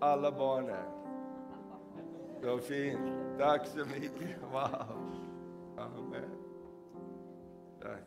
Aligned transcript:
alla 0.00 0.32
barnen. 0.32 0.84
Så 2.42 2.58
fint. 2.58 3.00
Tack 3.38 3.66
så 3.66 3.78
mycket. 3.78 4.42
Wow. 4.52 5.18
Amen. 5.78 6.30
Tack. 7.82 8.02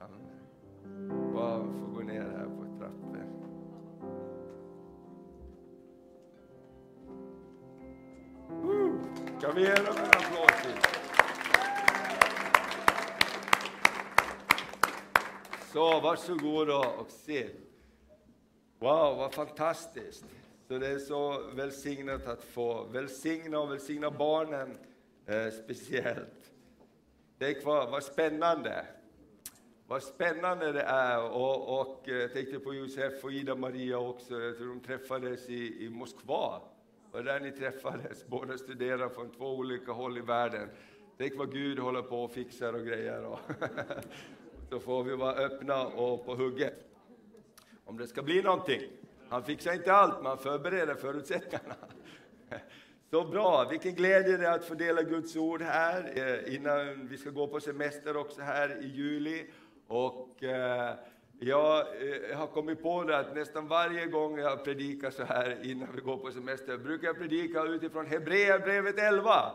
Amen. 0.00 1.32
Wow, 1.32 1.72
vi 1.72 1.80
får 1.80 1.86
gå 1.86 2.00
ner 2.00 2.20
här 2.20 2.44
på 2.44 2.78
trappen. 2.78 3.28
Woo! 8.48 9.00
Kan 9.40 9.54
vi 9.54 9.60
ge 9.60 9.74
dem 9.74 9.96
en 9.96 10.04
applåd 10.04 10.48
till? 10.62 10.80
Så 15.72 16.00
varsågoda 16.00 16.78
och 16.78 17.10
se. 17.10 17.48
Wow, 18.78 19.16
vad 19.16 19.34
fantastiskt. 19.34 20.24
Så 20.72 20.78
det 20.78 20.88
är 20.88 20.98
så 20.98 21.42
välsignat 21.54 22.26
att 22.26 22.44
få 22.44 22.84
välsigna 22.84 23.60
och 23.60 23.70
välsigna 23.70 24.10
barnen 24.10 24.78
eh, 25.26 25.50
speciellt. 25.64 26.52
Tänk 27.38 27.64
vad, 27.64 27.90
vad 27.90 28.02
spännande. 28.02 28.86
Vad 29.86 30.02
spännande 30.02 30.72
det 30.72 30.82
är. 30.82 31.22
Och, 31.22 31.80
och 31.80 32.08
eh, 32.08 32.16
jag 32.16 32.32
tänkte 32.32 32.58
på 32.58 32.74
Josef 32.74 33.24
och 33.24 33.32
Ida-Maria 33.32 33.98
också. 33.98 34.40
Jag 34.40 34.56
tror 34.56 34.68
de 34.68 34.80
träffades 34.80 35.48
i, 35.48 35.84
i 35.84 35.88
Moskva. 35.90 36.60
Och 37.10 37.24
där 37.24 37.40
ni 37.40 37.52
träffades, 37.52 38.26
båda 38.26 38.58
studerar 38.58 39.08
från 39.08 39.30
två 39.30 39.56
olika 39.56 39.92
håll 39.92 40.18
i 40.18 40.20
världen. 40.20 40.68
Tänk 41.18 41.38
vad 41.38 41.52
Gud 41.52 41.78
håller 41.78 42.02
på 42.02 42.24
och 42.24 42.32
fixar 42.32 42.72
och 42.72 42.86
grejer. 42.86 43.24
Och 43.24 43.40
så 44.70 44.80
får 44.80 45.04
vi 45.04 45.16
vara 45.16 45.34
öppna 45.34 45.86
och 45.86 46.26
på 46.26 46.34
hugget. 46.34 46.86
Om 47.84 47.98
det 47.98 48.06
ska 48.06 48.22
bli 48.22 48.42
någonting. 48.42 48.82
Han 49.32 49.44
fixar 49.44 49.72
inte 49.72 49.92
allt, 49.92 50.16
men 50.16 50.26
han 50.26 50.38
förbereder 50.38 50.94
förutsättningarna. 50.94 51.74
Så 53.10 53.24
bra, 53.24 53.68
vilken 53.70 53.94
glädje 53.94 54.36
det 54.36 54.46
är 54.46 54.52
att 54.52 54.64
få 54.64 54.74
dela 54.74 55.02
Guds 55.02 55.36
ord 55.36 55.62
här 55.62 56.12
eh, 56.16 56.54
innan 56.54 57.08
vi 57.08 57.18
ska 57.18 57.30
gå 57.30 57.46
på 57.46 57.60
semester 57.60 58.16
också 58.16 58.40
här 58.42 58.82
i 58.82 58.86
juli. 58.86 59.46
Och 59.86 60.44
eh, 60.44 60.88
eh, 60.88 60.94
jag 61.40 61.84
har 62.34 62.46
kommit 62.46 62.82
på 62.82 63.02
det 63.02 63.18
att 63.18 63.34
nästan 63.34 63.68
varje 63.68 64.06
gång 64.06 64.38
jag 64.38 64.64
predikar 64.64 65.10
så 65.10 65.24
här 65.24 65.58
innan 65.62 65.88
vi 65.94 66.00
går 66.00 66.16
på 66.16 66.30
semester 66.30 66.76
brukar 66.78 67.06
jag 67.06 67.18
predika 67.18 67.62
utifrån 67.62 68.06
Hebreerbrevet 68.06 68.98
11 68.98 69.52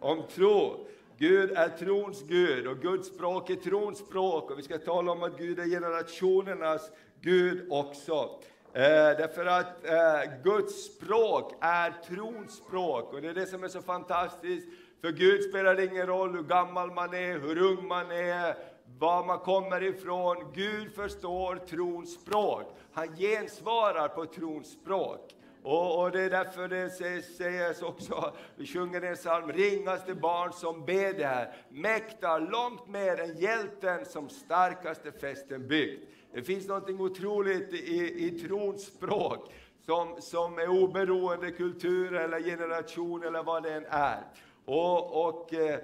om 0.00 0.22
tro. 0.34 0.86
Gud 1.18 1.50
är 1.50 1.68
trons 1.68 2.22
Gud 2.22 2.66
och 2.66 2.78
Guds 2.78 3.08
språk 3.08 3.50
är 3.50 3.56
trons 3.56 3.98
språk 3.98 4.50
och 4.50 4.58
vi 4.58 4.62
ska 4.62 4.78
tala 4.78 5.12
om 5.12 5.22
att 5.22 5.38
Gud 5.38 5.58
är 5.58 5.64
generationernas 5.64 6.90
Gud 7.20 7.66
också. 7.70 8.40
Eh, 8.76 9.16
därför 9.16 9.46
att 9.46 9.86
eh, 9.86 10.42
Guds 10.42 10.84
språk 10.84 11.52
är 11.60 11.90
trons 11.90 12.56
språk 12.56 13.12
och 13.12 13.22
det 13.22 13.28
är 13.28 13.34
det 13.34 13.46
som 13.46 13.64
är 13.64 13.68
så 13.68 13.82
fantastiskt. 13.82 14.68
För 15.00 15.12
Gud 15.12 15.42
spelar 15.42 15.74
det 15.74 15.84
ingen 15.84 16.06
roll 16.06 16.36
hur 16.36 16.42
gammal 16.42 16.92
man 16.92 17.14
är, 17.14 17.38
hur 17.38 17.62
ung 17.62 17.86
man 17.88 18.10
är, 18.10 18.56
var 18.98 19.24
man 19.24 19.38
kommer 19.38 19.82
ifrån. 19.82 20.52
Gud 20.54 20.94
förstår 20.94 21.56
trons 21.56 22.14
språk. 22.14 22.76
Han 22.92 23.16
gensvarar 23.16 24.08
på 24.08 24.26
trons 24.26 24.72
språk. 24.72 25.34
Och, 25.62 26.02
och, 26.02 26.10
det 26.10 26.22
är 26.22 26.30
därför 26.30 26.68
det 26.68 26.90
sägs, 26.90 27.36
sägs 27.36 27.82
också, 27.82 28.34
vi 28.56 28.66
sjunger 28.66 29.02
en 29.02 29.16
psalm, 29.16 29.52
ringaste 29.52 30.14
barn 30.14 30.52
som 30.52 30.84
beder, 30.84 31.54
mäktar 31.68 32.40
långt 32.40 32.88
mer 32.88 33.20
än 33.20 33.36
hjälten 33.36 34.04
som 34.04 34.28
starkaste 34.28 35.12
fästen 35.12 35.68
byggt. 35.68 36.08
Det 36.34 36.42
finns 36.42 36.68
något 36.68 36.90
otroligt 36.90 37.72
i, 37.72 38.26
i 38.26 38.30
trons 38.30 38.86
språk 38.86 39.52
som, 39.86 40.16
som 40.20 40.58
är 40.58 40.68
oberoende 40.68 41.50
kultur 41.50 42.14
eller 42.14 42.40
generation 42.40 43.24
eller 43.24 43.42
vad 43.42 43.62
det 43.62 43.74
än 43.74 43.86
är. 43.88 44.20
Och, 44.64 45.26
och, 45.26 45.54
eh, 45.54 45.78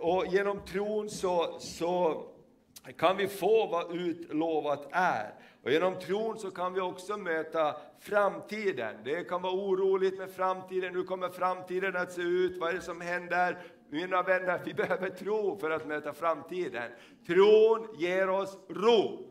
och 0.00 0.26
genom 0.26 0.60
tron 0.60 1.10
så, 1.10 1.56
så 1.58 2.24
kan 2.96 3.16
vi 3.16 3.28
få 3.28 3.66
vad 3.66 3.96
utlovat 3.96 4.88
är. 4.90 5.34
Och 5.62 5.70
genom 5.70 5.98
tron 5.98 6.38
så 6.38 6.50
kan 6.50 6.74
vi 6.74 6.80
också 6.80 7.16
möta 7.16 7.76
framtiden. 8.00 8.94
Det 9.04 9.24
kan 9.24 9.42
vara 9.42 9.52
oroligt 9.52 10.18
med 10.18 10.30
framtiden. 10.30 10.94
Hur 10.94 11.04
kommer 11.04 11.28
framtiden 11.28 11.96
att 11.96 12.12
se 12.12 12.22
ut? 12.22 12.58
Vad 12.58 12.70
är 12.70 12.74
det 12.74 12.80
som 12.80 13.00
händer? 13.00 13.58
Mina 13.90 14.22
vänner, 14.22 14.60
vi 14.64 14.74
behöver 14.74 15.10
tro 15.10 15.58
för 15.58 15.70
att 15.70 15.86
möta 15.86 16.12
framtiden. 16.12 16.90
Tron 17.26 17.88
ger 17.98 18.30
oss 18.30 18.58
ro. 18.68 19.25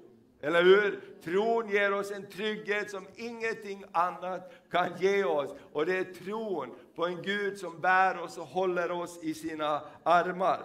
Eller 0.45 0.63
hur? 0.63 0.99
Tron 1.23 1.69
ger 1.69 1.93
oss 1.93 2.11
en 2.11 2.25
trygghet 2.25 2.91
som 2.91 3.07
ingenting 3.15 3.83
annat 3.91 4.53
kan 4.71 4.89
ge 4.99 5.23
oss. 5.23 5.55
Och 5.73 5.85
det 5.85 5.97
är 5.97 6.03
tron 6.03 6.69
på 6.95 7.05
en 7.05 7.21
Gud 7.21 7.57
som 7.57 7.79
bär 7.79 8.19
oss 8.21 8.37
och 8.37 8.47
håller 8.47 8.91
oss 8.91 9.19
i 9.23 9.33
sina 9.33 9.81
armar. 10.03 10.59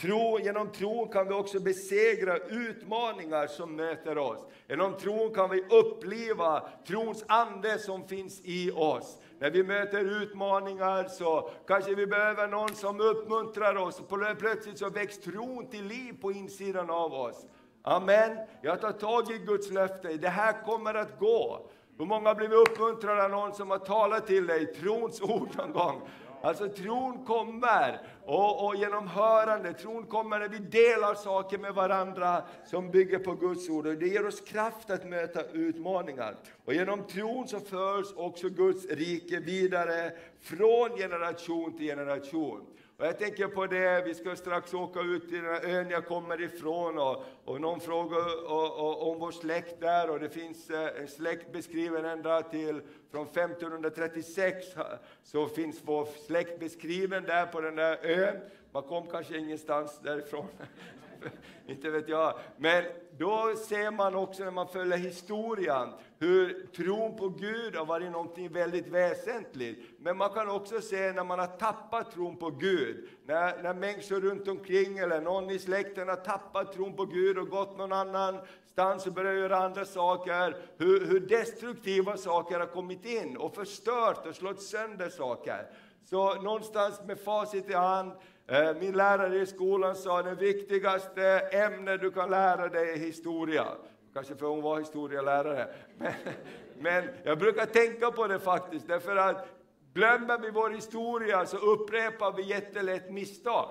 Tro, 0.00 0.38
genom 0.38 0.72
tron 0.72 1.08
kan 1.08 1.28
vi 1.28 1.34
också 1.34 1.60
besegra 1.60 2.36
utmaningar 2.36 3.46
som 3.46 3.76
möter 3.76 4.18
oss. 4.18 4.44
Genom 4.68 4.96
tron 4.96 5.34
kan 5.34 5.50
vi 5.50 5.64
uppleva 5.70 6.68
trons 6.86 7.24
ande 7.28 7.78
som 7.78 8.08
finns 8.08 8.40
i 8.44 8.70
oss. 8.70 9.18
När 9.38 9.50
vi 9.50 9.62
möter 9.62 10.22
utmaningar 10.22 11.04
så 11.04 11.50
kanske 11.66 11.94
vi 11.94 12.06
behöver 12.06 12.48
någon 12.48 12.74
som 12.74 13.00
uppmuntrar 13.00 13.76
oss. 13.76 14.00
Och 14.00 14.38
plötsligt 14.38 14.78
så 14.78 14.90
väcks 14.90 15.18
tron 15.18 15.70
till 15.70 15.84
liv 15.84 16.14
på 16.20 16.32
insidan 16.32 16.90
av 16.90 17.14
oss. 17.14 17.46
Amen. 17.82 18.38
Jag 18.62 18.80
tar 18.80 18.92
tag 18.92 19.30
i 19.30 19.38
Guds 19.38 19.70
löfte. 19.70 20.08
Det 20.08 20.28
här 20.28 20.64
kommer 20.64 20.94
att 20.94 21.18
gå. 21.18 21.66
Hur 21.98 22.06
många 22.06 22.28
har 22.28 22.34
blivit 22.34 22.68
uppmuntrade 22.68 23.24
av 23.24 23.30
någon 23.30 23.54
som 23.54 23.70
har 23.70 23.78
talat 23.78 24.26
till 24.26 24.46
dig 24.46 24.66
trons 24.66 25.20
ord 25.20 25.48
någon 25.56 25.72
gång? 25.72 26.00
Alltså 26.42 26.68
tron 26.68 27.24
kommer 27.24 28.00
och, 28.24 28.66
och, 28.66 28.76
genom 28.76 29.08
hörande, 29.08 29.72
tron 29.72 30.06
kommer 30.06 30.38
när 30.38 30.48
vi 30.48 30.58
delar 30.58 31.14
saker 31.14 31.58
med 31.58 31.74
varandra 31.74 32.42
som 32.66 32.90
bygger 32.90 33.18
på 33.18 33.34
Guds 33.34 33.68
ord. 33.68 33.86
Och 33.86 33.94
det 33.94 34.06
ger 34.06 34.26
oss 34.26 34.40
kraft 34.40 34.90
att 34.90 35.04
möta 35.04 35.44
utmaningar. 35.44 36.36
Och 36.64 36.74
genom 36.74 37.02
tron 37.02 37.48
så 37.48 37.60
förs 37.60 38.06
också 38.16 38.48
Guds 38.48 38.86
rike 38.86 39.40
vidare 39.40 40.12
från 40.40 40.90
generation 40.96 41.76
till 41.76 41.86
generation. 41.86 42.66
Och 43.00 43.06
jag 43.06 43.18
tänker 43.18 43.48
på 43.48 43.66
det, 43.66 44.02
vi 44.06 44.14
ska 44.14 44.36
strax 44.36 44.74
åka 44.74 45.00
ut 45.00 45.28
till 45.28 45.42
den 45.42 45.54
här 45.54 45.64
ön 45.64 45.90
jag 45.90 46.06
kommer 46.06 46.42
ifrån 46.42 46.98
och, 46.98 47.24
och 47.44 47.60
någon 47.60 47.80
frågar 47.80 48.50
och, 48.50 48.78
och, 48.78 49.10
om 49.10 49.18
vår 49.18 49.30
släkt 49.30 49.80
där 49.80 50.10
och 50.10 50.20
det 50.20 50.28
finns 50.28 50.70
eh, 50.70 51.00
en 51.00 51.08
släkt 51.08 51.52
beskriven 51.52 52.04
ända 52.04 52.42
till 52.42 52.80
från 53.10 53.26
1536 53.26 54.66
så 55.22 55.48
finns 55.48 55.80
vår 55.84 56.08
släkt 56.26 56.60
beskriven 56.60 57.24
där 57.24 57.46
på 57.46 57.60
den 57.60 57.76
där 57.76 57.98
ön. 58.02 58.36
Man 58.72 58.82
kom 58.82 59.06
kanske 59.06 59.38
ingenstans 59.38 60.00
därifrån. 60.02 60.46
inte 61.66 61.90
vet 61.90 62.08
jag. 62.08 62.34
Men 62.56 62.84
då 63.18 63.54
ser 63.68 63.90
man 63.90 64.14
också 64.14 64.44
när 64.44 64.50
man 64.50 64.68
följer 64.68 64.98
historien 64.98 65.88
hur 66.18 66.66
tron 66.76 67.16
på 67.16 67.28
Gud 67.28 67.76
har 67.76 67.84
varit 67.84 68.12
någonting 68.12 68.52
väldigt 68.52 68.86
väsentligt. 68.86 69.78
Men 69.98 70.16
man 70.16 70.30
kan 70.30 70.50
också 70.50 70.80
se 70.80 71.12
när 71.12 71.24
man 71.24 71.38
har 71.38 71.46
tappat 71.46 72.12
tron 72.12 72.36
på 72.36 72.50
Gud, 72.50 73.08
när, 73.26 73.62
när 73.62 73.74
människor 73.74 74.20
runt 74.20 74.48
omkring 74.48 74.98
eller 74.98 75.20
någon 75.20 75.50
i 75.50 75.58
släkten 75.58 76.08
har 76.08 76.16
tappat 76.16 76.72
tron 76.72 76.96
på 76.96 77.04
Gud 77.04 77.38
och 77.38 77.48
gått 77.48 77.78
någon 77.78 77.92
annanstans 77.92 79.06
och 79.06 79.12
börjat 79.12 79.36
göra 79.36 79.56
andra 79.56 79.84
saker, 79.84 80.56
hur, 80.76 81.06
hur 81.06 81.20
destruktiva 81.20 82.16
saker 82.16 82.58
har 82.58 82.66
kommit 82.66 83.04
in 83.04 83.36
och 83.36 83.54
förstört 83.54 84.26
och 84.26 84.34
slått 84.34 84.62
sönder 84.62 85.08
saker. 85.08 85.66
Så 86.04 86.42
någonstans 86.42 87.00
med 87.06 87.20
facit 87.20 87.70
i 87.70 87.74
hand, 87.74 88.12
Eh, 88.50 88.74
min 88.80 88.92
lärare 88.92 89.38
i 89.38 89.46
skolan 89.46 89.96
sa 89.96 90.22
det 90.22 90.34
viktigaste 90.34 91.38
ämnet 91.38 92.00
du 92.00 92.10
kan 92.10 92.30
lära 92.30 92.68
dig 92.68 92.92
är 92.92 92.96
historia. 92.96 93.66
Kanske 94.14 94.36
för 94.36 94.46
hon 94.46 94.62
var 94.62 94.78
historielärare. 94.78 95.68
Men, 95.98 96.12
men 96.78 97.04
jag 97.24 97.38
brukar 97.38 97.66
tänka 97.66 98.10
på 98.10 98.26
det 98.26 98.38
faktiskt, 98.38 98.88
därför 98.88 99.16
att 99.16 99.48
glömmer 99.94 100.38
vi 100.38 100.50
vår 100.50 100.70
historia 100.70 101.46
så 101.46 101.56
upprepar 101.56 102.32
vi 102.32 102.42
jättelätt 102.42 103.10
misstag. 103.10 103.68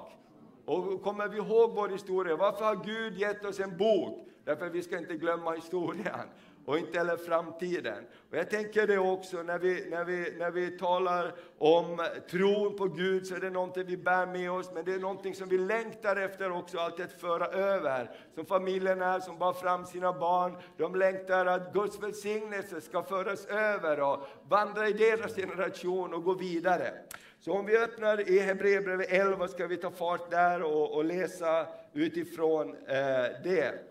Och 0.66 1.04
kommer 1.04 1.28
vi 1.28 1.38
ihåg 1.38 1.76
vår 1.76 1.90
historia, 1.90 2.36
varför 2.36 2.66
har 2.66 2.76
Gud 2.76 3.18
gett 3.18 3.46
oss 3.46 3.60
en 3.60 3.78
bok? 3.78 4.28
Därför 4.44 4.66
att 4.66 4.74
vi 4.76 4.84
ska 4.84 4.98
inte 4.98 5.14
glömma 5.14 5.52
historien 5.52 6.30
och 6.69 6.77
inte 6.77 6.98
heller 6.98 7.18
framtiden. 7.18 8.04
Och 8.31 8.38
jag 8.38 8.50
tänker 8.50 8.88
det 8.88 8.98
också 8.98 9.44
när 9.44 9.60
vi, 9.60 9.89
när, 9.89 10.06
vi, 10.06 10.36
när 10.39 10.51
vi 10.51 10.69
talar 10.69 11.33
om 11.57 12.07
tron 12.30 12.77
på 12.77 12.86
Gud 12.88 13.27
så 13.27 13.36
är 13.36 13.39
det 13.39 13.50
någonting 13.50 13.86
vi 13.86 13.98
bär 13.98 14.25
med 14.25 14.51
oss, 14.51 14.71
men 14.74 14.86
det 14.86 14.94
är 14.94 15.00
någonting 15.00 15.36
som 15.36 15.50
vi 15.50 15.57
längtar 15.57 16.16
efter 16.16 16.51
också 16.51 16.77
alltid 16.77 17.06
att 17.06 17.21
föra 17.21 17.45
över. 17.48 18.12
Som 18.36 18.45
familjen 18.45 19.01
är 19.01 19.19
som 19.19 19.38
bar 19.38 19.54
fram 19.54 19.86
sina 19.86 20.13
barn, 20.13 20.57
de 20.77 20.95
längtar 20.95 21.45
att 21.45 21.74
Guds 21.74 22.04
välsignelse 22.04 22.81
ska 22.81 23.04
föras 23.04 23.45
över 23.45 24.01
och 24.01 24.27
vandra 24.50 24.88
i 24.88 24.94
deras 24.94 25.36
generation 25.36 26.13
och 26.13 26.24
gå 26.24 26.33
vidare. 26.33 26.92
Så 27.39 27.54
om 27.54 27.66
vi 27.66 27.77
öppnar 27.77 28.30
i 28.30 28.39
Hebreerbrevet 28.39 29.12
11 29.12 29.48
ska 29.48 29.68
vi 29.68 29.77
ta 29.77 29.92
fart 29.92 30.31
där 30.31 30.63
och, 30.63 30.95
och 30.95 31.06
läsa 31.06 31.68
utifrån 31.94 32.75
eh, 32.88 33.42
det. 33.44 33.89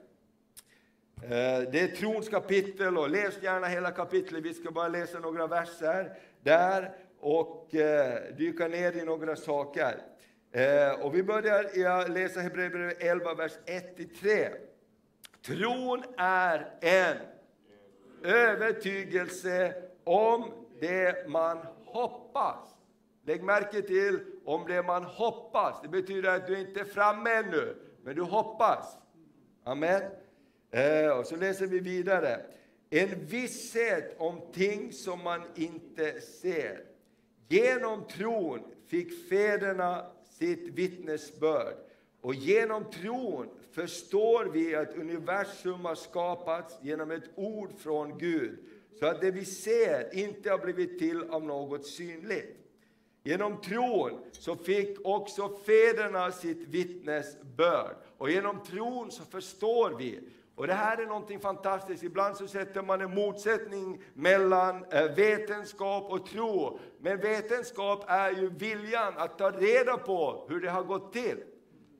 Eh, 1.22 1.70
det 1.72 1.80
är 1.80 1.96
trons 1.96 2.28
kapitel 2.28 2.98
och 2.98 3.10
läs 3.10 3.42
gärna 3.42 3.66
hela 3.66 3.90
kapitlet. 3.90 4.44
Vi 4.44 4.54
ska 4.54 4.70
bara 4.70 4.88
läsa 4.88 5.18
några 5.18 5.46
verser 5.46 6.18
där 6.42 6.92
och 7.20 7.74
eh, 7.74 8.34
dyka 8.36 8.68
ner 8.68 8.96
i 8.96 9.04
några 9.04 9.36
saker. 9.36 10.02
Eh, 10.52 11.00
och 11.00 11.14
vi 11.14 11.22
börjar 11.22 11.64
att 12.00 12.10
läsa 12.10 12.40
Hebreerbrevet 12.40 13.02
11, 13.02 13.34
vers 13.34 13.52
1-3. 13.66 14.48
Tron 15.46 16.04
är 16.16 16.74
en 16.80 17.16
övertygelse 18.22 19.74
om 20.04 20.50
det 20.80 21.28
man 21.28 21.58
hoppas. 21.84 22.74
Lägg 23.26 23.42
märke 23.42 23.82
till 23.82 24.20
om 24.44 24.64
det 24.66 24.82
man 24.82 25.04
hoppas. 25.04 25.82
Det 25.82 25.88
betyder 25.88 26.36
att 26.36 26.46
du 26.46 26.60
inte 26.60 26.80
är 26.80 26.84
framme 26.84 27.30
ännu, 27.30 27.76
men 28.02 28.16
du 28.16 28.22
hoppas. 28.22 28.96
Amen. 29.64 30.02
Eh, 30.70 31.18
och 31.18 31.26
så 31.26 31.36
läser 31.36 31.66
vi 31.66 31.80
vidare. 31.80 32.40
En 32.90 33.26
visshet 33.26 34.14
om 34.18 34.40
ting 34.52 34.92
som 34.92 35.22
man 35.22 35.42
inte 35.54 36.20
ser. 36.20 36.84
Genom 37.48 38.04
tron 38.04 38.60
fick 38.86 39.28
fäderna 39.28 40.06
sitt 40.38 40.68
vittnesbörd. 40.68 41.74
Och 42.20 42.34
genom 42.34 42.90
tron 42.90 43.48
förstår 43.72 44.44
vi 44.44 44.74
att 44.74 44.96
universum 44.96 45.84
har 45.84 45.94
skapats 45.94 46.78
genom 46.82 47.10
ett 47.10 47.30
ord 47.34 47.70
från 47.78 48.18
Gud, 48.18 48.58
så 48.98 49.06
att 49.06 49.20
det 49.20 49.30
vi 49.30 49.44
ser 49.44 50.14
inte 50.14 50.50
har 50.50 50.58
blivit 50.58 50.98
till 50.98 51.22
av 51.22 51.44
något 51.44 51.86
synligt. 51.86 52.56
Genom 53.22 53.60
tron 53.60 54.18
så 54.32 54.56
fick 54.56 55.06
också 55.06 55.48
fäderna 55.66 56.32
sitt 56.32 56.68
vittnesbörd. 56.68 57.96
Och 58.18 58.30
genom 58.30 58.62
tron 58.64 59.10
så 59.10 59.24
förstår 59.24 59.90
vi 59.98 60.20
och 60.58 60.66
det 60.66 60.74
här 60.74 60.98
är 61.02 61.06
någonting 61.06 61.40
fantastiskt. 61.40 62.02
Ibland 62.02 62.36
så 62.36 62.48
sätter 62.48 62.82
man 62.82 63.00
en 63.00 63.14
motsättning 63.14 64.02
mellan 64.14 64.84
eh, 64.90 65.04
vetenskap 65.04 66.12
och 66.12 66.26
tro. 66.26 66.78
Men 67.00 67.20
vetenskap 67.20 68.04
är 68.08 68.30
ju 68.30 68.50
viljan 68.50 69.12
att 69.16 69.38
ta 69.38 69.50
reda 69.50 69.96
på 69.96 70.46
hur 70.48 70.60
det 70.60 70.70
har 70.70 70.82
gått 70.82 71.12
till. 71.12 71.38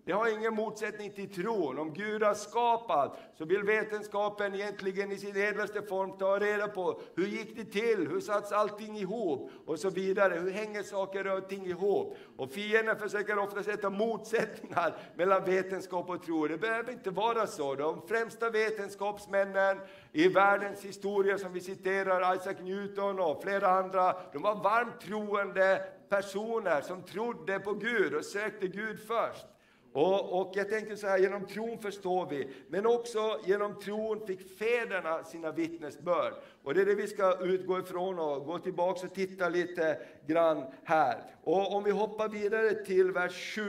Det 0.08 0.14
har 0.14 0.28
ingen 0.28 0.55
motsättning 0.55 1.10
till 1.10 1.34
tron. 1.34 1.78
Om 1.78 1.93
Gud 1.93 2.22
har 2.22 2.34
skapat 2.34 3.19
så 3.38 3.44
vill 3.44 3.62
vetenskapen 3.62 4.55
egentligen 4.55 5.12
i 5.12 5.16
sin 5.16 5.37
ädlaste 5.37 5.82
form 5.82 6.19
ta 6.19 6.38
reda 6.38 6.69
på 6.69 7.00
hur 7.14 7.26
gick 7.26 7.56
det 7.56 7.64
till, 7.64 8.08
hur 8.08 8.20
satts 8.20 8.52
allting 8.52 8.96
ihop 8.96 9.50
och 9.66 9.78
så 9.78 9.90
vidare. 9.90 10.34
Hur 10.34 10.50
hänger 10.50 10.82
saker 10.82 11.37
och 11.37 11.49
ting 11.49 11.66
ihop? 11.66 12.16
Och 12.37 12.50
fienden 12.50 12.99
försöker 12.99 13.38
ofta 13.38 13.62
sätta 13.62 13.90
motsättningar 13.90 14.96
mellan 15.16 15.44
vetenskap 15.44 16.11
och 16.11 16.22
tro. 16.22 16.46
Det 16.46 16.58
behöver 16.58 16.93
inte 16.93 17.11
vara 17.11 17.46
så. 17.46 17.75
De 17.75 18.08
främsta 18.08 18.50
vetenskapsmännen 18.50 19.78
i 20.12 20.28
världens 20.28 20.84
historia 20.84 21.38
som 21.38 21.52
vi 21.52 21.61
citerar, 21.61 22.37
Isaac 22.37 22.56
Newton 22.61 23.20
och 23.20 23.43
flera 23.43 23.69
andra, 23.69 24.16
de 24.32 24.43
var 24.43 24.54
varmt 24.54 25.00
troende 25.00 25.82
personer 26.08 26.81
som 26.81 27.02
trodde 27.02 27.58
på 27.58 27.72
Gud 27.72 28.14
och 28.14 28.25
sökte 28.25 28.66
Gud 28.66 29.00
först. 29.06 29.46
Och, 29.93 30.40
och, 30.40 30.52
jag 30.55 30.69
tänker 30.69 30.96
så 30.96 31.06
här, 31.06 31.19
genom 31.19 31.46
tron 31.46 31.79
förstår 31.79 32.26
vi, 32.31 32.49
men 32.68 32.87
också 32.87 33.40
genom 33.47 33.80
tron 33.80 34.26
fick 34.26 34.59
fäderna 34.59 35.25
sina 35.25 35.52
vittnesbörd. 35.52 36.35
Och 36.62 36.75
det 36.75 36.80
är 36.80 36.87
det 36.87 36.95
vi 36.95 37.07
ska 37.07 37.38
utgå 37.40 37.78
ifrån 37.78 38.18
och 38.18 38.45
gå 38.45 38.59
tillbaka 38.59 39.07
och 39.07 39.14
titta 39.14 39.49
lite 39.49 39.99
grann 40.26 40.64
här. 40.85 41.23
Och 41.42 41.75
om 41.76 41.85
vi 41.85 41.90
hoppar 41.90 42.28
vidare 42.28 42.85
till 42.85 43.12
vers 43.12 43.54
7, 43.54 43.62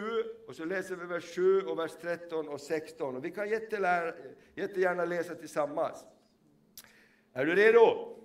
och 0.47 0.55
så 0.55 0.65
läser 0.65 0.95
vi 0.95 1.05
vers 1.05 1.35
7 1.35 1.61
och 1.61 1.79
vers 1.79 1.91
13 2.01 2.49
och 2.49 2.61
16. 2.61 3.15
Och 3.15 3.25
vi 3.25 3.31
kan 3.31 3.49
jättegärna 4.55 5.05
läsa 5.05 5.35
tillsammans. 5.35 6.05
Är 7.33 7.45
du 7.45 7.55
redo? 7.55 8.15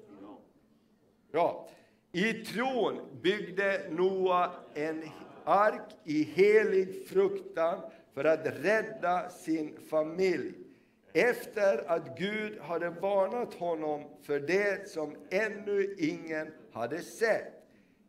Bra. 1.33 1.69
I 2.13 2.33
tron 2.33 3.01
byggde 3.23 3.87
Noa 3.91 4.51
en 4.75 5.03
ark 5.45 5.97
i 6.05 6.23
helig 6.23 7.09
fruktan 7.09 7.81
för 8.15 8.25
att 8.25 8.47
rädda 8.47 9.31
sin 9.31 9.79
familj 9.91 10.53
efter 11.13 11.91
att 11.91 12.19
Gud 12.19 12.61
hade 12.61 12.91
varnat 12.91 13.55
honom 13.55 14.05
för 14.23 14.41
det 14.41 14.89
som 14.89 15.17
ännu 15.31 15.95
ingen 15.99 16.53
hade 16.73 16.99
sett. 16.99 17.53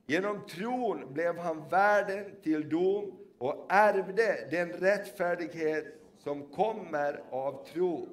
Genom 0.07 0.47
tron 0.47 1.13
blev 1.13 1.37
han 1.37 1.69
värden 1.69 2.25
till 2.43 2.69
dom 2.69 3.11
och 3.37 3.65
ärvde 3.69 4.47
den 4.51 4.69
rättfärdighet 4.73 5.85
som 6.17 6.43
kommer 6.43 7.23
av 7.29 7.65
tro. 7.73 8.07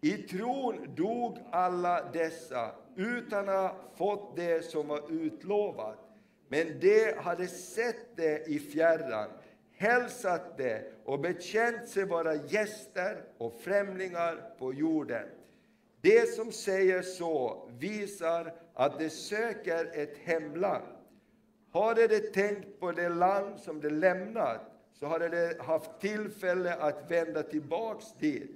I 0.00 0.10
tron 0.10 0.94
dog 0.96 1.38
alla 1.50 2.10
dessa 2.12 2.70
utan 2.96 3.48
att 3.48 3.54
ha 3.54 3.76
fått 3.94 4.36
det 4.36 4.64
som 4.64 4.88
var 4.88 5.12
utlovat. 5.12 6.01
Men 6.52 6.80
de 6.80 7.12
hade 7.16 7.46
sett 7.48 8.16
det 8.16 8.48
i 8.48 8.58
fjärran, 8.58 9.28
hälsat 9.76 10.56
det 10.56 10.92
och 11.04 11.20
bekänt 11.20 11.88
sig 11.88 12.04
vara 12.04 12.34
gäster 12.34 13.24
och 13.38 13.60
främlingar 13.60 14.54
på 14.58 14.74
jorden. 14.74 15.26
Det 16.00 16.34
som 16.34 16.52
säger 16.52 17.02
så 17.02 17.68
visar 17.78 18.54
att 18.74 18.98
de 18.98 19.10
söker 19.10 19.90
ett 19.92 20.16
hemland. 20.24 20.84
Hade 21.72 22.06
de 22.06 22.20
tänkt 22.20 22.80
på 22.80 22.92
det 22.92 23.08
land 23.08 23.60
som 23.60 23.80
de 23.80 23.90
lämnat 23.90 24.60
så 24.92 25.06
hade 25.06 25.28
de 25.28 25.62
haft 25.62 26.00
tillfälle 26.00 26.74
att 26.74 27.10
vända 27.10 27.42
tillbaks 27.42 28.04
dit. 28.18 28.50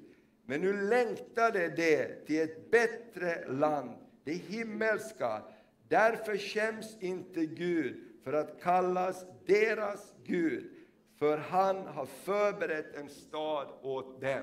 Men 0.47 0.61
nu 0.61 0.73
längtade 0.73 1.69
de 1.69 2.09
till 2.27 2.41
ett 2.41 2.71
bättre 2.71 3.49
land, 3.49 3.91
det 4.25 4.33
himmelska, 4.33 5.43
Därför 5.89 6.37
skäms 6.37 6.97
inte 7.01 7.47
Gud 7.47 7.97
för 8.25 8.33
att 8.33 8.63
kallas 8.63 9.27
deras 9.47 10.15
Gud, 10.25 10.71
för 11.19 11.39
han 11.39 11.87
har 11.87 12.07
förberett 12.07 12.95
en 12.95 13.09
stad 13.09 13.67
åt 13.83 14.21
dem. 14.21 14.43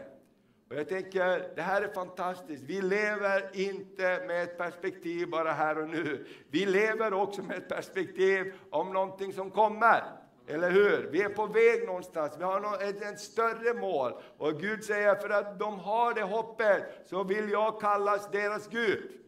Och 0.70 0.76
jag 0.76 0.90
tänker, 0.90 1.56
det 1.56 1.62
här 1.62 1.82
är 1.82 1.94
fantastiskt. 1.94 2.64
Vi 2.64 2.82
lever 2.82 3.50
inte 3.54 4.24
med 4.28 4.44
ett 4.44 4.58
perspektiv 4.58 5.30
bara 5.30 5.52
här 5.52 5.78
och 5.78 5.90
nu. 5.90 6.26
Vi 6.50 6.66
lever 6.66 7.14
också 7.14 7.42
med 7.44 7.58
ett 7.58 7.70
perspektiv 7.70 8.54
om 8.70 8.94
någonting 8.94 9.34
som 9.34 9.52
kommer. 9.52 10.04
Eller 10.48 10.72
hur? 10.72 11.10
Vi 11.12 11.22
är 11.22 11.30
på 11.30 11.46
väg 11.46 11.86
någonstans, 11.86 12.36
vi 12.40 12.44
har 12.44 12.84
ett, 12.84 13.02
ett 13.02 13.20
större 13.20 13.74
mål. 13.74 14.12
Och 14.38 14.60
Gud 14.60 14.84
säger, 14.84 15.16
för 15.16 15.30
att 15.30 15.60
de 15.60 15.80
har 15.80 16.14
det 16.14 16.24
hoppet, 16.24 16.84
så 17.06 17.24
vill 17.24 17.50
jag 17.50 17.82
kallas 17.82 18.32
deras 18.32 18.68
Gud. 18.68 19.23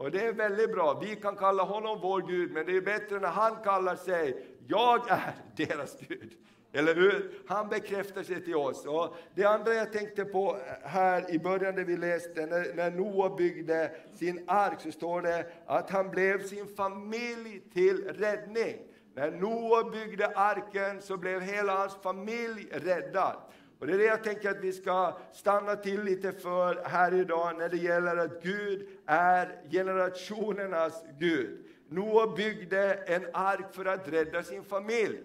Och 0.00 0.10
det 0.10 0.26
är 0.26 0.32
väldigt 0.32 0.72
bra. 0.72 0.98
Vi 1.02 1.16
kan 1.16 1.36
kalla 1.36 1.62
honom 1.62 2.00
vår 2.02 2.22
Gud, 2.22 2.52
men 2.52 2.66
det 2.66 2.76
är 2.76 2.80
bättre 2.80 3.20
när 3.20 3.28
han 3.28 3.56
kallar 3.64 3.96
sig, 3.96 4.46
jag 4.68 5.10
är 5.10 5.34
deras 5.56 5.96
Gud. 6.08 6.32
Eller 6.72 6.94
hur? 6.94 7.42
Han 7.46 7.68
bekräftar 7.68 8.22
sig 8.22 8.44
till 8.44 8.56
oss. 8.56 8.86
Och 8.86 9.16
det 9.34 9.44
andra 9.44 9.74
jag 9.74 9.92
tänkte 9.92 10.24
på 10.24 10.56
här 10.82 11.34
i 11.34 11.38
början 11.38 11.74
där 11.74 11.84
vi 11.84 11.96
läste, 11.96 12.46
när, 12.46 12.74
när 12.74 12.90
Noa 12.90 13.36
byggde 13.36 13.90
sin 14.14 14.44
ark, 14.46 14.80
så 14.80 14.92
står 14.92 15.22
det 15.22 15.46
att 15.66 15.90
han 15.90 16.10
blev 16.10 16.46
sin 16.46 16.66
familj 16.76 17.62
till 17.72 18.04
räddning. 18.04 18.76
När 19.14 19.30
Noa 19.30 19.90
byggde 19.90 20.26
arken 20.26 21.02
så 21.02 21.16
blev 21.16 21.40
hela 21.40 21.74
hans 21.74 21.96
familj 22.02 22.68
räddad. 22.72 23.36
Och 23.80 23.86
det 23.86 23.92
är 23.92 23.98
det 23.98 24.04
jag 24.04 24.24
tänker 24.24 24.50
att 24.50 24.60
vi 24.60 24.72
ska 24.72 25.18
stanna 25.32 25.76
till 25.76 26.02
lite 26.02 26.32
för 26.32 26.82
här 26.84 27.14
idag 27.14 27.58
när 27.58 27.68
det 27.68 27.76
gäller 27.76 28.16
att 28.16 28.42
Gud 28.42 28.88
är 29.06 29.62
generationernas 29.70 31.04
Gud. 31.18 31.64
Noa 31.88 32.36
byggde 32.36 32.94
en 32.94 33.26
ark 33.32 33.66
för 33.72 33.84
att 33.84 34.08
rädda 34.08 34.42
sin 34.42 34.64
familj. 34.64 35.20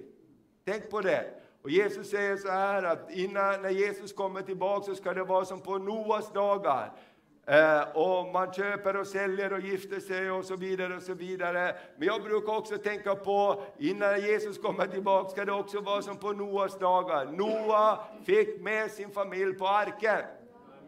Tänk 0.65 0.89
på 0.89 1.01
det. 1.01 1.25
Och 1.61 1.69
Jesus 1.69 2.09
säger 2.09 2.37
så 2.37 2.49
här 2.49 2.83
att 2.83 3.11
innan, 3.11 3.61
när 3.61 3.69
Jesus 3.69 4.13
kommer 4.13 4.41
tillbaka 4.41 4.85
så 4.85 4.95
ska 4.95 5.13
det 5.13 5.23
vara 5.23 5.45
som 5.45 5.61
på 5.61 5.77
Noas 5.77 6.33
dagar. 6.33 6.91
Eh, 7.47 7.81
och 7.93 8.27
man 8.33 8.53
köper 8.53 8.95
och 8.95 9.07
säljer 9.07 9.53
och 9.53 9.59
gifter 9.59 9.99
sig 9.99 10.31
och 10.31 10.45
så 10.45 10.55
vidare 10.55 10.95
och 10.95 11.03
så 11.03 11.13
vidare. 11.13 11.75
Men 11.97 12.07
jag 12.07 12.23
brukar 12.23 12.57
också 12.57 12.77
tänka 12.77 13.15
på 13.15 13.63
innan 13.77 14.21
Jesus 14.21 14.57
kommer 14.57 14.87
tillbaka 14.87 15.29
ska 15.29 15.45
det 15.45 15.51
också 15.51 15.81
vara 15.81 16.01
som 16.01 16.17
på 16.17 16.31
Noas 16.31 16.79
dagar. 16.79 17.25
Noa 17.25 17.99
fick 18.25 18.61
med 18.61 18.91
sin 18.91 19.09
familj 19.09 19.53
på 19.53 19.67
arken. 19.67 20.21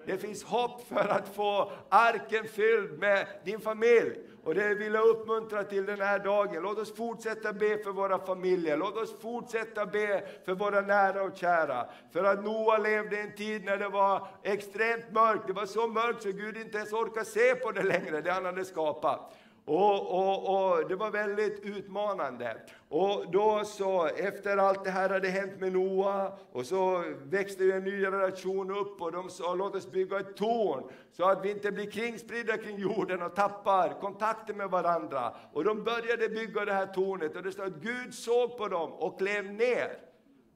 Det 0.06 0.18
finns 0.18 0.44
hopp 0.44 0.88
för 0.88 1.08
att 1.08 1.36
få 1.36 1.72
arken 1.90 2.48
fylld 2.48 3.00
med 3.00 3.28
din 3.44 3.60
familj. 3.60 4.20
Och 4.48 4.56
det 4.56 4.74
vill 4.74 4.94
jag 4.94 5.08
uppmuntra 5.08 5.64
till 5.64 5.86
den 5.86 6.02
här 6.02 6.20
dagen. 6.20 6.64
Låt 6.64 6.78
oss 6.78 6.96
fortsätta 6.96 7.54
be 7.54 7.78
för 7.78 7.92
våra 7.92 8.20
familjer. 8.20 8.78
Låt 8.78 8.98
oss 8.98 9.22
fortsätta 9.22 9.86
be 9.86 10.24
för 10.46 10.54
våra 10.54 10.82
nära 10.82 11.24
och 11.24 11.38
kära. 11.38 11.90
För 12.14 12.24
att 12.24 12.44
Noa 12.44 12.78
levde 12.78 13.16
i 13.16 13.22
en 13.22 13.36
tid 13.36 13.64
när 13.64 13.78
det 13.78 13.90
var 13.90 14.28
extremt 14.44 15.12
mörkt. 15.12 15.48
Det 15.48 15.54
var 15.54 15.66
så 15.66 15.88
mörkt 15.88 16.24
så 16.24 16.32
Gud 16.32 16.58
inte 16.58 16.78
ens 16.78 16.94
orkade 16.94 17.26
se 17.26 17.56
på 17.56 17.72
det 17.72 17.84
längre, 17.84 18.22
det 18.22 18.32
han 18.32 18.46
hade 18.46 18.66
skapat. 18.66 19.36
Och, 19.66 20.18
och, 20.18 20.72
och, 20.72 20.90
Det 20.90 20.96
var 20.96 21.12
väldigt 21.12 21.60
utmanande. 21.64 22.58
Och 22.90 23.32
då 23.32 23.64
så, 23.66 24.06
efter 24.06 24.58
allt 24.58 24.84
det 24.84 24.92
här 24.92 25.10
hade 25.10 25.30
hänt 25.30 25.60
med 25.60 25.74
Noa, 25.74 26.32
och 26.52 26.66
så 26.66 27.04
växte 27.24 27.64
en 27.64 27.84
ny 27.84 28.02
generation 28.02 28.72
upp 28.72 29.02
och 29.02 29.12
de 29.12 29.30
sa 29.30 29.54
låt 29.54 29.76
oss 29.76 29.92
bygga 29.92 30.20
ett 30.20 30.36
torn 30.36 30.84
så 31.12 31.30
att 31.30 31.46
vi 31.46 31.52
inte 31.52 31.72
blir 31.72 31.92
kringspridda 31.92 32.58
kring 32.58 32.78
jorden 32.78 33.22
och 33.22 33.36
tappar 33.36 34.02
kontakten 34.02 34.58
med 34.58 34.70
varandra. 34.70 35.34
Och 35.54 35.64
de 35.64 35.84
började 35.84 36.30
bygga 36.30 36.66
det 36.66 36.74
här 36.74 36.86
tornet 36.86 37.36
och 37.36 37.44
det 37.44 37.52
står 37.52 37.66
att 37.66 37.82
Gud 37.82 38.14
såg 38.14 38.58
på 38.58 38.68
dem 38.68 38.94
och 38.94 39.18
klev 39.20 39.54
ner. 39.54 39.98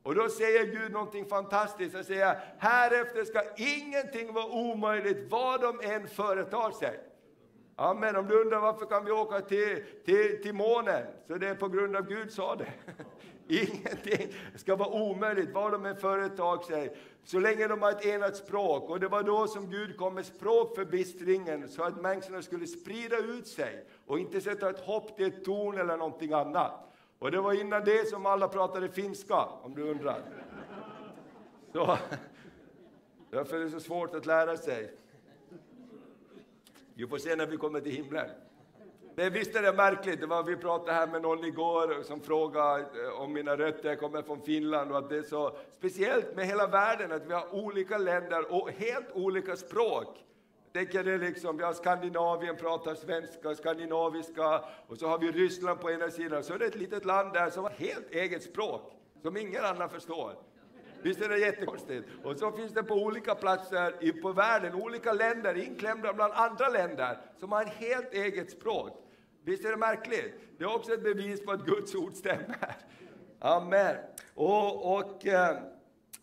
Och 0.03 0.15
då 0.15 0.29
säger 0.29 0.65
Gud 0.65 0.91
någonting 0.91 1.25
fantastiskt. 1.25 1.95
Han 1.95 2.03
säger, 2.03 2.39
härefter 2.57 3.25
ska 3.25 3.43
ingenting 3.55 4.33
vara 4.33 4.45
omöjligt 4.45 5.31
vad 5.31 5.61
de 5.61 5.79
än 5.83 6.07
företar 6.07 6.71
sig. 6.71 6.99
Amen. 7.81 8.15
Om 8.15 8.27
du 8.27 8.41
undrar 8.41 8.59
varför 8.59 8.85
kan 8.85 9.05
vi 9.05 9.11
åka 9.11 9.41
till, 9.41 9.83
till, 10.05 10.41
till 10.43 10.53
månen, 10.53 11.03
så 11.27 11.33
det 11.33 11.47
är 11.47 11.55
på 11.55 11.67
grund 11.67 11.95
av 11.95 12.07
Gud 12.07 12.31
sa 12.31 12.55
det. 12.55 12.73
Ingenting 13.47 14.33
ska 14.55 14.75
vara 14.75 14.89
omöjligt, 14.89 15.49
vad 15.53 15.71
de 15.71 15.85
än 15.85 15.95
företar 15.95 16.63
sig, 16.63 16.97
så 17.23 17.39
länge 17.39 17.67
de 17.67 17.81
har 17.81 17.91
ett 17.91 18.05
enat 18.05 18.35
språk. 18.35 18.89
Och 18.89 18.99
det 18.99 19.07
var 19.07 19.23
då 19.23 19.47
som 19.47 19.69
Gud 19.69 19.97
kom 19.97 20.13
med 20.13 20.25
språkförbistringen, 20.25 21.69
så 21.69 21.83
att 21.83 22.01
människorna 22.01 22.41
skulle 22.41 22.67
sprida 22.67 23.17
ut 23.17 23.47
sig 23.47 23.85
och 24.05 24.19
inte 24.19 24.41
sätta 24.41 24.69
ett 24.69 24.79
hopp 24.79 25.17
till 25.17 25.25
ett 25.25 25.45
torn 25.45 25.77
eller 25.77 25.97
någonting 25.97 26.33
annat. 26.33 26.73
Och 27.19 27.31
det 27.31 27.41
var 27.41 27.53
innan 27.53 27.83
det 27.83 28.09
som 28.09 28.25
alla 28.25 28.47
pratade 28.47 28.89
finska, 28.89 29.45
om 29.61 29.75
du 29.75 29.81
undrar. 29.81 30.21
Så, 31.73 31.97
därför 33.29 33.55
är 33.55 33.63
det 33.63 33.69
så 33.69 33.79
svårt 33.79 34.15
att 34.15 34.25
lära 34.25 34.57
sig. 34.57 35.00
Vi 37.01 37.07
får 37.07 37.17
se 37.17 37.35
när 37.35 37.45
vi 37.45 37.57
kommer 37.57 37.81
till 37.81 37.91
himlen. 37.91 38.29
Men 39.15 39.33
visst 39.33 39.55
är 39.55 39.61
det 39.61 39.73
märkligt, 39.73 40.19
det 40.19 40.27
var, 40.27 40.43
vi 40.43 40.55
pratade 40.55 40.93
här 40.93 41.07
med 41.07 41.21
någon 41.21 41.45
igår 41.45 42.03
som 42.03 42.21
frågade 42.21 42.79
eh, 42.79 43.21
om 43.21 43.33
mina 43.33 43.57
rötter, 43.57 43.89
jag 43.89 43.99
kommer 43.99 44.21
från 44.21 44.41
Finland 44.41 44.91
och 44.91 44.97
att 44.97 45.09
det 45.09 45.17
är 45.17 45.23
så 45.23 45.57
speciellt 45.71 46.35
med 46.35 46.45
hela 46.47 46.67
världen 46.67 47.11
att 47.11 47.27
vi 47.27 47.33
har 47.33 47.55
olika 47.55 47.97
länder 47.97 48.53
och 48.53 48.69
helt 48.69 49.11
olika 49.13 49.55
språk. 49.55 50.07
Tänker 50.73 51.03
det 51.03 51.17
liksom, 51.17 51.57
vi 51.57 51.63
har 51.63 51.73
Skandinavien, 51.73 52.55
pratar 52.55 52.95
svenska, 52.95 53.55
skandinaviska 53.55 54.63
och 54.87 54.97
så 54.97 55.07
har 55.07 55.19
vi 55.19 55.31
Ryssland 55.31 55.79
på 55.79 55.91
ena 55.91 56.09
sidan, 56.09 56.43
så 56.43 56.53
är 56.53 56.59
det 56.59 56.65
ett 56.65 56.75
litet 56.75 57.05
land 57.05 57.33
där 57.33 57.49
som 57.49 57.63
har 57.63 57.71
helt 57.71 58.11
eget 58.11 58.43
språk 58.43 58.81
som 59.21 59.37
ingen 59.37 59.65
annan 59.65 59.89
förstår. 59.89 60.33
Visst 61.03 61.21
är 61.21 61.29
det 61.29 61.37
jättekonstigt? 61.37 62.07
Och 62.23 62.37
så 62.37 62.51
finns 62.51 62.73
det 62.73 62.83
på 62.83 62.93
olika 62.93 63.35
platser 63.35 64.21
på 64.21 64.31
världen, 64.31 64.75
olika 64.75 65.13
länder, 65.13 65.57
inklämda 65.57 66.13
bland 66.13 66.33
andra 66.33 66.69
länder, 66.69 67.17
som 67.39 67.51
har 67.51 67.61
ett 67.61 67.73
helt 67.73 68.13
eget 68.13 68.51
språk. 68.51 69.07
Visst 69.43 69.65
är 69.65 69.69
det 69.69 69.77
märkligt? 69.77 70.33
Det 70.57 70.63
är 70.63 70.75
också 70.75 70.93
ett 70.93 71.03
bevis 71.03 71.45
på 71.45 71.51
att 71.51 71.65
Guds 71.65 71.95
ord 71.95 72.13
stämmer. 72.13 72.75
Amen. 73.39 73.95
Och, 74.35 74.97
och 74.97 75.27
eh, 75.27 75.57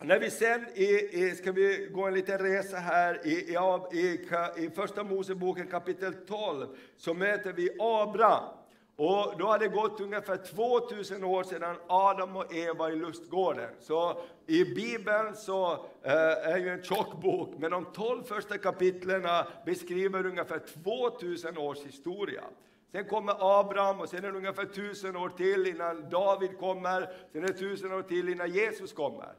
när 0.01 0.19
vi 0.19 0.31
sen 0.31 0.65
i, 0.73 0.83
i, 1.11 1.35
ska 1.35 1.51
vi 1.51 1.89
gå 1.93 2.07
en 2.07 2.13
liten 2.13 2.37
resa 2.37 2.77
här 2.77 3.27
i, 3.27 3.31
i, 3.31 3.55
i, 3.99 4.27
i 4.65 4.69
Första 4.69 5.03
Moseboken 5.03 5.67
kapitel 5.67 6.13
12, 6.13 6.67
så 6.97 7.13
möter 7.13 7.53
vi 7.53 7.69
Abraham. 7.79 8.58
Och 9.01 9.33
då 9.37 9.47
hade 9.47 9.65
det 9.65 9.75
gått 9.75 10.01
ungefär 10.01 10.37
2000 10.37 11.23
år 11.23 11.43
sedan 11.43 11.75
Adam 11.87 12.35
och 12.35 12.53
Eva 12.53 12.91
i 12.91 12.95
lustgården. 12.95 13.69
Så 13.79 14.21
i 14.47 14.65
Bibeln 14.65 15.35
så 15.35 15.71
eh, 16.03 16.51
är 16.53 16.57
ju 16.57 16.69
en 16.69 16.83
tjock 16.83 17.21
bok, 17.21 17.53
men 17.57 17.71
de 17.71 17.85
12 17.85 18.23
första 18.23 18.57
kapitlen 18.57 19.23
beskriver 19.65 20.25
ungefär 20.25 20.61
2000 20.83 21.57
års 21.57 21.77
historia. 21.77 22.43
Sen 22.91 23.05
kommer 23.05 23.59
Abraham 23.59 23.99
och 23.99 24.09
sen 24.09 24.25
är 24.25 24.31
det 24.31 24.37
ungefär 24.37 24.63
1000 24.63 25.15
år 25.15 25.29
till 25.29 25.67
innan 25.67 26.09
David 26.09 26.57
kommer, 26.57 27.09
sen 27.31 27.43
är 27.43 27.47
det 27.47 27.53
1000 27.53 27.93
år 27.93 28.01
till 28.01 28.29
innan 28.29 28.51
Jesus 28.51 28.93
kommer. 28.93 29.33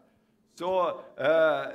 Så 0.60 0.88
eh, 1.16 1.68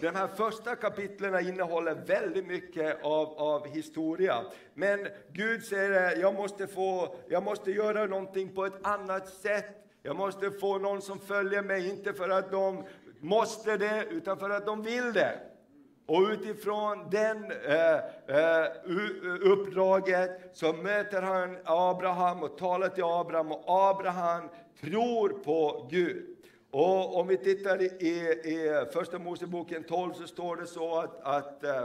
de 0.00 0.08
här 0.14 0.26
första 0.26 0.76
kapitlen 0.76 1.48
innehåller 1.48 1.94
väldigt 1.94 2.46
mycket 2.46 3.04
av, 3.04 3.28
av 3.38 3.66
historia. 3.66 4.44
Men 4.74 5.08
Gud 5.32 5.64
säger, 5.64 6.12
eh, 6.12 6.20
jag 6.20 6.34
måste, 6.34 6.66
få, 6.66 7.14
jag 7.28 7.42
måste 7.42 7.70
göra 7.70 8.06
någonting 8.06 8.54
på 8.54 8.66
ett 8.66 8.86
annat 8.86 9.28
sätt. 9.28 9.66
Jag 10.02 10.16
måste 10.16 10.50
få 10.50 10.78
någon 10.78 11.02
som 11.02 11.18
följer 11.18 11.62
mig, 11.62 11.88
inte 11.90 12.12
för 12.12 12.28
att 12.28 12.50
de 12.50 12.84
måste 13.20 13.76
det, 13.76 14.04
utan 14.10 14.38
för 14.38 14.50
att 14.50 14.66
de 14.66 14.82
vill 14.82 15.12
det. 15.12 15.38
Och 16.06 16.20
utifrån 16.30 17.10
den 17.10 17.52
eh, 17.66 17.94
eh, 18.26 18.66
uppdraget 19.40 20.50
så 20.52 20.72
möter 20.72 21.22
han 21.22 21.58
Abraham 21.64 22.42
och 22.42 22.58
talar 22.58 22.88
till 22.88 23.04
Abraham 23.04 23.52
och 23.52 23.64
Abraham 23.66 24.48
tror 24.80 25.28
på 25.28 25.88
Gud. 25.90 26.31
Och 26.74 27.16
om 27.16 27.28
vi 27.28 27.36
tittar 27.36 27.82
i, 27.82 28.04
i 28.04 28.86
Första 28.92 29.18
Moseboken 29.18 29.84
12 29.84 30.12
så 30.12 30.26
står 30.26 30.56
det 30.56 30.66
så 30.66 30.98
att, 30.98 31.20
att 31.22 31.64
eh, 31.64 31.84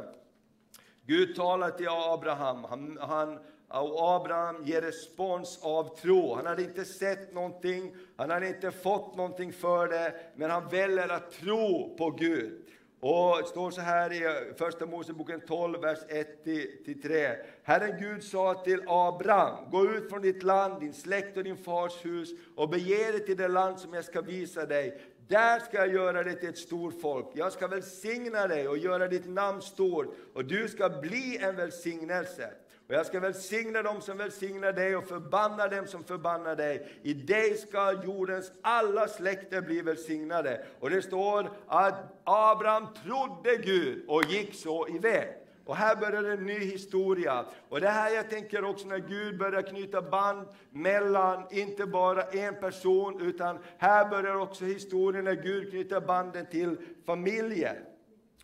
Gud 1.06 1.36
talar 1.36 1.72
till 1.72 1.88
Abraham. 1.90 2.64
Han, 2.64 2.98
han, 3.02 3.40
och 3.68 4.16
Abraham 4.16 4.66
ger 4.66 4.82
respons 4.82 5.60
av 5.64 5.98
tro. 5.98 6.36
Han 6.36 6.46
hade 6.46 6.64
inte 6.64 6.86
sett 6.86 7.34
någonting, 7.34 7.96
han 8.16 8.30
hade 8.30 8.48
inte 8.48 8.72
fått 8.72 9.16
någonting 9.16 9.54
för 9.54 9.88
det, 9.88 10.14
men 10.36 10.52
han 10.52 10.70
väljer 10.70 11.10
att 11.10 11.32
tro 11.32 11.96
på 11.98 12.12
Gud. 12.12 12.67
Och 13.00 13.38
det 13.42 13.48
står 13.48 13.72
så 13.72 13.82
här 13.82 14.14
i 14.14 14.26
eh, 14.26 14.56
Första 14.58 14.86
Moseboken 14.86 15.42
12, 15.48 15.82
vers 15.82 16.00
1-3. 16.10 17.36
Herren 17.64 18.00
Gud 18.00 18.24
sa 18.24 18.54
till 18.54 18.84
Abraham, 18.88 19.70
gå 19.72 19.86
ut 19.86 20.10
från 20.10 20.22
ditt 20.22 20.44
land, 20.44 20.80
din 20.80 20.94
släkt 20.94 21.38
och 21.38 21.44
din 21.44 21.58
fars 21.58 22.06
hus 22.06 22.30
och 22.56 22.70
bege 22.70 23.12
dig 23.12 23.26
till 23.26 23.38
det 23.38 23.48
land 23.48 23.80
som 23.80 23.94
jag 23.94 24.06
ska 24.06 24.22
visa 24.22 24.66
dig. 24.66 25.02
Där 25.28 25.60
ska 25.60 25.78
jag 25.78 25.94
göra 25.94 26.24
dig 26.24 26.40
till 26.40 26.50
ett 26.50 26.58
stort 26.58 27.02
folk. 27.02 27.26
Jag 27.34 27.54
ska 27.54 27.68
välsigna 27.68 28.48
dig 28.48 28.68
och 28.68 28.78
göra 28.78 29.08
ditt 29.08 29.30
namn 29.30 29.62
stort 29.62 30.16
och 30.34 30.46
du 30.46 30.68
ska 30.68 30.90
bli 30.90 31.38
en 31.42 31.56
välsignelse. 31.56 32.50
Och 32.88 32.94
jag 32.94 33.06
ska 33.06 33.20
välsigna 33.20 33.82
dem 33.82 34.02
som 34.02 34.18
välsignar 34.18 34.74
dig 34.74 34.96
och 34.96 35.08
förbanna 35.08 35.68
dem 35.68 35.88
som 35.88 36.04
förbannar 36.04 36.56
dig. 36.56 37.00
I 37.04 37.14
dig 37.14 37.58
ska 37.58 38.04
jordens 38.04 38.52
alla 38.62 39.08
släkter 39.08 39.62
bli 39.62 39.82
välsignade. 39.82 40.66
Och 40.80 40.90
det 40.90 41.02
står 41.02 41.52
att 41.68 42.22
Abraham 42.24 42.88
trodde 43.04 43.58
Gud 43.58 44.04
och 44.08 44.24
gick 44.24 44.56
så 44.56 44.88
iväg. 44.88 45.28
Och 45.66 45.76
här 45.76 45.96
börjar 45.96 46.24
en 46.24 46.46
ny 46.46 46.60
historia. 46.60 47.46
Och 47.70 47.82
det 47.82 47.90
här 47.90 48.16
jag 48.16 48.30
tänker 48.30 48.64
också 48.64 48.88
när 48.88 48.98
Gud 48.98 49.38
börjar 49.38 49.62
knyta 49.62 50.02
band 50.02 50.48
mellan, 50.70 51.44
inte 51.52 51.86
bara 51.86 52.24
en 52.24 52.56
person, 52.56 53.22
utan 53.22 53.60
här 53.78 54.10
börjar 54.10 54.36
också 54.36 54.66
historien 54.66 55.26
när 55.26 55.36
Gud 55.36 55.70
knyter 55.70 56.02
banden 56.02 56.46
till 56.46 56.78
familjen. 57.06 57.76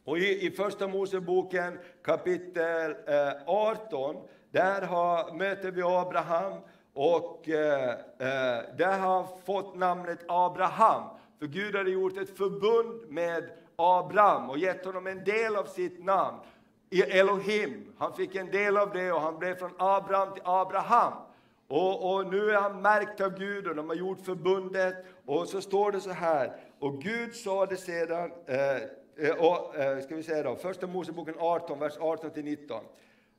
Och 0.05 0.17
i, 0.17 0.47
i 0.47 0.51
Första 0.51 0.87
Moseboken 0.87 1.79
kapitel 2.03 2.95
eh, 3.07 3.33
18, 3.45 4.15
där 4.51 4.81
har, 4.81 5.33
möter 5.33 5.71
vi 5.71 5.81
Abraham 5.81 6.53
och 6.93 7.49
eh, 7.49 7.89
eh, 7.89 8.75
där 8.77 8.99
har 8.99 9.27
fått 9.45 9.75
namnet 9.75 10.19
Abraham. 10.27 11.03
För 11.39 11.47
Gud 11.47 11.75
hade 11.75 11.91
gjort 11.91 12.17
ett 12.17 12.37
förbund 12.37 13.09
med 13.09 13.49
Abraham 13.75 14.49
och 14.49 14.57
gett 14.57 14.85
honom 14.85 15.07
en 15.07 15.23
del 15.23 15.55
av 15.55 15.65
sitt 15.65 16.03
namn. 16.03 16.37
I 16.89 17.01
Elohim. 17.01 17.93
Han 17.97 18.13
fick 18.13 18.35
en 18.35 18.51
del 18.51 18.77
av 18.77 18.93
det 18.93 19.11
och 19.11 19.21
han 19.21 19.39
blev 19.39 19.55
från 19.55 19.71
Abraham 19.77 20.33
till 20.33 20.43
Abraham. 20.45 21.13
Och, 21.67 22.13
och, 22.13 22.31
nu 22.31 22.51
är 22.51 22.61
han 22.61 22.81
märkt 22.81 23.21
av 23.21 23.37
Gud 23.39 23.67
och 23.67 23.75
de 23.75 23.89
har 23.89 23.95
gjort 23.95 24.25
förbundet. 24.25 25.05
Och 25.25 25.47
så 25.47 25.61
står 25.61 25.91
det 25.91 26.01
så 26.01 26.11
här. 26.11 26.55
Och 26.79 27.01
Gud 27.01 27.35
sa 27.35 27.65
det 27.65 27.77
sedan, 27.77 28.31
eh, 28.45 28.57
Eh, 29.17 29.31
och, 29.31 29.75
eh, 29.75 29.99
ska 29.99 30.15
vi 30.15 30.23
säga 30.23 30.43
då, 30.43 30.55
första 30.55 30.87
Moseboken 30.87 31.35
18, 31.39 31.79
vers 31.79 31.97
18-19. 31.99 32.83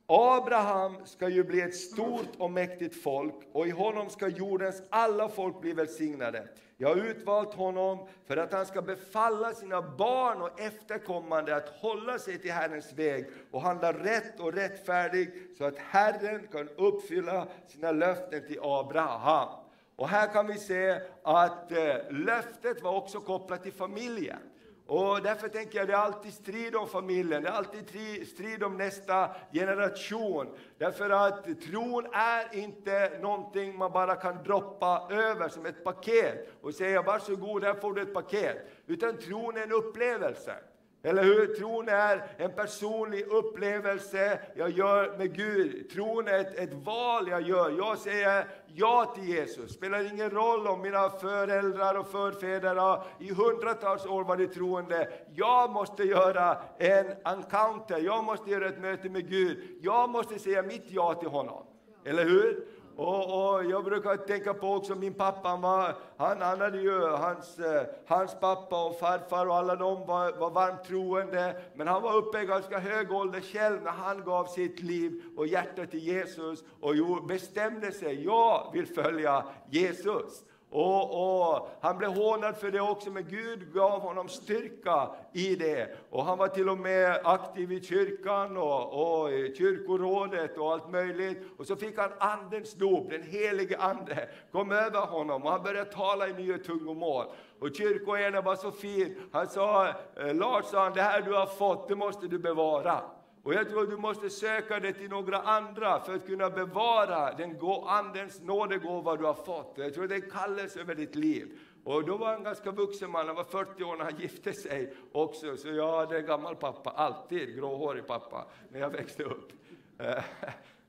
Abraham 0.07 1.05
ska 1.05 1.29
ju 1.29 1.43
bli 1.43 1.61
ett 1.61 1.75
stort 1.75 2.29
och 2.37 2.51
mäktigt 2.51 3.03
folk 3.03 3.35
och 3.51 3.67
i 3.67 3.69
honom 3.69 4.09
ska 4.09 4.27
jordens 4.27 4.81
alla 4.89 5.29
folk 5.29 5.61
bli 5.61 5.73
välsignade. 5.73 6.47
Jag 6.77 6.89
har 6.89 6.95
utvalt 6.95 7.53
honom 7.53 8.07
för 8.27 8.37
att 8.37 8.53
han 8.53 8.65
ska 8.65 8.81
befalla 8.81 9.53
sina 9.53 9.81
barn 9.81 10.41
och 10.41 10.59
efterkommande 10.59 11.55
att 11.55 11.69
hålla 11.69 12.19
sig 12.19 12.37
till 12.37 12.51
Herrens 12.51 12.93
väg 12.93 13.25
och 13.51 13.61
handla 13.61 13.93
rätt 13.93 14.39
och 14.39 14.53
rättfärdig 14.53 15.31
så 15.57 15.63
att 15.63 15.77
Herren 15.77 16.47
kan 16.51 16.69
uppfylla 16.69 17.47
sina 17.67 17.91
löften 17.91 18.47
till 18.47 18.59
Abraham. 18.61 19.49
Och 19.95 20.09
här 20.09 20.27
kan 20.33 20.47
vi 20.47 20.57
se 20.57 20.99
att 21.23 21.71
eh, 21.71 21.95
löftet 22.09 22.81
var 22.83 22.95
också 22.95 23.19
kopplat 23.19 23.63
till 23.63 23.73
familjen. 23.73 24.39
Och 24.87 25.21
därför 25.21 25.47
tänker 25.47 25.77
jag 25.77 25.87
det 25.87 25.93
är 25.93 25.97
alltid 25.97 26.33
strid 26.33 26.75
om 26.75 26.87
familjen, 26.87 27.43
det 27.43 27.49
är 27.49 27.53
alltid 27.53 28.27
strid 28.27 28.63
om 28.63 28.77
nästa 28.77 29.29
generation. 29.53 30.47
Därför 30.77 31.09
att 31.09 31.61
tron 31.61 32.05
är 32.13 32.57
inte 32.57 33.19
någonting 33.21 33.77
man 33.77 33.91
bara 33.91 34.15
kan 34.15 34.43
droppa 34.43 35.07
över 35.11 35.49
som 35.49 35.65
ett 35.65 35.83
paket 35.83 36.49
och 36.61 36.73
säga 36.73 37.01
varsågod, 37.01 37.63
här 37.63 37.73
får 37.73 37.93
du 37.93 38.01
ett 38.01 38.13
paket. 38.13 38.57
Utan 38.87 39.17
tron 39.17 39.57
är 39.57 39.61
en 39.61 39.71
upplevelse. 39.71 40.55
Eller 41.05 41.23
hur? 41.23 41.47
Tron 41.47 41.89
är 41.89 42.23
en 42.37 42.51
personlig 42.51 43.25
upplevelse 43.27 44.39
jag 44.55 44.69
gör 44.69 45.17
med 45.17 45.35
Gud. 45.35 45.89
Tron 45.89 46.27
är 46.27 46.39
ett, 46.39 46.59
ett 46.59 46.73
val 46.73 47.27
jag 47.29 47.41
gör. 47.41 47.71
Jag 47.77 47.97
säger 47.97 48.47
ja 48.67 49.13
till 49.15 49.29
Jesus. 49.29 49.73
spelar 49.73 50.13
ingen 50.13 50.29
roll 50.29 50.67
om 50.67 50.81
mina 50.81 51.09
föräldrar 51.09 51.95
och 51.95 52.07
förfäder 52.07 53.01
i 53.19 53.33
hundratals 53.33 54.05
år 54.05 54.23
varit 54.23 54.53
troende. 54.53 55.09
Jag 55.35 55.71
måste 55.71 56.03
göra 56.03 56.57
en 56.77 57.05
encounter, 57.23 57.99
jag 57.99 58.23
måste 58.23 58.51
göra 58.51 58.67
ett 58.67 58.81
möte 58.81 59.09
med 59.09 59.29
Gud. 59.29 59.57
Jag 59.81 60.09
måste 60.09 60.39
säga 60.39 60.61
mitt 60.61 60.85
ja 60.87 61.13
till 61.13 61.29
honom. 61.29 61.65
Eller 62.05 62.23
hur? 62.23 62.65
Och, 62.97 63.53
och, 63.53 63.65
jag 63.65 63.83
brukar 63.83 64.17
tänka 64.17 64.53
på 64.53 64.73
också 64.73 64.95
min 64.95 65.13
pappa, 65.13 65.49
han, 65.49 65.61
var, 65.61 65.95
han, 66.17 66.41
han 66.41 66.61
hade 66.61 66.81
ju, 66.81 67.01
hans, 67.01 67.59
eh, 67.59 67.83
hans 68.07 68.39
pappa 68.39 68.85
och 68.85 68.99
farfar 68.99 69.45
och 69.45 69.55
alla 69.55 69.75
de 69.75 70.05
var, 70.05 70.31
var 70.31 70.49
varmt 70.49 70.83
troende, 70.83 71.61
men 71.75 71.87
han 71.87 72.01
var 72.01 72.15
uppe 72.15 72.41
i 72.41 72.45
ganska 72.45 72.79
hög 72.79 73.11
ålder 73.11 73.41
själv 73.41 73.83
när 73.83 73.91
han 73.91 74.23
gav 74.23 74.45
sitt 74.45 74.79
liv 74.79 75.21
och 75.37 75.47
hjärta 75.47 75.85
till 75.85 75.99
Jesus 75.99 76.63
och 76.81 77.25
bestämde 77.27 77.91
sig, 77.91 78.23
jag 78.23 78.69
vill 78.73 78.87
följa 78.87 79.43
Jesus. 79.69 80.43
Och, 80.75 81.51
och, 81.53 81.69
Han 81.81 81.97
blev 81.97 82.09
hånad 82.09 82.57
för 82.57 82.71
det 82.71 82.81
också, 82.81 83.11
men 83.11 83.23
Gud 83.29 83.73
gav 83.73 84.01
honom 84.01 84.29
styrka 84.29 85.09
i 85.33 85.55
det. 85.55 85.97
Och 86.09 86.25
Han 86.25 86.37
var 86.37 86.47
till 86.47 86.69
och 86.69 86.77
med 86.77 87.19
aktiv 87.23 87.71
i 87.71 87.81
kyrkan 87.81 88.57
och, 88.57 89.21
och 89.21 89.31
i 89.31 89.55
kyrkorådet 89.57 90.57
och 90.57 90.71
allt 90.71 90.89
möjligt. 90.89 91.37
Och 91.57 91.67
så 91.67 91.75
fick 91.75 91.97
han 91.97 92.09
Andens 92.17 92.73
dop, 92.73 93.09
den 93.09 93.23
helige 93.23 93.77
Ande 93.77 94.29
kom 94.51 94.71
över 94.71 94.99
honom 94.99 95.43
och 95.43 95.51
han 95.51 95.63
började 95.63 95.91
tala 95.91 96.27
i 96.27 96.33
nya 96.33 96.57
tungomål. 96.57 97.25
Och 97.59 97.75
kyrkoherden 97.75 98.43
var 98.43 98.55
så 98.55 98.71
fin. 98.71 99.15
Han 99.31 99.47
sa, 99.47 99.87
eh, 99.87 100.35
Lars, 100.35 100.65
det 100.95 101.01
här 101.01 101.21
du 101.21 101.33
har 101.33 101.45
fått, 101.45 101.87
det 101.87 101.95
måste 101.95 102.27
du 102.27 102.39
bevara. 102.39 103.01
Och 103.45 103.53
jag 103.53 103.69
tror 103.69 103.83
att 103.83 103.89
du 103.89 103.97
måste 103.97 104.29
söka 104.29 104.79
dig 104.79 104.93
till 104.93 105.09
några 105.09 105.37
andra 105.41 105.99
för 105.99 106.15
att 106.15 106.25
kunna 106.25 106.49
bevara 106.49 107.33
den 107.33 107.59
Andens 107.85 108.41
nådegåva 108.41 109.15
du 109.15 109.25
har 109.25 109.33
fått. 109.33 109.73
Jag 109.75 109.93
tror 109.93 110.07
det 110.07 110.15
är 110.15 110.29
kallelse 110.29 110.79
över 110.79 110.95
ditt 110.95 111.15
liv. 111.15 111.59
Och 111.83 112.05
då 112.05 112.17
var 112.17 112.27
han 112.27 112.43
ganska 112.43 112.71
vuxen 112.71 113.11
man, 113.11 113.27
han 113.27 113.35
var 113.35 113.43
40 113.43 113.83
år 113.83 113.95
när 113.95 114.03
han 114.03 114.19
gifte 114.19 114.53
sig 114.53 114.93
också. 115.11 115.57
Så 115.57 115.67
jag 115.67 115.97
hade 115.97 116.17
en 116.17 116.25
gammal 116.25 116.55
pappa, 116.55 116.89
alltid 116.89 117.55
gråhårig 117.55 118.07
pappa, 118.07 118.45
när 118.69 118.79
jag 118.79 118.89
växte 118.89 119.23
upp. 119.23 119.51
Eh, 119.99 120.23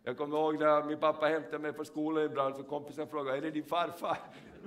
jag 0.03 0.17
kommer 0.17 0.37
ihåg 0.37 0.59
när 0.59 0.85
min 0.85 0.99
pappa 0.99 1.27
hämtade 1.27 1.59
mig 1.59 1.73
på 1.73 1.85
skolan 1.85 2.25
ibland, 2.25 2.57
så 2.57 2.63
kompisen 2.63 3.09
frågade, 3.09 3.39
är 3.39 3.43
det 3.43 3.51
din 3.51 3.65
farfar? 3.65 4.19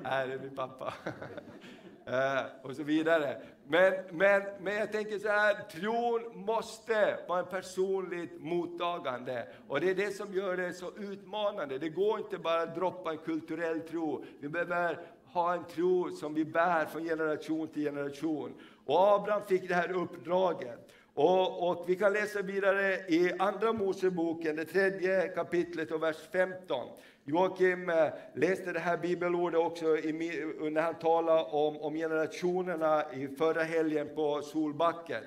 Nej, 0.04 0.28
det 0.28 0.34
är 0.34 0.40
min 0.40 0.56
pappa. 0.56 0.94
Eh, 2.12 2.46
och 2.62 2.76
så 2.76 2.84
vidare. 2.84 3.38
Men, 3.68 3.94
men, 4.12 4.42
men 4.62 4.76
jag 4.76 4.92
tänker 4.92 5.20
så 5.20 5.28
här, 5.28 5.56
tron 5.72 6.46
måste 6.46 7.20
vara 7.28 7.40
en 7.40 7.46
personligt 7.46 8.42
mottagande. 8.42 9.48
Och 9.68 9.82
det 9.82 9.90
är 9.90 9.96
det 9.96 10.16
som 10.16 10.34
gör 10.34 10.58
det 10.58 10.74
så 10.74 10.92
utmanande. 10.98 11.78
Det 11.78 11.90
går 11.90 12.20
inte 12.20 12.38
bara 12.38 12.62
att 12.62 12.76
droppa 12.76 13.12
en 13.12 13.18
kulturell 13.18 13.80
tro. 13.80 14.26
Vi 14.40 14.50
behöver 14.50 15.00
ha 15.26 15.54
en 15.54 15.64
tro 15.66 16.12
som 16.12 16.34
vi 16.34 16.46
bär 16.46 16.86
från 16.86 17.04
generation 17.04 17.68
till 17.68 17.84
generation. 17.84 18.54
Och 18.86 19.14
Abraham 19.14 19.42
fick 19.48 19.68
det 19.68 19.76
här 19.76 19.92
uppdraget. 19.92 20.92
Och, 21.22 21.70
och, 21.70 21.90
vi 21.90 21.96
kan 21.96 22.14
läsa 22.14 22.42
vidare 22.42 22.94
i 23.08 23.34
Andra 23.40 23.74
Moseboken, 23.74 24.56
det 24.56 24.66
tredje 24.66 25.28
kapitlet 25.28 25.92
och 25.92 26.04
vers 26.04 26.16
15. 26.32 26.88
Joakim 27.24 27.90
eh, 27.90 28.08
läste 28.34 28.74
det 28.74 28.80
här 28.80 28.98
bibelordet 28.98 29.60
också 29.60 29.86
när 29.86 30.82
han 30.82 30.96
talade 30.96 31.44
om, 31.44 31.78
om 31.78 31.94
generationerna 31.94 33.14
i 33.14 33.28
förra 33.28 33.64
helgen 33.64 34.10
på 34.16 34.42
Solbacken. 34.42 35.24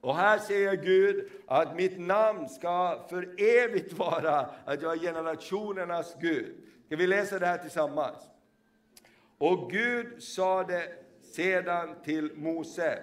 Och 0.00 0.16
här 0.16 0.38
säger 0.38 0.76
Gud 0.76 1.30
att 1.46 1.76
mitt 1.76 1.98
namn 1.98 2.48
ska 2.48 3.06
för 3.10 3.34
evigt 3.40 3.92
vara 3.92 4.46
att 4.64 4.82
jag 4.82 4.92
är 4.92 4.98
generationernas 4.98 6.16
Gud. 6.20 6.54
Ska 6.86 6.96
vi 6.96 7.06
läsa 7.06 7.38
det 7.38 7.46
här 7.46 7.58
tillsammans? 7.58 8.18
Och 9.38 9.70
Gud 9.70 10.22
sade 10.22 10.82
sedan 11.22 11.94
till 12.04 12.32
Mose, 12.34 12.98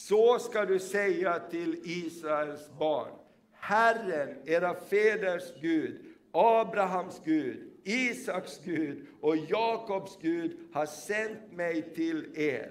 så 0.00 0.38
ska 0.38 0.64
du 0.64 0.78
säga 0.78 1.38
till 1.50 1.80
Israels 1.84 2.70
barn, 2.78 3.12
Herren, 3.52 4.36
era 4.46 4.74
fäders 4.74 5.42
Gud, 5.60 6.00
Abrahams 6.32 7.20
Gud, 7.24 7.70
Isaks 7.84 8.60
Gud 8.64 9.06
och 9.20 9.36
Jakobs 9.36 10.18
Gud 10.20 10.56
har 10.72 10.86
sänt 10.86 11.52
mig 11.52 11.94
till 11.94 12.38
er. 12.38 12.70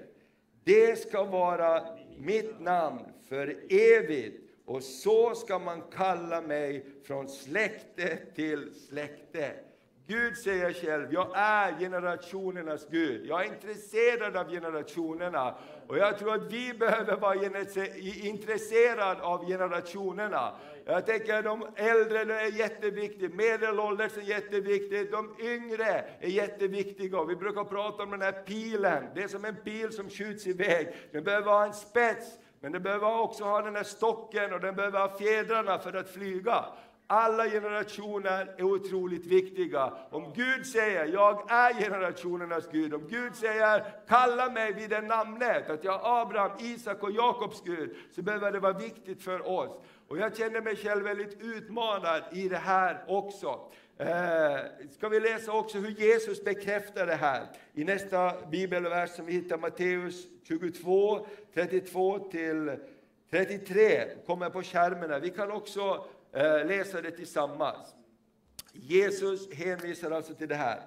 Det 0.64 0.98
ska 0.98 1.24
vara 1.24 1.82
mitt 2.18 2.60
namn 2.60 3.00
för 3.28 3.72
evigt 3.72 4.50
och 4.64 4.82
så 4.82 5.34
ska 5.34 5.58
man 5.58 5.82
kalla 5.92 6.40
mig 6.40 6.86
från 7.04 7.28
släkte 7.28 8.18
till 8.34 8.74
släkte. 8.74 9.69
Gud 10.10 10.36
säger 10.36 10.72
själv, 10.72 11.12
jag 11.12 11.30
är 11.34 11.78
generationernas 11.78 12.86
Gud. 12.90 13.26
Jag 13.26 13.44
är 13.44 13.48
intresserad 13.48 14.36
av 14.36 14.50
generationerna. 14.50 15.54
Och 15.86 15.98
jag 15.98 16.18
tror 16.18 16.34
att 16.34 16.52
vi 16.52 16.74
behöver 16.74 17.16
vara 17.16 17.34
intresserade 18.22 19.22
av 19.22 19.46
generationerna. 19.46 20.52
Jag 20.84 21.06
tänker 21.06 21.42
de 21.42 21.66
äldre 21.76 22.40
är 22.40 22.58
jätteviktiga, 22.58 23.28
medelålders 23.28 24.16
är 24.16 24.22
jätteviktigt, 24.22 25.12
de 25.12 25.34
yngre 25.40 26.04
är 26.20 26.28
jätteviktiga. 26.28 27.24
Vi 27.24 27.36
brukar 27.36 27.64
prata 27.64 28.02
om 28.02 28.10
den 28.10 28.22
här 28.22 28.32
pilen, 28.32 29.04
det 29.14 29.22
är 29.22 29.28
som 29.28 29.44
en 29.44 29.56
pil 29.56 29.92
som 29.92 30.10
skjuts 30.10 30.46
iväg. 30.46 30.94
Den 31.12 31.24
behöver 31.24 31.52
ha 31.52 31.64
en 31.64 31.74
spets, 31.74 32.26
men 32.60 32.72
den 32.72 32.82
behöver 32.82 33.20
också 33.20 33.44
ha 33.44 33.62
den 33.62 33.76
här 33.76 33.82
stocken 33.82 34.52
och 34.52 34.60
den 34.60 34.76
behöver 34.76 34.98
ha 34.98 35.18
fjädrarna 35.18 35.78
för 35.78 35.92
att 35.92 36.10
flyga. 36.10 36.64
Alla 37.12 37.48
generationer 37.48 38.54
är 38.58 38.62
otroligt 38.62 39.26
viktiga. 39.26 39.92
Om 40.10 40.32
Gud 40.36 40.66
säger, 40.66 41.06
jag 41.06 41.50
är 41.50 41.74
generationernas 41.74 42.68
Gud, 42.72 42.94
om 42.94 43.08
Gud 43.08 43.36
säger, 43.36 43.84
kalla 44.08 44.50
mig 44.50 44.72
vid 44.72 44.90
det 44.90 45.00
namnet, 45.00 45.70
att 45.70 45.84
jag 45.84 45.94
är 45.94 46.22
Abraham, 46.22 46.50
Isak 46.60 47.02
och 47.02 47.10
Jakobs 47.10 47.62
Gud, 47.64 47.96
så 48.14 48.22
behöver 48.22 48.52
det 48.52 48.60
vara 48.60 48.78
viktigt 48.78 49.22
för 49.22 49.48
oss. 49.48 49.70
Och 50.08 50.18
jag 50.18 50.36
känner 50.36 50.60
mig 50.60 50.76
själv 50.76 51.04
väldigt 51.04 51.40
utmanad 51.40 52.22
i 52.32 52.48
det 52.48 52.56
här 52.56 53.04
också. 53.08 53.60
Eh, 53.98 54.58
ska 54.90 55.08
vi 55.08 55.20
läsa 55.20 55.52
också 55.52 55.78
hur 55.78 55.90
Jesus 55.90 56.44
bekräftar 56.44 57.06
det 57.06 57.14
här 57.14 57.46
i 57.74 57.84
nästa 57.84 58.46
bibelvers 58.50 59.10
som 59.10 59.26
vi 59.26 59.32
hittar 59.32 59.58
Matteus 59.58 60.26
22, 60.48 61.26
32 61.54 62.18
till 62.18 62.76
33, 63.30 64.04
kommer 64.26 64.50
på 64.50 64.62
skärmen. 64.62 65.20
Vi 65.20 65.30
kan 65.30 65.50
också 65.50 66.04
Eh, 66.32 66.66
läsa 66.66 67.00
det 67.00 67.10
tillsammans. 67.10 67.94
Jesus 68.72 69.52
hänvisar 69.52 70.10
alltså 70.10 70.34
till 70.34 70.48
det 70.48 70.54
här. 70.54 70.80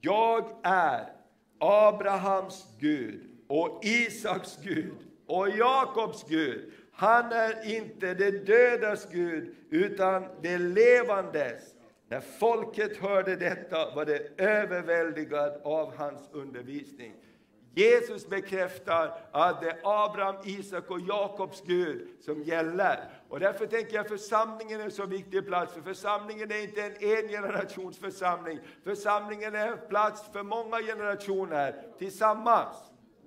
Jag 0.00 0.60
är 0.62 1.12
Abrahams 1.58 2.66
Gud 2.78 3.20
och 3.48 3.84
Isaks 3.84 4.58
Gud 4.62 4.96
och 5.26 5.48
Jakobs 5.48 6.24
Gud. 6.28 6.72
Han 6.92 7.32
är 7.32 7.76
inte 7.76 8.14
det 8.14 8.30
dödas 8.30 9.08
Gud, 9.10 9.54
utan 9.70 10.24
det 10.42 10.58
levandes. 10.58 11.74
När 12.08 12.20
folket 12.20 12.96
hörde 12.96 13.36
detta 13.36 13.94
var 13.94 14.04
det 14.04 14.40
överväldigat 14.40 15.60
av 15.64 15.96
hans 15.96 16.28
undervisning. 16.32 17.14
Jesus 17.78 18.28
bekräftar 18.28 19.12
att 19.32 19.60
det 19.60 19.70
är 19.70 19.78
Abraham, 19.82 20.36
Isak 20.44 20.90
och 20.90 21.00
Jakobs 21.00 21.62
Gud 21.66 22.08
som 22.20 22.42
gäller. 22.42 23.04
Och 23.28 23.40
därför 23.40 23.66
tänker 23.66 23.96
jag 23.96 24.08
församlingen 24.08 24.80
är 24.80 24.84
en 24.84 24.90
så 24.90 25.06
viktig 25.06 25.46
plats, 25.46 25.74
för 25.74 25.80
församlingen 25.80 26.50
är 26.50 26.62
inte 26.62 26.82
en 26.82 27.18
engenerationsförsamling. 27.18 28.58
Församlingen 28.84 29.54
är 29.54 29.68
en 29.68 29.88
plats 29.88 30.22
för 30.32 30.42
många 30.42 30.78
generationer 30.78 31.74
tillsammans. 31.98 32.76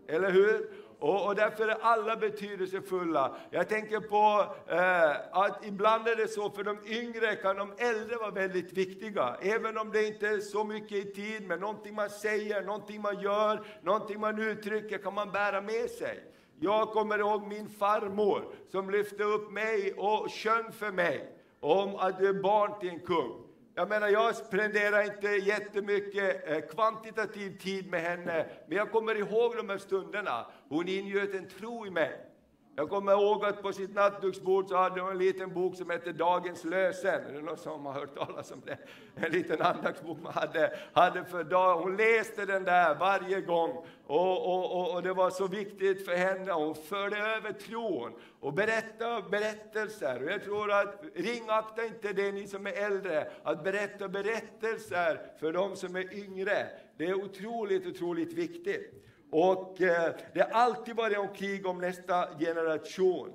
Eller 0.07 0.31
hur? 0.31 0.69
Och, 1.01 1.25
och 1.27 1.35
därför 1.35 1.67
är 1.67 1.77
alla 1.81 2.15
betydelsefulla. 2.15 3.35
Jag 3.49 3.69
tänker 3.69 3.99
på 3.99 4.45
eh, 4.67 5.39
att 5.41 5.65
ibland 5.65 6.07
är 6.07 6.15
det 6.15 6.27
så 6.27 6.49
för 6.49 6.63
de 6.63 6.77
yngre 6.85 7.35
kan 7.35 7.55
de 7.55 7.73
äldre 7.77 8.15
vara 8.15 8.31
väldigt 8.31 8.73
viktiga. 8.73 9.35
Även 9.41 9.77
om 9.77 9.91
det 9.91 10.07
inte 10.07 10.27
är 10.27 10.39
så 10.39 10.63
mycket 10.63 10.91
i 10.91 11.13
tid, 11.13 11.47
men 11.47 11.59
någonting 11.59 11.95
man 11.95 12.09
säger, 12.09 12.61
någonting 12.61 13.01
man 13.01 13.21
gör, 13.21 13.63
någonting 13.81 14.19
man 14.19 14.39
uttrycker 14.39 14.97
kan 14.97 15.13
man 15.13 15.31
bära 15.31 15.61
med 15.61 15.89
sig. 15.89 16.23
Jag 16.59 16.89
kommer 16.89 17.19
ihåg 17.19 17.47
min 17.47 17.69
farmor 17.69 18.45
som 18.71 18.89
lyfte 18.89 19.23
upp 19.23 19.51
mig 19.51 19.93
och 19.93 20.31
sjöng 20.31 20.71
för 20.71 20.91
mig 20.91 21.37
om 21.59 21.95
att 21.95 22.19
du 22.19 22.29
är 22.29 22.41
barn 22.41 22.79
till 22.79 22.89
en 22.89 22.99
kung. 22.99 23.50
Jag 23.75 23.89
menar, 23.89 24.07
jag 24.07 24.35
spenderar 24.35 25.03
inte 25.03 25.27
jättemycket 25.27 26.49
eh, 26.49 26.59
kvantitativ 26.59 27.57
tid 27.57 27.91
med 27.91 28.01
henne, 28.01 28.45
men 28.67 28.77
jag 28.77 28.91
kommer 28.91 29.15
ihåg 29.15 29.55
de 29.55 29.69
här 29.69 29.77
stunderna. 29.77 30.45
Hon 30.69 30.87
ingöt 30.87 31.33
en 31.33 31.47
tro 31.47 31.87
i 31.87 31.89
mig. 31.89 32.30
Jag 32.75 32.89
kommer 32.89 33.11
ihåg 33.11 33.45
att 33.45 33.61
på 33.61 33.73
sitt 33.73 33.95
nattduksbord 33.95 34.67
så 34.67 34.77
hade 34.77 35.01
hon 35.01 35.11
en 35.11 35.17
liten 35.17 35.53
bok 35.53 35.75
som 35.75 35.89
hette 35.89 36.11
Dagens 36.11 36.63
lösen. 36.63 37.25
Är 37.25 37.33
det 37.33 37.41
någon 37.41 37.57
som 37.57 37.85
har 37.85 37.93
hört 37.93 38.15
talas 38.15 38.51
om 38.51 38.61
det? 38.65 38.77
En 39.15 39.31
liten 39.31 39.61
andaktsbok 39.61 40.17
man 40.23 40.33
hade, 40.33 40.79
hade 40.93 41.25
för 41.25 41.43
dag. 41.43 41.77
Hon 41.77 41.97
läste 41.97 42.45
den 42.45 42.63
där 42.63 42.95
varje 42.95 43.41
gång 43.41 43.85
och, 44.05 44.45
och, 44.45 44.79
och, 44.79 44.95
och 44.95 45.03
det 45.03 45.13
var 45.13 45.29
så 45.29 45.47
viktigt 45.47 46.05
för 46.05 46.15
henne. 46.15 46.51
Hon 46.51 46.75
förde 46.75 47.17
över 47.17 47.51
tron 47.53 48.13
och 48.39 48.53
berättade 48.53 49.29
berättelser. 49.29 50.23
Och 50.23 50.31
jag 50.31 50.43
tror 50.43 50.71
att 50.71 51.03
ringakta 51.15 51.85
inte 51.85 52.13
det 52.13 52.31
ni 52.31 52.47
som 52.47 52.67
är 52.67 52.73
äldre, 52.73 53.31
att 53.43 53.63
berätta 53.63 54.07
berättelser 54.07 55.21
för 55.39 55.53
de 55.53 55.75
som 55.75 55.95
är 55.95 56.13
yngre. 56.13 56.67
Det 56.97 57.05
är 57.05 57.13
otroligt, 57.13 57.87
otroligt 57.87 58.33
viktigt. 58.33 59.10
Och 59.31 59.81
eh, 59.81 60.13
det 60.33 60.41
har 60.41 60.49
alltid 60.49 60.95
varit 60.95 61.17
om 61.17 61.27
krig 61.27 61.65
om 61.65 61.77
nästa 61.77 62.37
generation. 62.39 63.33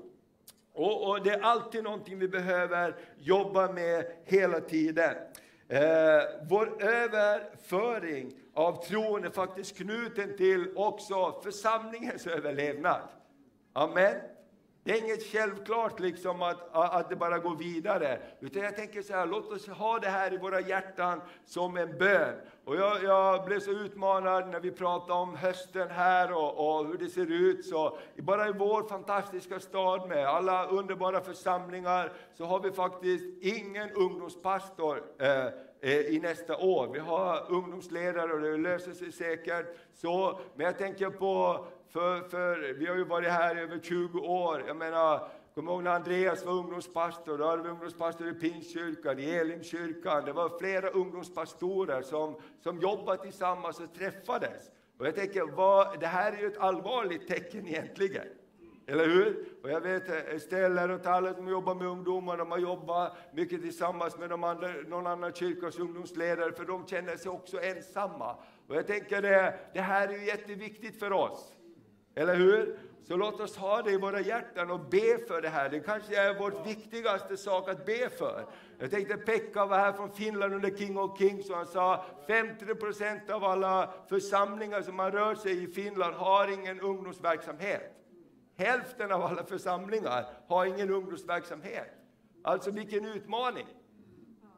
Och, 0.73 1.09
och, 1.09 1.23
det 1.23 1.31
är 1.31 1.41
alltid 1.41 1.85
någonting 1.85 2.19
vi 2.19 2.29
behöver 2.29 2.97
jobba 3.19 3.73
med 3.73 4.07
hela 4.25 4.61
tiden. 4.61 5.15
Eh, 5.69 5.81
vår 6.49 6.83
överföring 6.83 8.33
av 8.55 8.85
tron 8.85 9.25
är 9.25 9.31
faktiskt 9.31 9.77
knuten 9.77 10.37
till 10.37 10.73
också 10.77 11.41
församlingens 11.45 12.27
överlevnad. 12.27 13.01
Amen. 13.73 14.17
Det 14.87 14.93
är 14.93 15.05
inget 15.05 15.23
självklart 15.23 16.01
liksom 16.01 16.43
att, 16.43 16.59
att 16.73 17.09
det 17.09 17.17
bara 17.17 17.39
går 17.39 17.57
vidare. 17.57 18.19
Utan 18.41 18.63
jag 18.63 18.77
tänker 18.77 19.03
så 19.03 19.13
här, 19.13 19.27
låt 19.27 19.53
oss 19.53 19.69
ha 19.69 19.99
det 19.99 20.09
här 20.09 20.35
i 20.35 20.37
våra 20.37 20.61
hjärtan 20.61 21.21
som 21.45 21.77
en 21.77 21.99
bön. 21.99 22.35
Och 22.65 22.77
jag, 22.77 23.03
jag 23.03 23.45
blev 23.45 23.61
så 23.61 23.71
utmanad 23.71 24.49
när 24.49 24.61
vi 24.61 24.71
pratade 24.71 25.13
om 25.13 25.37
hösten 25.37 25.91
här 25.91 26.33
och, 26.33 26.79
och, 26.79 26.87
hur 26.87 26.99
det 26.99 27.09
ser 27.09 27.33
ut. 27.33 27.67
Så 27.67 27.99
bara 28.17 28.49
i 28.49 28.53
vår 28.53 28.83
fantastiska 28.89 29.61
stad 29.61 30.09
med 30.09 30.27
alla 30.27 30.67
underbara 30.67 31.21
församlingar 31.21 32.13
så 32.35 32.45
har 32.45 32.61
vi 32.61 32.73
faktiskt 32.73 33.43
ingen 33.43 33.91
ungdomspastor 33.91 35.03
eh, 35.19 35.47
eh, 35.81 36.01
i 36.01 36.21
nästa 36.23 36.57
år. 36.57 36.89
Vi 36.93 36.99
har 36.99 37.53
ungdomsledare 37.53 38.33
och 38.33 38.41
det 38.41 38.57
löser 38.57 38.93
sig 38.93 39.13
säkert. 39.13 39.67
Så, 39.95 40.41
men 40.55 40.67
jag 40.67 40.79
tänker 40.79 41.11
på 41.11 41.67
för, 41.97 42.21
för 42.29 42.73
vi 42.73 42.87
har 42.87 42.97
ju 42.97 43.05
varit 43.05 43.29
här 43.29 43.59
i 43.59 43.61
över 43.61 43.79
20 43.79 44.19
år. 44.19 44.65
Jag 44.67 44.77
menar, 44.77 45.29
Kommer 45.55 45.73
ihåg 45.73 45.83
när 45.83 45.91
Andreas 45.91 46.45
var 46.45 46.53
ungdomspastor, 46.53 47.39
då 47.39 47.47
hade 47.47 47.63
vi 47.63 47.69
ungdomspastor 47.69 48.29
i 48.29 48.33
Pingstkyrkan, 48.33 49.19
i 49.19 49.31
Elimkyrkan. 49.31 50.25
Det 50.25 50.33
var 50.33 50.59
flera 50.59 50.89
ungdomspastorer 50.89 52.03
som, 52.03 52.37
som 52.63 52.81
jobbade 52.81 53.23
tillsammans 53.23 53.81
och 53.81 53.95
träffades. 53.95 54.71
Och 54.99 55.07
jag 55.07 55.15
tänker, 55.15 55.43
vad, 55.43 56.01
det 56.01 56.07
här 56.07 56.33
är 56.33 56.37
ju 56.37 56.47
ett 56.47 56.59
allvarligt 56.59 57.29
tecken 57.29 57.67
egentligen. 57.67 58.27
Eller 58.87 59.07
hur? 59.07 59.45
Och 59.63 59.71
jag 59.71 59.81
vet 59.81 60.09
Estelle 60.09 60.95
och 60.95 61.07
alla 61.07 61.35
som 61.35 61.49
jobbar 61.49 61.75
med 61.75 61.87
ungdomar, 61.87 62.37
de 62.37 62.51
har 62.51 62.59
jobbat 62.59 63.17
mycket 63.35 63.63
tillsammans 63.63 64.19
med 64.19 64.31
de 64.31 64.45
andra, 64.45 64.69
någon 64.69 65.07
annan 65.07 65.33
kyrkas 65.33 65.79
ungdomsledare, 65.79 66.53
för 66.53 66.65
de 66.65 66.87
känner 66.87 67.17
sig 67.17 67.31
också 67.31 67.63
ensamma. 67.63 68.37
Och 68.69 68.77
jag 68.77 68.87
tänker 68.87 69.23
det, 69.23 69.59
det 69.75 69.81
här 69.81 70.09
är 70.09 70.13
ju 70.13 70.27
jätteviktigt 70.27 70.99
för 70.99 71.13
oss. 71.13 71.56
Eller 72.17 72.35
hur? 72.35 72.79
Så 73.05 73.17
låt 73.17 73.41
oss 73.41 73.57
ha 73.57 73.83
det 73.83 73.91
i 73.91 73.97
våra 73.97 74.21
hjärtan 74.21 74.71
och 74.71 74.81
be 74.81 75.19
för 75.29 75.43
det 75.43 75.49
här. 75.49 75.69
Det 75.69 75.81
kanske 75.81 76.17
är 76.17 76.35
vår 76.39 76.65
viktigaste 76.65 77.37
sak 77.37 77.69
att 77.69 77.87
be 77.87 78.09
för. 78.09 78.47
Jag 78.79 78.91
tänkte 78.91 79.17
Pekka 79.17 79.67
var 79.67 79.79
här 79.79 79.93
från 79.93 80.13
Finland 80.13 80.55
under 80.55 80.77
King 80.77 80.99
of 80.99 81.19
Kings 81.19 81.51
och 81.51 81.57
han 81.57 81.67
sa 81.67 82.05
50 82.27 82.75
procent 82.75 83.31
av 83.31 83.45
alla 83.45 83.93
församlingar 84.09 84.83
som 84.83 84.99
har 84.99 85.11
rört 85.11 85.39
sig 85.39 85.63
i 85.63 85.67
Finland 85.67 86.15
har 86.15 86.53
ingen 86.53 86.81
ungdomsverksamhet. 86.81 87.93
Hälften 88.57 89.13
av 89.13 89.23
alla 89.23 89.45
församlingar 89.45 90.27
har 90.49 90.67
ingen 90.67 90.91
ungdomsverksamhet. 90.91 91.91
Alltså 92.43 92.71
vilken 92.71 93.05
utmaning! 93.05 93.67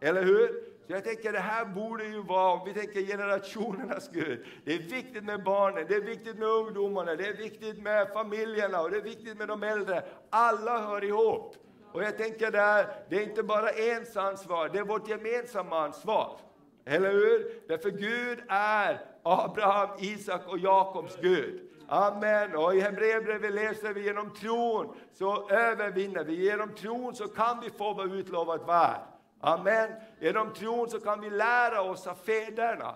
Eller 0.01 0.25
hur? 0.25 0.78
Så 0.88 0.94
jag 0.94 1.05
tänker 1.05 1.33
det 1.33 1.38
här 1.38 1.64
borde 1.64 2.05
ju 2.05 2.22
vara, 2.22 2.53
om 2.53 2.68
vi 2.68 2.74
tänker 2.74 3.01
generationernas 3.01 4.11
Gud, 4.12 4.46
det 4.64 4.74
är 4.74 4.79
viktigt 4.79 5.24
med 5.24 5.42
barnen, 5.42 5.85
det 5.88 5.94
är 5.94 6.01
viktigt 6.01 6.38
med 6.38 6.48
ungdomarna, 6.48 7.14
det 7.14 7.27
är 7.27 7.37
viktigt 7.37 7.83
med 7.83 8.09
familjerna 8.12 8.81
och 8.81 8.90
det 8.90 8.96
är 8.96 9.03
viktigt 9.03 9.38
med 9.38 9.48
de 9.48 9.62
äldre. 9.62 10.05
Alla 10.31 10.79
hör 10.79 11.05
ihop. 11.05 11.57
Och 11.92 12.03
jag 12.03 12.18
tänker 12.18 12.51
där, 12.51 12.87
det 13.09 13.16
är 13.16 13.22
inte 13.22 13.42
bara 13.42 13.70
ens 13.70 14.16
ansvar, 14.16 14.68
det 14.68 14.79
är 14.79 14.85
vårt 14.85 15.09
gemensamma 15.09 15.81
ansvar. 15.85 16.40
Eller 16.85 17.12
hur? 17.12 17.62
Därför 17.68 17.90
Gud 17.90 18.38
är 18.48 19.01
Abraham, 19.22 19.88
Isak 19.98 20.48
och 20.48 20.59
Jakobs 20.59 21.16
Gud. 21.20 21.61
Amen. 21.88 22.57
Och 22.57 22.74
i 22.74 22.81
Hebreerbrevet 22.81 23.53
läser 23.53 23.92
vi 23.92 24.05
genom 24.05 24.35
tron 24.35 24.96
så 25.12 25.51
övervinner 25.51 26.24
vi. 26.24 26.44
Genom 26.44 26.74
tron 26.74 27.14
så 27.14 27.29
kan 27.29 27.61
vi 27.61 27.70
få 27.70 27.94
vad 27.94 28.12
utlovat 28.14 28.66
var. 28.66 29.18
Amen. 29.40 29.90
Genom 30.20 30.55
tron 30.55 30.90
så 30.90 31.01
kan 31.01 31.20
vi 31.20 31.31
lära 31.31 31.83
oss 31.83 32.07
av 32.07 32.14
fäderna 32.14 32.94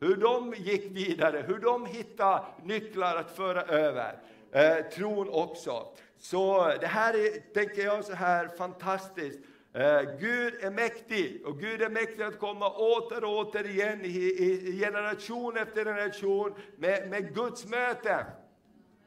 hur 0.00 0.16
de 0.16 0.54
gick 0.56 0.96
vidare, 0.96 1.44
hur 1.46 1.58
de 1.58 1.86
hittade 1.86 2.44
nycklar 2.62 3.16
att 3.16 3.36
föra 3.36 3.62
över 3.62 4.18
eh, 4.52 4.76
tron 4.76 5.28
också. 5.28 5.86
Så 6.18 6.72
det 6.80 6.86
här 6.86 7.14
är, 7.14 7.54
tänker 7.54 7.84
jag, 7.84 8.04
så 8.04 8.14
här 8.14 8.48
fantastiskt. 8.48 9.38
Eh, 9.72 10.00
Gud 10.18 10.54
är 10.64 10.70
mäktig 10.70 11.42
och 11.46 11.58
Gud 11.58 11.82
är 11.82 11.88
mäktig 11.88 12.22
att 12.22 12.38
komma 12.38 12.70
åter 12.70 13.24
och 13.24 13.38
åter 13.38 13.66
igen 13.66 14.00
i, 14.04 14.18
i 14.68 14.78
generation 14.84 15.56
efter 15.56 15.84
generation 15.84 16.54
med, 16.76 17.08
med 17.10 17.34
Guds 17.34 17.66
möten. 17.66 18.24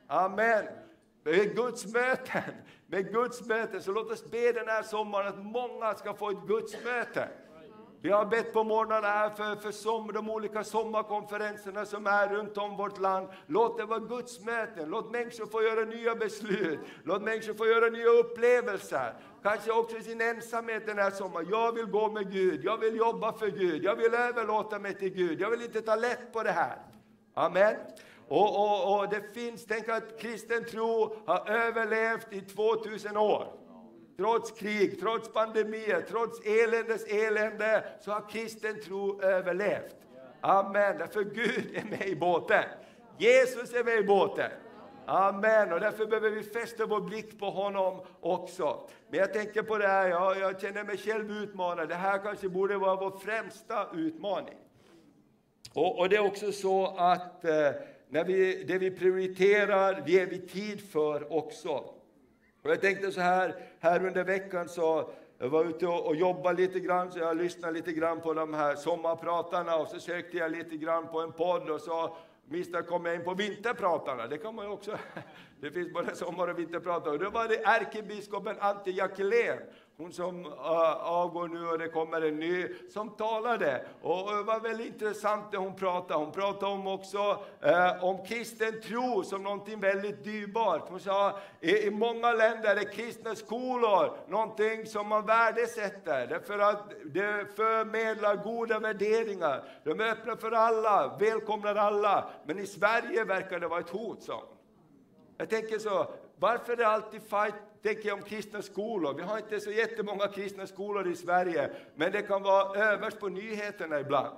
Amen. 0.07 0.65
Guds 1.55 1.93
möten 1.93 2.41
med 2.87 3.11
Guds 3.11 3.45
möte. 3.45 3.81
Så 3.81 3.91
låt 3.91 4.11
oss 4.11 4.31
be 4.31 4.51
den 4.51 4.67
här 4.67 4.83
sommaren 4.83 5.27
att 5.27 5.45
många 5.45 5.93
ska 5.93 6.13
få 6.13 6.29
ett 6.29 6.47
Guds 6.47 6.83
möte. 6.83 7.29
Vi 8.01 8.09
har 8.09 8.25
bett 8.25 8.53
på 8.53 8.63
morgnarna 8.63 9.07
här 9.07 9.29
för, 9.29 9.55
för 9.55 9.71
som, 9.71 10.07
de 10.13 10.29
olika 10.29 10.63
sommarkonferenserna 10.63 11.85
som 11.85 12.07
är 12.07 12.27
runt 12.27 12.57
om 12.57 12.77
vårt 12.77 12.99
land. 12.99 13.27
Låt 13.47 13.77
det 13.77 13.85
vara 13.85 13.99
Guds 13.99 14.39
möten. 14.39 14.89
Låt 14.89 15.11
människor 15.11 15.45
få 15.45 15.63
göra 15.63 15.85
nya 15.85 16.15
beslut. 16.15 16.79
Låt 17.03 17.21
människor 17.21 17.53
få 17.53 17.67
göra 17.67 17.89
nya 17.89 18.09
upplevelser. 18.09 19.13
Kanske 19.43 19.71
också 19.71 19.97
i 19.97 20.03
sin 20.03 20.21
ensamhet 20.21 20.85
den 20.85 20.97
här 20.97 21.11
sommaren. 21.11 21.47
Jag 21.49 21.71
vill 21.71 21.85
gå 21.85 22.11
med 22.11 22.31
Gud. 22.31 22.63
Jag 22.63 22.77
vill 22.77 22.95
jobba 22.95 23.33
för 23.33 23.47
Gud. 23.47 23.83
Jag 23.83 23.95
vill 23.95 24.13
överlåta 24.13 24.79
mig 24.79 24.93
till 24.95 25.13
Gud. 25.13 25.41
Jag 25.41 25.49
vill 25.49 25.61
inte 25.61 25.81
ta 25.81 25.95
lätt 25.95 26.33
på 26.33 26.43
det 26.43 26.51
här. 26.51 26.77
Amen. 27.33 27.75
Och, 28.27 28.59
och, 28.59 28.99
och 28.99 29.09
det 29.09 29.33
finns, 29.33 29.65
tänk 29.65 29.89
att 29.89 30.19
kristen 30.19 30.65
tro 30.65 31.15
har 31.25 31.49
överlevt 31.49 32.33
i 32.33 32.41
2000 32.41 33.17
år. 33.17 33.53
Trots 34.17 34.51
krig, 34.51 34.99
trots 34.99 35.33
pandemier, 35.33 36.05
trots 36.09 36.45
eländes 36.45 37.05
elände, 37.05 37.83
så 38.01 38.11
har 38.11 38.29
kristen 38.29 38.81
tro 38.81 39.21
överlevt. 39.21 39.95
Amen, 40.41 40.97
därför 40.97 41.23
Gud 41.23 41.75
är 41.75 41.85
med 41.89 42.07
i 42.07 42.15
båten. 42.15 42.63
Jesus 43.17 43.73
är 43.73 43.83
med 43.83 43.99
i 43.99 44.03
båten. 44.03 44.51
Amen, 45.05 45.73
och 45.73 45.79
därför 45.79 46.05
behöver 46.05 46.29
vi 46.29 46.43
fästa 46.43 46.85
vår 46.85 47.01
blick 47.01 47.39
på 47.39 47.49
honom 47.49 48.01
också. 48.19 48.89
Men 49.09 49.19
jag 49.19 49.33
tänker 49.33 49.63
på 49.63 49.77
det 49.77 49.87
här, 49.87 50.07
jag, 50.07 50.39
jag 50.39 50.61
känner 50.61 50.83
mig 50.83 50.97
själv 50.97 51.31
utmanad. 51.31 51.89
Det 51.89 51.95
här 51.95 52.17
kanske 52.17 52.49
borde 52.49 52.77
vara 52.77 52.95
vår 52.95 53.19
främsta 53.19 53.87
utmaning. 53.93 54.55
Och, 55.73 55.99
och 55.99 56.09
det 56.09 56.15
är 56.15 56.25
också 56.25 56.51
så 56.51 56.95
att 56.97 57.45
eh, 57.45 57.69
när 58.09 58.23
vi, 58.23 58.63
det 58.63 58.77
vi 58.77 58.91
prioriterar 58.91 60.03
ger 60.07 60.25
vi 60.25 60.39
tid 60.39 60.89
för 60.89 61.33
också. 61.33 61.69
Och 62.61 62.71
jag 62.71 62.81
tänkte 62.81 63.11
så 63.11 63.21
här, 63.21 63.55
här 63.79 64.05
under 64.05 64.23
veckan 64.23 64.69
så 64.69 65.09
jag 65.37 65.49
var 65.49 65.65
ute 65.65 65.87
och, 65.87 66.05
och 66.05 66.15
jobbade 66.15 66.61
lite 66.61 66.79
grann, 66.79 67.11
så 67.11 67.19
jag 67.19 67.37
lyssnade 67.37 67.73
lite 67.73 67.91
grann 67.91 68.21
på 68.21 68.33
de 68.33 68.53
här 68.53 68.75
sommarpratarna 68.75 69.75
och 69.75 69.87
så 69.87 69.99
sökte 69.99 70.37
jag 70.37 70.51
lite 70.51 70.77
grann 70.77 71.07
på 71.07 71.21
en 71.21 71.31
podd 71.31 71.69
och 71.69 71.81
så 71.81 72.17
misstag 72.45 72.87
kom 72.87 73.05
jag 73.05 73.15
in 73.15 73.23
på 73.23 73.33
vinterpratarna, 73.33 74.27
det 74.27 74.37
kan 74.37 74.55
man 74.55 74.65
ju 74.65 74.71
också. 74.71 74.97
Det 75.61 75.71
finns 75.71 75.93
både 75.93 76.15
sommar 76.15 76.47
och 76.47 76.59
vinterpratare. 76.59 77.13
Och 77.13 77.19
då 77.19 77.29
var 77.29 77.47
det 77.47 77.63
ärkebiskopen 77.65 78.55
Antti 78.59 78.91
Jackelén 78.91 79.57
hon 79.97 80.13
som 80.13 80.45
uh, 80.45 80.51
avgår 81.01 81.47
nu 81.47 81.67
och 81.67 81.79
det 81.79 81.87
kommer 81.87 82.21
en 82.21 82.39
ny, 82.39 82.67
som 82.89 83.09
talade. 83.09 83.85
Och 84.01 84.35
det 84.35 84.43
var 84.43 84.59
väldigt 84.59 84.87
intressant 84.87 85.51
det 85.51 85.57
hon 85.57 85.75
pratade. 85.75 86.19
Hon 86.19 86.31
pratade 86.31 86.71
om 86.71 86.87
också 86.87 87.43
uh, 87.65 88.03
om 88.03 88.25
kristen 88.25 88.81
tro 88.81 89.23
som 89.23 89.43
någonting 89.43 89.79
väldigt 89.79 90.23
dyrbart. 90.23 90.89
Hon 90.89 90.99
sa 90.99 91.39
i, 91.61 91.87
i 91.87 91.91
många 91.91 92.33
länder 92.33 92.75
är 92.75 92.91
kristna 92.91 93.35
skolor 93.35 94.17
någonting 94.27 94.85
som 94.85 95.07
man 95.07 95.25
värdesätter. 95.25 96.27
Därför 96.27 96.59
att 96.59 96.93
det 97.05 97.55
förmedlar 97.55 98.35
goda 98.35 98.79
värderingar. 98.79 99.63
De 99.83 99.99
är 99.99 100.11
öppna 100.11 100.35
för 100.35 100.51
alla, 100.51 101.17
välkomnar 101.19 101.75
alla. 101.75 102.29
Men 102.45 102.59
i 102.59 102.65
Sverige 102.65 103.23
verkar 103.23 103.59
det 103.59 103.67
vara 103.67 103.79
ett 103.79 103.89
hot, 103.89 104.23
sa 104.23 104.43
Jag 105.37 105.49
tänker 105.49 105.79
så, 105.79 106.07
varför 106.35 106.73
är 106.73 106.77
det 106.77 106.87
alltid 106.87 107.21
fight 107.21 107.53
tänker 107.81 108.07
jag 108.07 108.17
om 108.17 108.23
kristna 108.23 108.61
skolor. 108.61 109.13
Vi 109.13 109.21
har 109.21 109.37
inte 109.37 109.59
så 109.59 109.71
jättemånga 109.71 110.27
kristna 110.27 110.67
skolor 110.67 111.07
i 111.07 111.15
Sverige, 111.15 111.69
men 111.95 112.11
det 112.11 112.21
kan 112.21 112.43
vara 112.43 112.79
överst 112.79 113.19
på 113.19 113.29
nyheterna 113.29 113.99
ibland. 113.99 114.37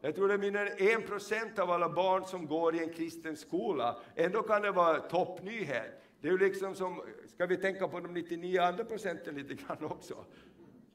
Jag 0.00 0.14
tror 0.14 0.28
det 0.28 0.34
är 0.34 0.38
mindre 0.38 0.68
än 0.68 0.98
1 1.00 1.06
procent 1.06 1.58
av 1.58 1.70
alla 1.70 1.88
barn 1.88 2.24
som 2.24 2.46
går 2.46 2.74
i 2.74 2.78
en 2.78 2.92
kristen 2.92 3.36
skola. 3.36 3.96
Ändå 4.14 4.42
kan 4.42 4.62
det 4.62 4.70
vara 4.70 5.00
toppnyhet. 5.00 6.02
Det 6.20 6.28
är 6.28 6.32
ju 6.32 6.38
liksom 6.38 6.74
som, 6.74 7.02
ska 7.26 7.46
vi 7.46 7.56
tänka 7.56 7.88
på 7.88 8.00
de 8.00 8.14
99 8.14 8.60
andra 8.60 8.84
procenten 8.84 9.34
lite 9.34 9.54
grann 9.54 9.84
också? 9.84 10.24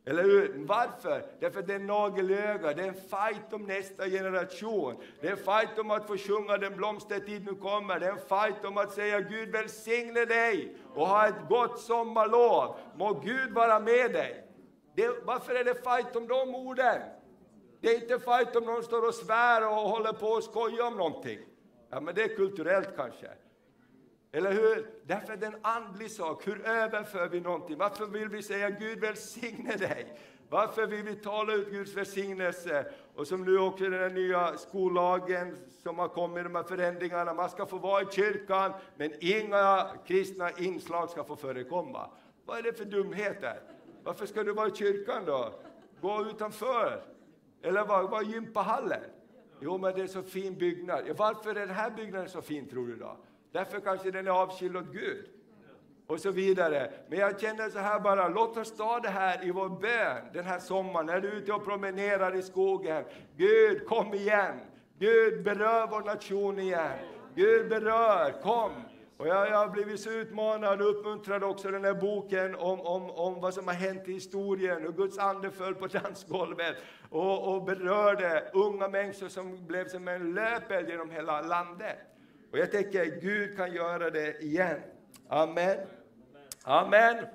Eller 0.06 0.24
hur? 0.24 0.66
Varför? 0.68 1.26
Därför 1.40 1.60
att 1.60 1.68
det 1.68 1.74
är 1.74 1.80
nagelöga, 1.80 2.74
det 2.74 2.84
är 2.84 2.88
en 2.88 2.94
fight 2.94 3.54
om 3.54 3.64
nästa 3.64 4.10
generation. 4.10 4.96
Det 5.22 5.28
är 5.28 5.32
en 5.32 5.38
fight 5.38 5.80
om 5.80 5.92
att 5.92 6.08
få 6.08 6.18
sjunga 6.18 6.58
Den 6.58 6.78
blomstertid 6.78 7.46
nu 7.46 7.56
kommer. 7.56 8.00
Det 8.00 8.06
är 8.06 8.12
en 8.12 8.18
fight 8.18 8.66
om 8.66 8.78
att 8.78 8.94
säga 8.94 9.22
Gud 9.22 9.50
välsigne 9.50 10.26
dig 10.26 10.76
och 10.96 11.08
ha 11.08 11.28
ett 11.28 11.50
gott 11.50 11.80
sommarlov. 11.80 12.76
Må 12.96 13.14
Gud 13.14 13.52
vara 13.52 13.80
med 13.80 14.14
dig. 14.14 14.48
Det, 14.96 15.10
varför 15.24 15.56
är 15.56 15.64
det 15.64 15.74
fight 15.74 16.16
om 16.16 16.28
de 16.28 16.56
orden? 16.56 17.02
Det 17.82 17.90
är 17.90 18.02
inte 18.02 18.20
fight 18.20 18.56
om 18.56 18.64
någon 18.64 18.84
står 18.84 19.08
och 19.08 19.14
svär 19.14 19.68
och 19.68 19.76
håller 19.76 20.14
på 20.14 20.28
och 20.28 20.44
skojar 20.44 20.88
om 20.88 20.98
någonting. 20.98 21.40
Ja, 21.90 22.02
men 22.02 22.16
det 22.16 22.24
är 22.24 22.36
kulturellt 22.36 22.90
kanske. 22.96 23.28
Eller 24.32 24.52
hur? 24.52 24.90
Därför 25.04 25.34
är 25.34 25.38
det 25.38 25.46
en 25.46 25.58
andlig 25.62 26.12
sak. 26.12 26.48
Hur 26.48 26.66
överför 26.66 27.30
vi 27.30 27.40
någonting? 27.40 27.78
Varför 27.78 28.06
vill 28.06 28.30
vi 28.30 28.44
säga 28.44 28.70
Gud 28.70 29.00
välsigne 29.00 29.76
dig? 29.76 30.18
Varför 30.50 30.88
vill 30.88 31.04
vi 31.04 31.16
tala 31.16 31.54
ut 31.54 31.72
Guds 31.72 31.94
välsignelse? 31.94 32.86
Och 33.16 33.28
som 33.28 33.44
nu 33.46 33.60
också 33.60 33.90
den 33.90 34.14
nya 34.14 34.58
skollagen 34.58 35.58
som 35.84 36.00
har 36.00 36.08
kommit, 36.08 36.44
de 36.44 36.56
här 36.56 36.64
förändringarna. 36.64 37.34
Man 37.34 37.50
ska 37.50 37.66
få 37.66 37.78
vara 37.78 38.02
i 38.02 38.06
kyrkan, 38.12 38.74
men 38.98 39.12
inga 39.20 39.88
kristna 40.06 40.52
inslag 40.52 41.10
ska 41.10 41.24
få 41.24 41.36
förekomma. 41.36 42.10
Vad 42.46 42.58
är 42.58 42.64
det 42.64 42.74
för 42.74 42.86
dumheter? 42.86 43.60
Varför 44.04 44.26
ska 44.26 44.44
du 44.44 44.54
vara 44.54 44.68
i 44.68 44.76
kyrkan 44.76 45.26
då? 45.26 45.54
Gå 46.02 46.26
utanför! 46.30 47.04
Eller 47.62 47.86
var, 47.86 48.04
var 48.04 48.22
gympahallen? 48.22 49.04
Jo, 49.60 49.78
men 49.78 49.96
det 49.96 50.02
är 50.02 50.08
så 50.08 50.24
fin 50.24 50.58
byggnad. 50.58 51.04
Varför 51.18 51.50
är 51.50 51.66
den 51.66 51.76
här 51.76 51.90
byggnaden 51.90 52.30
så 52.30 52.42
fin, 52.42 52.70
tror 52.70 52.88
du 52.88 52.96
då? 52.96 53.18
Därför 53.52 53.80
kanske 53.80 54.12
den 54.12 54.28
är 54.28 54.32
avskild 54.32 54.78
åt 54.78 54.92
Gud. 54.92 55.26
Och 56.08 56.20
så 56.20 56.32
vidare. 56.32 56.92
Men 57.08 57.20
jag 57.20 57.40
känner 57.40 57.70
så 57.70 57.80
här 57.80 58.00
bara, 58.00 58.28
låt 58.28 58.58
oss 58.58 58.78
ta 58.78 59.00
det 59.00 59.10
här 59.10 59.48
i 59.48 59.52
vår 59.52 59.70
bön 59.70 60.24
den 60.34 60.46
här 60.46 60.60
sommaren, 60.60 61.06
när 61.06 61.22
du 61.22 61.28
är 61.28 61.36
ute 61.36 61.54
och 61.54 61.66
promenerar 61.66 62.36
i 62.36 62.42
skogen. 62.42 63.04
Gud, 63.38 63.86
kom 63.88 64.14
igen! 64.14 64.60
Gud, 65.00 65.44
berör 65.44 65.88
vår 65.88 66.02
nation 66.02 66.60
igen. 66.60 67.00
Gud, 67.36 67.70
berör, 67.70 68.42
kom! 68.42 68.72
Och 69.18 69.28
jag, 69.28 69.50
jag 69.50 69.58
har 69.58 69.68
blivit 69.68 70.00
så 70.00 70.10
utmanad 70.10 70.82
och 70.82 70.90
uppmuntrad 70.90 71.44
också 71.44 71.72
den 71.72 71.86
här 71.86 71.94
boken 71.94 72.56
om, 72.56 72.82
om, 72.82 73.10
om 73.10 73.42
vad 73.42 73.54
som 73.54 73.68
har 73.68 73.74
hänt 73.74 74.08
i 74.08 74.14
historien, 74.14 74.82
hur 74.82 74.92
Guds 74.92 75.18
ande 75.18 75.52
föll 75.52 75.76
på 75.76 75.88
dansgolvet 76.02 76.76
och, 77.10 77.56
och 77.56 77.64
berörde 77.64 78.52
unga 78.54 78.88
människor 78.88 79.28
som 79.28 79.68
blev 79.68 79.88
som 79.88 80.08
en 80.08 80.34
löpeld 80.34 80.90
genom 80.90 81.12
hela 81.12 81.42
landet. 81.42 81.98
Och 82.52 82.58
jag 82.58 82.72
tänker 82.72 83.06
Gud 83.22 83.58
kan 83.58 83.74
göra 83.74 84.10
det 84.10 84.44
igen. 84.44 84.80
Amen. 85.28 85.78
Amen. 86.64 87.26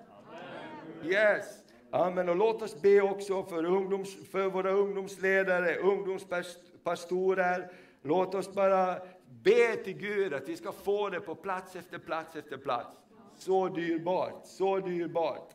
Yes. 1.05 1.44
Amen. 1.90 2.29
Och 2.29 2.37
låt 2.37 2.62
oss 2.62 2.83
be 2.83 3.00
också 3.00 3.42
för, 3.42 3.64
ungdoms, 3.64 4.31
för 4.31 4.46
våra 4.46 4.70
ungdomsledare, 4.70 5.76
ungdomspastorer. 5.76 7.72
Låt 8.02 8.35
oss 8.35 8.55
bara 8.55 8.96
be 9.42 9.76
till 9.76 9.98
Gud 9.98 10.35
att 10.35 10.48
vi 10.48 10.57
ska 10.57 10.72
få 10.72 11.09
det 11.09 11.20
på 11.20 11.35
plats 11.35 11.76
efter 11.76 11.98
plats 11.98 12.37
efter 12.37 12.57
plats. 12.57 12.90
Så 13.38 13.68
dyrbart, 13.68 14.46
så 14.46 14.79
dyrbart. 14.79 15.50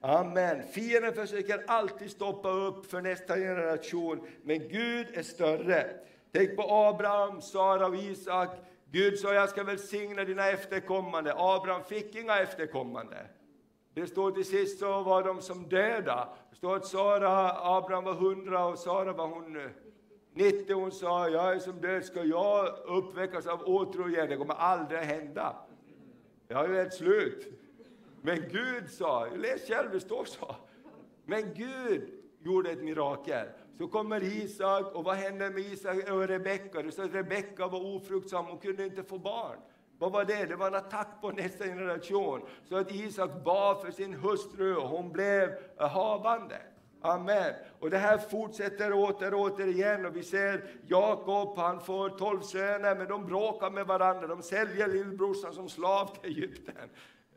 Amen. 0.00 0.62
Fienden 0.72 1.14
försöker 1.14 1.64
alltid 1.66 2.10
stoppa 2.10 2.50
upp 2.50 2.90
för 2.90 3.00
nästa 3.00 3.36
generation, 3.36 4.26
men 4.42 4.58
Gud 4.58 5.06
är 5.14 5.22
större. 5.22 5.86
Tänk 6.32 6.56
på 6.56 6.62
Abraham, 6.62 7.40
Sara 7.40 7.86
och 7.86 7.96
Isak. 7.96 8.48
Gud 8.92 9.18
sa, 9.18 9.34
jag 9.34 9.48
ska 9.48 9.64
välsigna 9.64 10.24
dina 10.24 10.48
efterkommande. 10.48 11.34
Abraham 11.36 11.84
fick 11.84 12.14
inga 12.14 12.38
efterkommande. 12.38 13.26
Det 13.94 14.06
står 14.06 14.30
till 14.30 14.44
sist 14.44 14.78
så 14.78 15.02
var 15.02 15.22
de 15.22 15.40
som 15.40 15.68
döda. 15.68 16.28
Det 16.50 16.56
står 16.56 16.76
att 16.76 16.86
Sara, 16.86 17.52
Abraham 17.76 18.04
var 18.04 18.14
hundra 18.14 18.66
och 18.66 18.78
Sara 18.78 19.12
var 19.12 19.26
hon 19.26 19.70
90. 20.34 20.74
Hon 20.74 20.92
sa, 20.92 21.28
jag 21.28 21.54
är 21.54 21.58
som 21.58 21.80
död, 21.80 22.04
ska 22.04 22.24
jag 22.24 22.78
uppväckas 22.86 23.46
av 23.46 23.62
åtrå 23.62 24.08
igen? 24.08 24.28
Det 24.28 24.36
kommer 24.36 24.54
aldrig 24.54 25.00
hända. 25.00 25.56
Jag 26.48 26.64
är 26.64 26.68
ju 26.68 26.74
helt 26.74 26.94
slut. 26.94 27.46
Men 28.22 28.48
Gud 28.48 28.90
sa, 28.90 29.26
läs 29.36 29.68
själv, 29.68 29.90
det 29.92 30.00
står 30.00 30.24
så. 30.24 30.56
Men 31.24 31.54
Gud 31.54 32.10
gjorde 32.40 32.70
ett 32.70 32.82
mirakel. 32.82 33.46
Så 33.78 33.88
kommer 33.88 34.22
Isak, 34.22 34.94
och 34.94 35.04
vad 35.04 35.16
händer 35.16 35.50
med 35.50 35.62
Isak 35.62 36.10
och 36.10 36.28
Rebecka? 36.28 36.82
Det 36.82 36.92
står 36.92 37.04
att 37.04 37.14
Rebecka 37.14 37.66
var 37.66 37.96
ofruktsam 37.96 38.46
och 38.46 38.62
kunde 38.62 38.84
inte 38.84 39.02
få 39.02 39.18
barn. 39.18 39.58
Vad 39.98 40.12
var 40.12 40.24
det? 40.24 40.46
Det 40.46 40.56
var 40.56 40.66
en 40.66 40.74
attack 40.74 41.08
på 41.20 41.30
nästa 41.30 41.64
generation. 41.64 42.40
Så 42.68 42.76
att 42.76 42.92
Isak 42.92 43.44
bad 43.44 43.82
för 43.82 43.90
sin 43.90 44.14
hustru 44.14 44.76
och 44.76 44.88
hon 44.88 45.12
blev 45.12 45.50
havande. 45.78 46.58
Amen. 47.04 47.54
Och 47.78 47.90
det 47.90 47.98
här 47.98 48.18
fortsätter 48.18 48.92
åter 48.92 49.34
och 49.34 49.40
åter 49.40 49.66
igen 49.66 50.06
och 50.06 50.16
vi 50.16 50.22
ser 50.22 50.64
Jakob, 50.86 51.58
han 51.58 51.80
får 51.80 52.08
tolv 52.08 52.40
söner 52.40 52.96
men 52.96 53.08
de 53.08 53.26
bråkar 53.26 53.70
med 53.70 53.86
varandra. 53.86 54.26
De 54.26 54.42
säljer 54.42 54.88
lillbrorsan 54.88 55.54
som 55.54 55.68
slav 55.68 56.06
till 56.06 56.30
Egypten. 56.30 56.88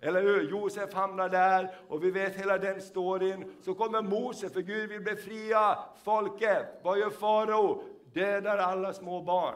Eller 0.06 0.22
hur? 0.22 0.50
Josef 0.50 0.94
hamnar 0.94 1.30
där 1.30 1.76
och 1.88 2.04
vi 2.04 2.12
vet 2.12 2.36
hela 2.36 2.58
den 2.58 2.82
storyn. 2.82 3.56
Så 3.62 3.74
kommer 3.74 4.02
Mose, 4.02 4.50
för 4.50 4.62
Gud 4.62 4.90
vill 4.90 5.02
befria 5.02 5.78
folket. 6.04 6.66
Vad 6.84 7.00
gör 7.00 7.10
farao? 7.10 7.84
Dödar 8.14 8.58
alla 8.58 8.94
små 8.94 9.22
barn. 9.22 9.56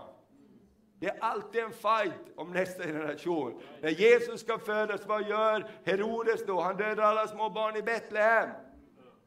Det 1.00 1.08
är 1.08 1.18
alltid 1.20 1.64
en 1.64 1.72
fight 1.72 2.34
om 2.36 2.54
nästa 2.54 2.84
generation. 2.84 3.62
När 3.82 3.90
Jesus 3.90 4.42
ska 4.42 4.58
födas, 4.58 5.08
vad 5.08 5.28
gör 5.28 5.68
Herodes 5.86 6.46
då? 6.46 6.60
Han 6.62 6.78
dödar 6.78 7.04
alla 7.04 7.28
små 7.28 7.50
barn 7.50 7.76
i 7.76 7.82
Betlehem. 7.82 8.50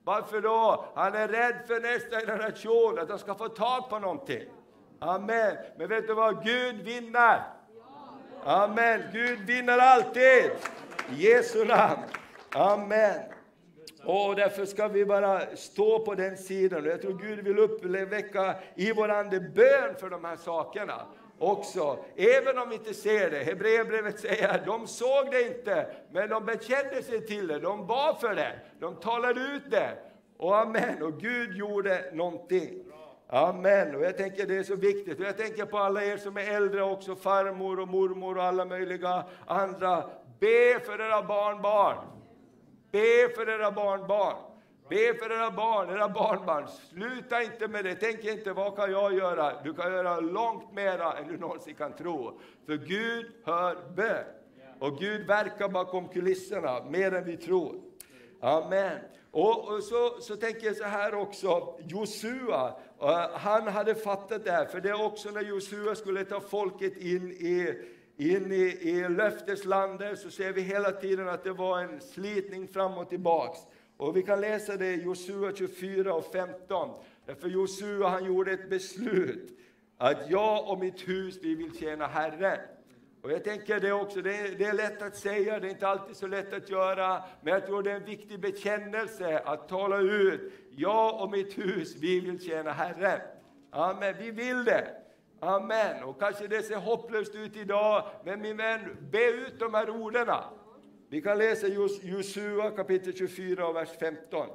Varför 0.05 0.41
då? 0.41 0.85
Han 0.95 1.15
är 1.15 1.29
rädd 1.29 1.63
för 1.67 1.81
nästa 1.81 2.21
generation, 2.21 2.99
att 2.99 3.09
de 3.09 3.19
ska 3.19 3.35
få 3.35 3.49
tag 3.49 3.91
på 3.91 3.99
någonting. 3.99 4.45
Amen. 4.99 5.57
Men 5.79 5.89
vet 5.89 6.07
du 6.07 6.15
vad? 6.15 6.45
Gud 6.45 6.77
vinner. 6.77 7.43
Amen. 8.45 9.03
Gud 9.13 9.39
vinner 9.39 9.79
alltid. 9.79 10.51
I 11.11 11.15
Jesu 11.15 11.65
namn. 11.65 12.03
Amen. 12.55 13.21
Och 14.05 14.37
därför 14.37 14.65
ska 14.65 14.89
vi 14.89 15.05
bara 15.05 15.57
stå 15.57 16.05
på 16.05 16.15
den 16.15 16.37
sidan. 16.37 16.85
Jag 16.85 17.03
tror 17.03 17.19
Gud 17.19 17.45
vill 17.45 17.59
uppväcka 17.59 18.55
i 18.75 18.93
vår 18.93 19.09
ande 19.09 19.41
bön 19.41 19.95
för 20.01 20.11
de 20.11 20.25
här 20.25 20.37
sakerna 20.37 21.07
också, 21.39 21.99
även 22.17 22.59
om 22.59 22.69
vi 22.69 22.75
inte 22.75 22.95
ser 22.95 23.31
det. 23.31 23.45
Hebreerbrevet 23.45 24.21
säger 24.21 24.49
att 24.49 24.67
de 24.67 24.87
såg 24.87 25.31
det 25.31 25.43
inte, 25.43 25.87
men 26.13 26.29
de 26.29 26.47
bekände 26.47 27.03
sig 27.03 27.27
till 27.27 27.47
det, 27.47 27.59
de 27.59 27.87
bad 27.87 28.21
för 28.21 28.35
det, 28.35 28.53
de 28.81 28.97
talade 28.97 29.41
ut 29.41 29.71
det. 29.71 29.91
Och 30.39 30.59
amen, 30.59 31.03
och 31.03 31.21
Gud 31.21 31.57
gjorde 31.57 32.11
någonting. 32.13 32.85
Amen. 33.29 33.95
Och 33.97 34.03
jag 34.03 34.17
tänker 34.17 34.47
det 34.47 34.57
är 34.57 34.63
så 34.63 34.77
viktigt. 34.77 35.21
Och 35.21 35.27
jag 35.27 35.37
tänker 35.37 35.65
på 35.65 35.79
alla 35.79 36.05
er 36.05 36.17
som 36.17 36.37
är 36.37 36.57
äldre 36.57 36.83
också, 36.83 37.17
farmor 37.17 37.81
och 37.81 37.89
mormor 37.89 38.39
och 38.39 38.45
alla 38.45 38.65
möjliga 38.65 39.25
andra. 39.47 40.05
Be 40.43 40.81
för 40.81 41.01
era 41.01 41.23
barnbarn. 41.23 41.97
Be 42.91 43.29
för 43.35 43.49
era 43.49 43.71
barnbarn. 43.71 44.37
Be 44.89 45.15
för 45.15 45.33
era 45.33 45.51
barn, 45.51 45.91
era 45.91 46.09
barnbarn. 46.09 46.69
Sluta 46.69 47.43
inte 47.43 47.69
med 47.69 47.85
det. 47.85 47.95
Tänk 47.95 48.25
inte, 48.25 48.53
vad 48.53 48.77
kan 48.77 48.91
jag 48.91 49.15
göra? 49.15 49.63
Du 49.65 49.75
kan 49.75 49.93
göra 49.93 50.21
långt 50.21 50.73
mera 50.73 51.13
än 51.13 51.29
du 51.29 51.39
någonsin 51.39 51.75
kan 51.75 51.93
tro. 51.93 52.41
För 52.67 52.77
Gud 52.77 53.27
hör 53.45 53.77
bön. 53.97 54.25
Och 54.79 54.99
Gud 54.99 55.27
verkar 55.27 55.69
bakom 55.69 56.09
kulisserna 56.09 56.85
mer 56.85 57.15
än 57.15 57.25
vi 57.25 57.37
tror. 57.37 57.81
Amen. 58.41 58.99
Och, 59.31 59.69
och 59.69 59.83
så, 59.83 60.21
så 60.21 60.37
tänker 60.37 60.67
jag 60.67 60.77
så 60.77 60.85
här 60.85 61.15
också, 61.15 61.79
Josua, 61.89 62.75
eh, 63.01 63.31
han 63.33 63.69
hade 63.69 63.95
fattat 63.95 64.45
det 64.45 64.51
här, 64.51 64.65
för 64.65 64.81
det 64.81 64.89
är 64.89 65.05
också 65.07 65.31
när 65.31 65.43
Josua 65.43 65.95
skulle 65.95 66.25
ta 66.25 66.41
folket 66.41 66.97
in 66.97 67.31
i 67.31 67.79
in 68.17 68.53
i, 68.53 68.79
i 68.83 69.09
löfteslandet 69.09 70.19
så 70.19 70.31
ser 70.31 70.53
vi 70.53 70.61
hela 70.61 70.91
tiden 70.91 71.29
att 71.29 71.45
det 71.45 71.53
var 71.53 71.81
en 71.81 72.01
slitning 72.01 72.69
fram 72.69 72.99
och 72.99 73.09
tillbaks. 73.09 73.59
Och 73.97 74.17
vi 74.17 74.23
kan 74.23 74.41
läsa 74.41 74.77
det 74.77 74.95
i 74.95 75.03
Josua 75.03 75.53
24 75.55 76.15
och 76.15 76.33
15. 76.33 76.91
För 77.41 77.49
Josua 77.49 78.09
han 78.09 78.25
gjorde 78.25 78.53
ett 78.53 78.71
beslut 78.71 79.59
att 79.99 80.31
jag 80.31 80.71
och 80.71 80.79
mitt 80.79 81.09
hus 81.09 81.39
vi 81.43 81.55
vill 81.55 81.79
tjäna 81.79 82.07
Herren. 82.07 82.59
Och 83.23 83.33
jag 83.33 83.45
tänker 83.45 83.81
det 83.81 83.93
också, 83.93 84.23
det 84.23 84.37
är, 84.37 84.59
det 84.59 84.65
är 84.65 84.73
lätt 84.73 85.03
att 85.03 85.17
säga, 85.17 85.59
det 85.59 85.67
är 85.67 85.71
inte 85.71 85.89
alltid 85.89 86.17
så 86.17 86.27
lätt 86.27 86.53
att 86.53 86.71
göra, 86.71 87.23
men 87.43 87.53
jag 87.53 87.67
tror 87.67 87.83
det 87.83 87.91
är 87.91 87.97
en 87.97 88.05
viktig 88.05 88.41
bekännelse 88.41 89.39
att 89.39 89.69
tala 89.69 89.99
ut. 89.99 90.53
Jag 90.71 91.23
och 91.23 91.31
mitt 91.31 91.59
hus, 91.59 91.97
vi 91.97 92.21
vill 92.21 92.41
tjäna 92.41 92.73
Herren. 92.73 93.21
Amen, 93.71 94.15
vi 94.19 94.31
vill 94.31 94.65
det. 94.65 95.02
Amen. 95.43 96.03
Och 96.03 96.21
kanske 96.21 96.47
det 96.47 96.63
ser 96.63 96.77
hopplöst 96.77 97.35
ut 97.35 97.57
idag, 97.57 98.05
men 98.25 98.41
min 98.41 98.57
vän, 98.57 98.97
be 99.11 99.31
ut 99.31 99.59
de 99.59 99.75
här 99.75 99.91
orden. 99.91 100.29
Vi 101.09 101.23
kan 101.23 101.39
läsa 101.39 101.67
Josua 102.03 102.71
kapitel 102.71 103.17
24 103.17 103.69
och 103.69 103.77
vers 103.77 103.89
15. 104.01 104.49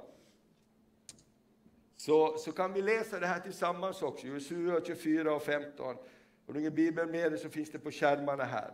Så, 1.97 2.37
så 2.37 2.51
kan 2.51 2.73
vi 2.73 2.81
läsa 2.81 3.19
det 3.19 3.27
här 3.27 3.39
tillsammans 3.39 4.01
också, 4.01 4.27
Josua 4.27 4.81
24 4.85 5.35
och 5.35 5.43
15. 5.43 5.95
Har 6.45 6.53
du 6.53 6.59
ingen 6.59 6.75
bibel 6.75 7.07
med 7.07 7.31
dig 7.31 7.39
så 7.39 7.49
finns 7.49 7.71
det 7.71 7.79
på 7.79 7.91
skärmarna 7.91 8.43
här. 8.43 8.73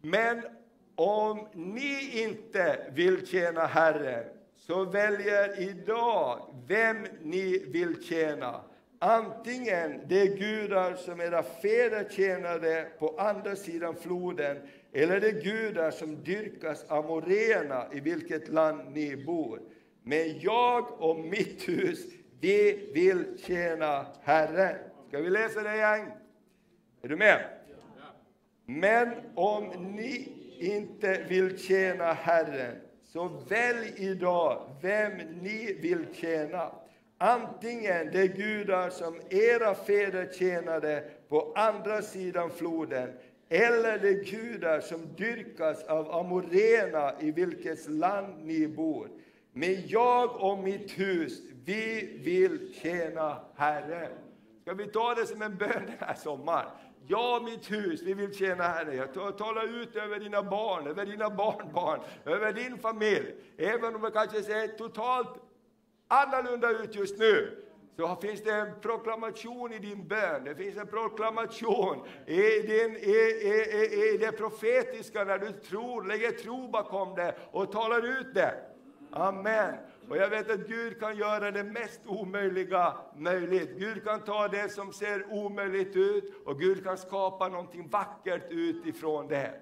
Men 0.00 0.42
om 0.94 1.48
ni 1.52 2.22
inte 2.22 2.90
vill 2.92 3.26
tjäna 3.26 3.66
Herren, 3.66 4.24
så 4.56 4.84
väljer 4.84 5.60
idag 5.60 6.54
vem 6.66 7.06
ni 7.20 7.58
vill 7.58 8.02
tjäna. 8.02 8.64
Antingen 9.02 10.08
de 10.08 10.26
gudar 10.26 10.94
som 10.94 11.20
era 11.20 11.42
fäder 11.42 12.08
tjänade 12.10 12.88
på 12.98 13.18
andra 13.18 13.56
sidan 13.56 13.96
floden, 13.96 14.56
eller 14.92 15.20
de 15.20 15.32
gudar 15.32 15.90
som 15.90 16.24
dyrkas 16.24 16.84
av 16.88 17.04
moréerna 17.04 17.86
i 17.92 18.00
vilket 18.00 18.48
land 18.48 18.90
ni 18.90 19.16
bor. 19.16 19.60
Men 20.02 20.40
jag 20.40 21.02
och 21.02 21.18
mitt 21.18 21.68
hus, 21.68 22.06
vi 22.40 22.90
vill 22.94 23.24
tjäna 23.38 24.06
Herren. 24.22 24.76
Ska 25.08 25.18
vi 25.18 25.30
läsa 25.30 25.62
det 25.62 25.74
igen? 25.74 26.06
Är 27.02 27.08
du 27.08 27.16
med? 27.16 27.44
Men 28.66 29.08
om 29.34 29.68
ni 29.96 30.32
inte 30.58 31.24
vill 31.28 31.58
tjäna 31.58 32.12
Herren, 32.12 32.76
så 33.04 33.28
välj 33.48 33.92
idag 33.96 34.76
vem 34.82 35.12
ni 35.16 35.78
vill 35.82 36.06
tjäna. 36.14 36.72
Antingen 37.22 38.10
de 38.12 38.28
gudar 38.28 38.90
som 38.90 39.20
era 39.30 39.74
fäder 39.74 40.32
tjänade 40.32 41.04
på 41.28 41.52
andra 41.56 42.02
sidan 42.02 42.50
floden, 42.50 43.12
eller 43.48 43.98
de 43.98 44.14
gudar 44.14 44.80
som 44.80 45.14
dyrkas 45.16 45.84
av 45.84 46.10
amorena 46.14 47.12
i 47.20 47.30
vilket 47.30 47.88
land 47.88 48.44
ni 48.44 48.68
bor. 48.68 49.08
Men 49.52 49.86
jag 49.86 50.36
och 50.36 50.58
mitt 50.58 50.98
hus, 50.98 51.40
vi 51.64 52.18
vill 52.24 52.74
tjäna 52.74 53.36
Herren. 53.56 54.12
Ska 54.62 54.74
vi 54.74 54.86
ta 54.86 55.14
det 55.14 55.26
som 55.26 55.42
en 55.42 55.56
bön 55.56 55.86
den 55.86 55.96
här 55.98 56.14
sommaren? 56.14 56.70
Jag 57.06 57.36
och 57.36 57.44
mitt 57.44 57.70
hus, 57.70 58.02
vi 58.02 58.14
vill 58.14 58.34
tjäna 58.34 58.64
Herren. 58.64 58.96
Jag 58.96 59.38
talar 59.38 59.82
ut 59.82 59.96
över 59.96 60.18
dina 60.18 60.42
barn, 60.42 60.86
över 60.86 61.06
dina 61.06 61.30
barnbarn, 61.30 62.00
över 62.24 62.52
din 62.52 62.78
familj. 62.78 63.34
Även 63.58 63.94
om 63.94 64.02
det 64.02 64.10
kanske 64.10 64.42
säger 64.42 64.68
totalt 64.68 65.28
annorlunda 66.10 66.70
ut 66.70 66.94
just 66.94 67.18
nu, 67.18 67.56
så 67.96 68.16
finns 68.16 68.42
det 68.42 68.52
en 68.52 68.80
proklamation 68.80 69.72
i 69.72 69.78
din 69.78 70.08
bön, 70.08 70.44
det 70.44 70.54
finns 70.54 70.76
en 70.76 70.86
proklamation 70.86 72.06
i, 72.26 72.40
din, 72.40 72.96
i, 72.96 73.16
i, 73.42 74.14
i, 74.14 74.18
det 74.20 74.32
profetiska 74.32 75.24
när 75.24 75.38
du 75.38 75.52
tror, 75.52 76.04
lägger 76.04 76.30
tro 76.30 76.68
bakom 76.68 77.14
det 77.14 77.34
och 77.50 77.72
talar 77.72 78.20
ut 78.20 78.34
det. 78.34 78.54
Amen. 79.12 79.74
Och 80.08 80.16
jag 80.16 80.30
vet 80.30 80.50
att 80.50 80.66
Gud 80.66 81.00
kan 81.00 81.16
göra 81.16 81.50
det 81.50 81.64
mest 81.64 82.00
omöjliga 82.06 82.94
möjligt. 83.16 83.70
Gud 83.78 84.04
kan 84.04 84.20
ta 84.20 84.48
det 84.48 84.72
som 84.72 84.92
ser 84.92 85.26
omöjligt 85.32 85.96
ut 85.96 86.34
och 86.46 86.60
Gud 86.60 86.84
kan 86.84 86.98
skapa 86.98 87.48
någonting 87.48 87.88
vackert 87.88 88.46
utifrån 88.50 89.28
det. 89.28 89.52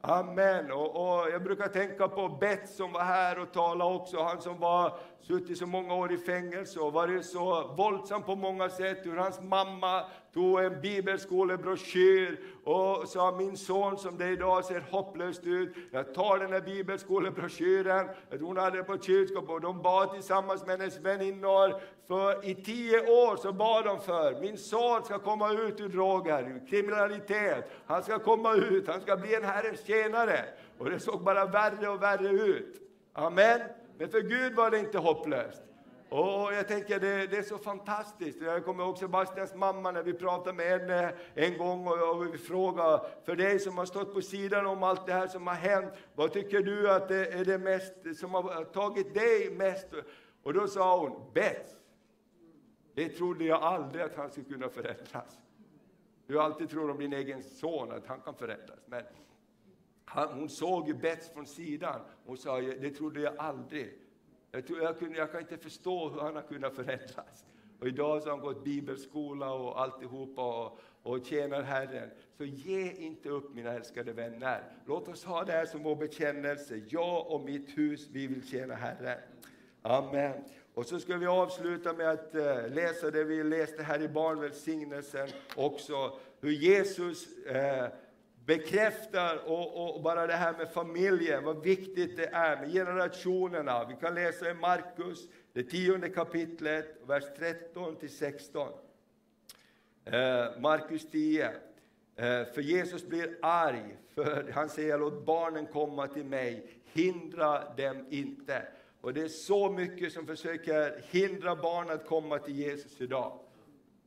Amen. 0.00 0.72
Och, 0.72 0.96
och, 0.96 1.30
jag 1.30 1.42
brukar 1.42 1.68
tänka 1.68 2.08
på 2.08 2.28
Bett 2.28 2.68
som 2.68 2.92
var 2.92 3.04
här 3.04 3.38
och 3.38 3.52
talade 3.52 3.94
också, 3.94 4.22
han 4.22 4.40
som 4.40 4.58
var 4.58 4.98
suttit 5.28 5.58
så 5.58 5.66
många 5.66 5.94
år 5.94 6.12
i 6.12 6.18
fängelse 6.18 6.80
och 6.80 6.92
varit 6.92 7.24
så 7.24 7.74
våldsam 7.76 8.22
på 8.22 8.36
många 8.36 8.68
sätt, 8.68 8.98
hur 9.02 9.16
hans 9.16 9.40
mamma 9.40 10.04
tog 10.34 10.60
en 10.60 10.80
bibelskolebroschyr 10.80 12.40
och 12.64 13.08
sa 13.08 13.36
min 13.38 13.56
son 13.56 13.98
som 13.98 14.18
det 14.18 14.28
idag 14.28 14.64
ser 14.64 14.80
hopplöst 14.90 15.44
ut, 15.44 15.74
jag 15.92 16.14
tar 16.14 16.38
den 16.38 16.52
här 16.52 16.60
bibelskolebroschyren, 16.60 18.08
jag 18.30 18.38
tror 18.38 18.48
hon 18.48 18.56
hade 18.56 18.76
den 18.76 18.84
på 18.84 18.98
kylskåpet 18.98 19.50
och 19.50 19.60
de 19.60 19.82
bad 19.82 20.12
tillsammans 20.12 20.66
med 20.66 20.78
hennes 20.78 21.00
väninnor, 21.00 21.80
för 22.06 22.48
i 22.48 22.54
tio 22.54 23.00
år 23.00 23.36
så 23.36 23.52
bad 23.52 23.84
de 23.84 24.00
för, 24.00 24.40
min 24.40 24.58
son 24.58 25.04
ska 25.04 25.18
komma 25.18 25.52
ut 25.52 25.80
ur 25.80 25.88
droger, 25.88 26.66
kriminalitet, 26.70 27.70
han 27.86 28.02
ska 28.02 28.18
komma 28.18 28.54
ut, 28.54 28.88
han 28.88 29.00
ska 29.00 29.16
bli 29.16 29.34
en 29.34 29.44
Herrens 29.44 29.86
tjänare. 29.86 30.44
Och 30.78 30.90
det 30.90 31.00
såg 31.00 31.24
bara 31.24 31.44
värre 31.44 31.88
och 31.88 32.02
värre 32.02 32.28
ut. 32.28 32.80
Amen. 33.12 33.60
Men 33.98 34.08
för 34.08 34.20
Gud 34.20 34.54
var 34.54 34.70
det 34.70 34.78
inte 34.78 34.98
hopplöst. 34.98 35.62
Och 36.08 36.52
jag 36.54 36.68
tänker 36.68 37.00
det, 37.00 37.26
det, 37.26 37.36
är 37.36 37.42
så 37.42 37.58
fantastiskt. 37.58 38.42
Jag 38.42 38.64
kommer 38.64 38.84
ihåg 38.84 38.98
Sebastians 38.98 39.54
mamma 39.54 39.90
när 39.90 40.02
vi 40.02 40.12
pratade 40.12 40.52
med 40.52 40.66
henne 40.66 41.14
en 41.34 41.58
gång 41.58 41.86
och, 41.86 42.10
och 42.10 42.34
vi 42.34 42.38
frågade 42.38 43.10
för 43.24 43.36
dig 43.36 43.58
som 43.58 43.78
har 43.78 43.86
stått 43.86 44.14
på 44.14 44.22
sidan 44.22 44.66
om 44.66 44.82
allt 44.82 45.06
det 45.06 45.12
här 45.12 45.26
som 45.26 45.46
har 45.46 45.54
hänt. 45.54 45.92
Vad 46.14 46.32
tycker 46.32 46.62
du 46.62 46.90
att 46.90 47.08
det 47.08 47.26
är 47.26 47.44
det 47.44 47.58
mest 47.58 47.94
som 48.20 48.34
har 48.34 48.64
tagit 48.64 49.14
dig 49.14 49.50
mest? 49.50 49.86
Och 50.42 50.54
då 50.54 50.66
sa 50.66 50.98
hon 50.98 51.32
Bets. 51.34 51.72
Det 52.94 53.08
trodde 53.08 53.44
jag 53.44 53.62
aldrig 53.62 54.04
att 54.04 54.16
han 54.16 54.30
skulle 54.30 54.46
kunna 54.46 54.68
förändras. 54.68 55.38
Du 56.26 56.40
alltid 56.40 56.70
tror 56.70 56.90
om 56.90 56.98
din 56.98 57.12
egen 57.12 57.42
son 57.42 57.92
att 57.92 58.06
han 58.06 58.20
kan 58.20 58.34
förändras. 58.34 58.78
Men 58.86 59.02
hon 60.14 60.48
såg 60.48 60.88
ju 60.88 60.94
Bets 60.94 61.28
från 61.28 61.46
sidan. 61.46 62.00
Hon 62.24 62.36
sa, 62.36 62.60
det 62.60 62.90
trodde 62.90 63.20
jag 63.20 63.34
aldrig. 63.38 63.98
Jag, 64.50 64.66
tror, 64.66 64.82
jag, 64.82 64.98
kunde, 64.98 65.18
jag 65.18 65.32
kan 65.32 65.40
inte 65.40 65.58
förstå 65.58 66.08
hur 66.08 66.20
han 66.20 66.34
har 66.34 66.42
kunnat 66.42 66.74
förändras. 66.74 67.44
Och 67.80 67.88
idag 67.88 68.22
så 68.22 68.28
har 68.28 68.36
han 68.36 68.46
gått 68.46 68.64
bibelskola 68.64 69.52
och 69.52 69.80
alltihopa 69.80 70.64
och, 70.64 70.78
och 71.02 71.26
tjänar 71.26 71.62
Herren. 71.62 72.10
Så 72.36 72.44
ge 72.44 72.92
inte 72.92 73.28
upp 73.28 73.54
mina 73.54 73.72
älskade 73.72 74.12
vänner. 74.12 74.62
Låt 74.86 75.08
oss 75.08 75.24
ha 75.24 75.44
det 75.44 75.52
här 75.52 75.66
som 75.66 75.82
vår 75.82 75.96
bekännelse. 75.96 76.80
Jag 76.88 77.30
och 77.30 77.40
mitt 77.40 77.78
hus, 77.78 78.08
vi 78.12 78.26
vill 78.26 78.48
tjäna 78.48 78.74
Herren. 78.74 79.18
Amen. 79.82 80.44
Och 80.74 80.86
så 80.86 81.00
ska 81.00 81.16
vi 81.16 81.26
avsluta 81.26 81.92
med 81.92 82.10
att 82.10 82.34
eh, 82.34 82.68
läsa 82.68 83.10
det 83.10 83.24
vi 83.24 83.44
läste 83.44 83.82
här 83.82 84.02
i 84.02 84.08
barnvälsignelsen 84.08 85.28
också. 85.56 86.18
Hur 86.40 86.50
Jesus 86.50 87.46
eh, 87.46 87.88
bekräftar 88.48 89.36
och, 89.46 89.94
och, 89.96 90.02
bara 90.02 90.26
det 90.26 90.32
här 90.32 90.52
med 90.52 90.72
familjen, 90.72 91.44
vad 91.44 91.62
viktigt 91.62 92.16
det 92.16 92.26
är 92.26 92.60
med 92.60 92.72
generationerna. 92.72 93.84
Vi 93.84 93.94
kan 93.94 94.14
läsa 94.14 94.50
i 94.50 94.54
Markus, 94.54 95.28
det 95.52 95.62
tionde 95.62 96.08
kapitlet, 96.08 96.96
vers 97.06 97.24
13 97.38 97.96
till 97.96 98.10
16. 98.10 98.68
Eh, 100.04 100.60
Markus 100.60 101.10
10. 101.10 101.46
Eh, 101.46 101.52
för 102.54 102.60
Jesus 102.60 103.06
blir 103.06 103.38
arg, 103.42 103.96
för 104.14 104.50
han 104.54 104.68
säger 104.68 104.98
låt 104.98 105.26
barnen 105.26 105.66
komma 105.66 106.06
till 106.06 106.24
mig, 106.24 106.70
hindra 106.92 107.74
dem 107.74 108.06
inte. 108.10 108.62
Och 109.00 109.14
det 109.14 109.22
är 109.22 109.28
så 109.28 109.70
mycket 109.70 110.12
som 110.12 110.26
försöker 110.26 111.02
hindra 111.10 111.56
barn 111.56 111.90
att 111.90 112.06
komma 112.06 112.38
till 112.38 112.56
Jesus 112.56 113.00
idag. 113.00 113.38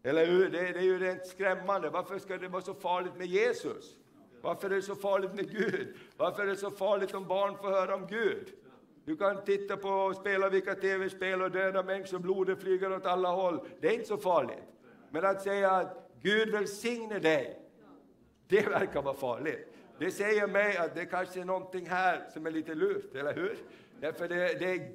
Eller 0.04 0.26
hur? 0.26 0.50
Det, 0.50 0.62
det 0.62 0.80
är 0.80 0.84
ju 0.84 1.00
rent 1.00 1.26
skrämmande. 1.26 1.89
Varför 1.89 2.20
ska 2.20 2.38
det 2.38 2.48
vara 2.48 2.62
så 2.62 2.74
farligt 2.74 3.16
med 3.18 3.28
Jesus? 3.28 3.98
Varför 4.42 4.70
är 4.70 4.76
det 4.76 4.82
så 4.82 4.96
farligt 4.96 5.34
med 5.34 5.52
Gud? 5.52 5.96
Varför 6.18 6.44
är 6.44 6.48
det 6.48 6.56
så 6.56 6.72
farligt 6.72 7.14
om 7.14 7.28
barn 7.28 7.58
får 7.58 7.70
höra 7.70 7.96
om 7.96 8.08
Gud? 8.08 8.54
Du 9.06 9.18
kan 9.18 9.44
titta 9.46 9.78
på 9.78 9.89
och 9.89 10.16
spela 10.16 10.50
vilka 10.50 10.76
tv-spel 10.76 11.42
och 11.42 11.52
döda 11.52 11.84
människor, 11.84 12.20
blodet 12.20 12.62
flyger 12.62 12.94
åt 12.94 13.06
alla 13.06 13.30
håll. 13.30 13.60
Det 13.82 13.88
är 13.88 13.94
inte 13.94 14.08
så 14.08 14.18
farligt. 14.18 14.64
Men 15.10 15.26
att 15.26 15.42
säga 15.42 15.72
att 15.72 16.10
Gud 16.22 16.50
välsigne 16.50 17.20
dig, 17.20 17.60
det 18.48 18.68
verkar 18.68 19.02
vara 19.02 19.16
farligt. 19.16 19.68
Det 20.00 20.12
säger 20.12 20.48
mig 20.48 20.78
att 20.78 20.96
det 20.96 21.06
kanske 21.06 21.42
är 21.42 21.46
någonting 21.46 21.86
här 21.86 22.30
som 22.34 22.46
är 22.46 22.52
lite 22.52 22.76
luft, 22.76 23.16
eller 23.16 23.34
hur? 23.34 23.58
Därför 24.00 24.28
det, 24.28 24.60
det, 24.60 24.92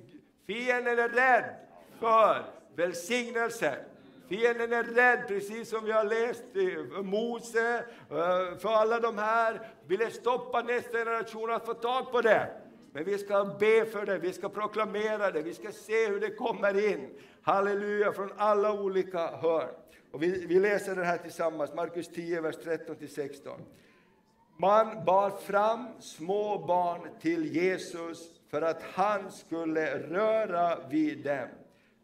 fienden 0.47 0.99
är 0.99 1.09
rädd 1.09 1.55
för 2.01 2.45
välsignelsen. 2.75 3.77
Fienden 4.29 4.73
är 4.73 4.83
rädd, 4.83 5.29
precis 5.29 5.69
som 5.69 5.85
vi 5.85 5.93
har 5.93 6.05
läst 6.05 6.45
för 6.53 6.97
eh, 6.97 7.03
Mose, 7.03 7.77
eh, 8.11 8.59
för 8.59 8.69
alla 8.69 9.01
de 9.01 9.19
här, 9.19 9.69
ville 9.87 10.11
stoppa 10.11 10.63
nästa 10.63 10.99
generation 10.99 11.51
att 11.51 11.67
få 11.67 11.75
tag 11.75 12.13
på 12.13 12.21
det. 12.21 12.51
Men 12.93 13.05
vi 13.05 13.19
ska 13.19 13.45
be 13.45 13.87
för 13.87 14.07
det, 14.07 14.19
vi 14.19 14.33
ska 14.33 14.49
proklamera 14.49 15.31
det, 15.31 15.43
vi 15.43 15.55
ska 15.55 15.73
se 15.73 16.09
hur 16.09 16.21
det 16.21 16.31
kommer 16.31 16.93
in. 16.93 17.11
Halleluja, 17.43 18.13
från 18.13 18.33
alla 18.37 18.73
olika 18.73 19.27
hörn. 19.27 19.75
Och 20.13 20.23
vi, 20.23 20.47
vi 20.47 20.61
läser 20.61 20.97
det 20.97 21.05
här 21.05 21.19
tillsammans, 21.19 21.75
Markus 21.75 22.09
10, 22.09 22.41
vers 22.41 22.57
13-16. 22.57 23.59
Man 24.57 25.05
bar 25.05 25.31
fram 25.31 25.87
små 26.01 26.59
barn 26.67 27.09
till 27.21 27.55
Jesus 27.57 28.41
för 28.51 28.63
att 28.63 28.83
han 28.83 29.33
skulle 29.33 29.99
röra 29.99 30.89
vid 30.89 31.25
dem. 31.25 31.49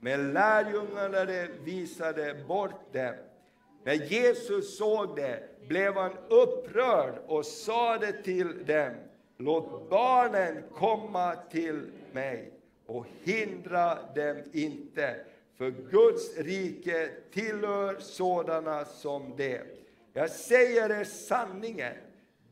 Men 0.05 0.33
lärjungarna 0.33 1.49
visade 1.65 2.35
bort 2.49 2.93
dem. 2.93 3.15
När 3.85 3.95
Jesus 3.95 4.77
såg 4.79 5.17
det 5.17 5.43
blev 5.69 5.95
han 5.95 6.13
upprörd 6.29 7.15
och 7.27 7.47
sade 7.47 8.13
till 8.13 8.67
dem, 8.67 8.93
låt 9.37 9.91
barnen 9.91 10.63
komma 10.75 11.35
till 11.51 11.91
mig 12.13 12.53
och 12.87 13.07
hindra 13.23 13.99
dem 14.15 14.37
inte, 14.53 15.17
för 15.59 15.71
Guds 15.71 16.39
rike 16.39 17.11
tillhör 17.33 17.97
sådana 17.99 18.85
som 18.85 19.35
det. 19.37 19.63
Jag 20.13 20.31
säger 20.31 21.01
er 21.01 21.05
sanningen, 21.05 21.95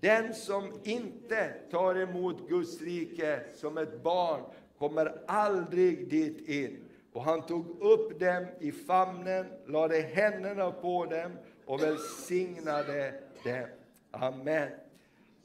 den 0.01 0.35
som 0.35 0.73
inte 0.83 1.53
tar 1.71 1.95
emot 1.95 2.49
Guds 2.49 2.81
rike 2.81 3.41
som 3.55 3.79
ett 3.79 4.03
barn 4.03 4.41
kommer 4.79 5.23
aldrig 5.27 6.11
dit 6.11 6.49
in. 6.49 6.85
Och 7.13 7.23
han 7.23 7.43
tog 7.43 7.81
upp 7.81 8.21
dem 8.21 8.47
i 8.61 8.73
famnen, 8.73 9.47
lade 9.67 10.01
händerna 10.01 10.71
på 10.71 11.05
dem 11.05 11.33
och 11.67 11.83
välsignade 11.83 13.15
dem. 13.45 13.67
Amen. 14.11 14.69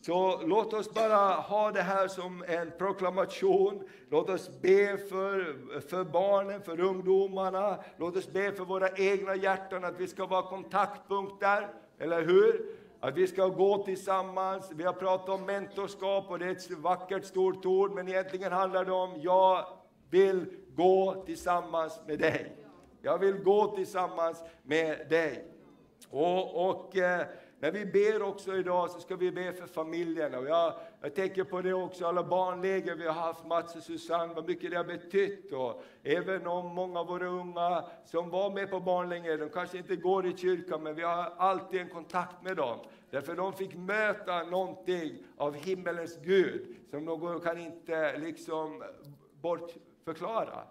Så 0.06 0.42
låt 0.46 0.74
oss 0.74 0.94
bara 0.94 1.34
ha 1.34 1.72
det 1.72 1.82
här 1.82 2.08
som 2.08 2.44
en 2.48 2.72
proklamation. 2.78 3.90
Låt 4.10 4.30
oss 4.30 4.50
be 4.62 4.98
för, 4.98 5.56
för 5.80 6.04
barnen, 6.04 6.62
för 6.62 6.80
ungdomarna. 6.80 7.78
Låt 7.98 8.16
oss 8.16 8.32
be 8.32 8.52
för 8.52 8.66
våra 8.66 8.90
egna 8.90 9.36
hjärtan, 9.36 9.86
att 9.86 10.00
vi 10.00 10.08
ska 10.08 10.26
vara 10.26 10.42
kontaktpunkter, 10.42 11.68
eller 12.00 12.22
hur? 12.22 12.66
Att 13.00 13.18
vi 13.18 13.28
ska 13.28 13.48
gå 13.48 13.84
tillsammans. 13.84 14.72
Vi 14.76 14.84
har 14.84 14.94
pratat 14.94 15.30
om 15.30 15.46
mentorskap 15.46 16.30
och 16.30 16.40
det 16.40 16.46
är 16.46 16.52
ett 16.52 16.72
vackert 16.72 17.26
stort 17.26 17.66
ord, 17.66 17.92
men 17.92 18.08
egentligen 18.08 18.52
handlar 18.52 18.86
det 18.86 18.92
om 18.92 19.22
jag 19.22 19.66
vill 20.10 20.46
gå 20.76 21.24
tillsammans 21.26 22.00
med 22.08 22.20
dig. 22.20 22.56
Jag 23.02 23.20
vill 23.20 23.38
gå 23.44 23.76
tillsammans 23.76 24.44
med 24.64 25.10
dig. 25.10 25.46
Och, 26.10 26.70
och 26.70 26.98
eh, 26.98 27.28
när 27.60 27.72
vi 27.72 27.86
ber 27.86 28.22
också 28.22 28.56
idag 28.56 28.92
så 28.92 29.00
ska 29.00 29.16
vi 29.16 29.32
be 29.32 29.54
för 29.54 29.68
familjerna. 29.68 30.38
Och 30.38 30.46
jag, 30.46 30.74
jag 31.02 31.16
tänker 31.16 31.44
på 31.44 31.62
det 31.62 31.74
också, 31.74 32.06
alla 32.06 32.24
barnläger 32.24 32.96
vi 32.96 33.08
har 33.08 33.14
haft, 33.14 33.46
Mats 33.46 33.76
och 33.76 33.84
Susanne, 33.84 34.34
vad 34.34 34.48
mycket 34.48 34.72
det 34.72 34.78
har 34.78 34.84
betytt. 34.84 35.54
Och 35.54 35.84
även 36.04 36.48
om 36.48 36.76
många 36.76 37.00
av 37.00 37.08
våra 37.08 37.28
unga 37.28 37.86
som 38.06 38.30
var 38.30 38.52
med 38.52 38.70
på 38.70 38.80
barnläger, 38.80 39.38
de 39.38 39.50
kanske 39.50 39.78
inte 39.78 39.96
går 39.96 40.26
i 40.26 40.38
kyrkan, 40.38 40.84
men 40.84 40.96
vi 40.96 41.04
har 41.04 41.34
alltid 41.38 41.82
en 41.82 41.90
kontakt 41.90 42.44
med 42.44 42.58
dem. 42.58 42.80
Därför 43.10 43.36
de 43.36 43.54
fick 43.54 43.76
möta 43.76 44.44
någonting 44.44 45.18
av 45.38 45.54
himmelens 45.56 46.18
Gud, 46.22 46.76
som 46.90 47.06
de 47.06 47.40
kan 47.40 47.58
inte 47.58 48.18
liksom 48.18 48.84
Förklara! 50.06 50.64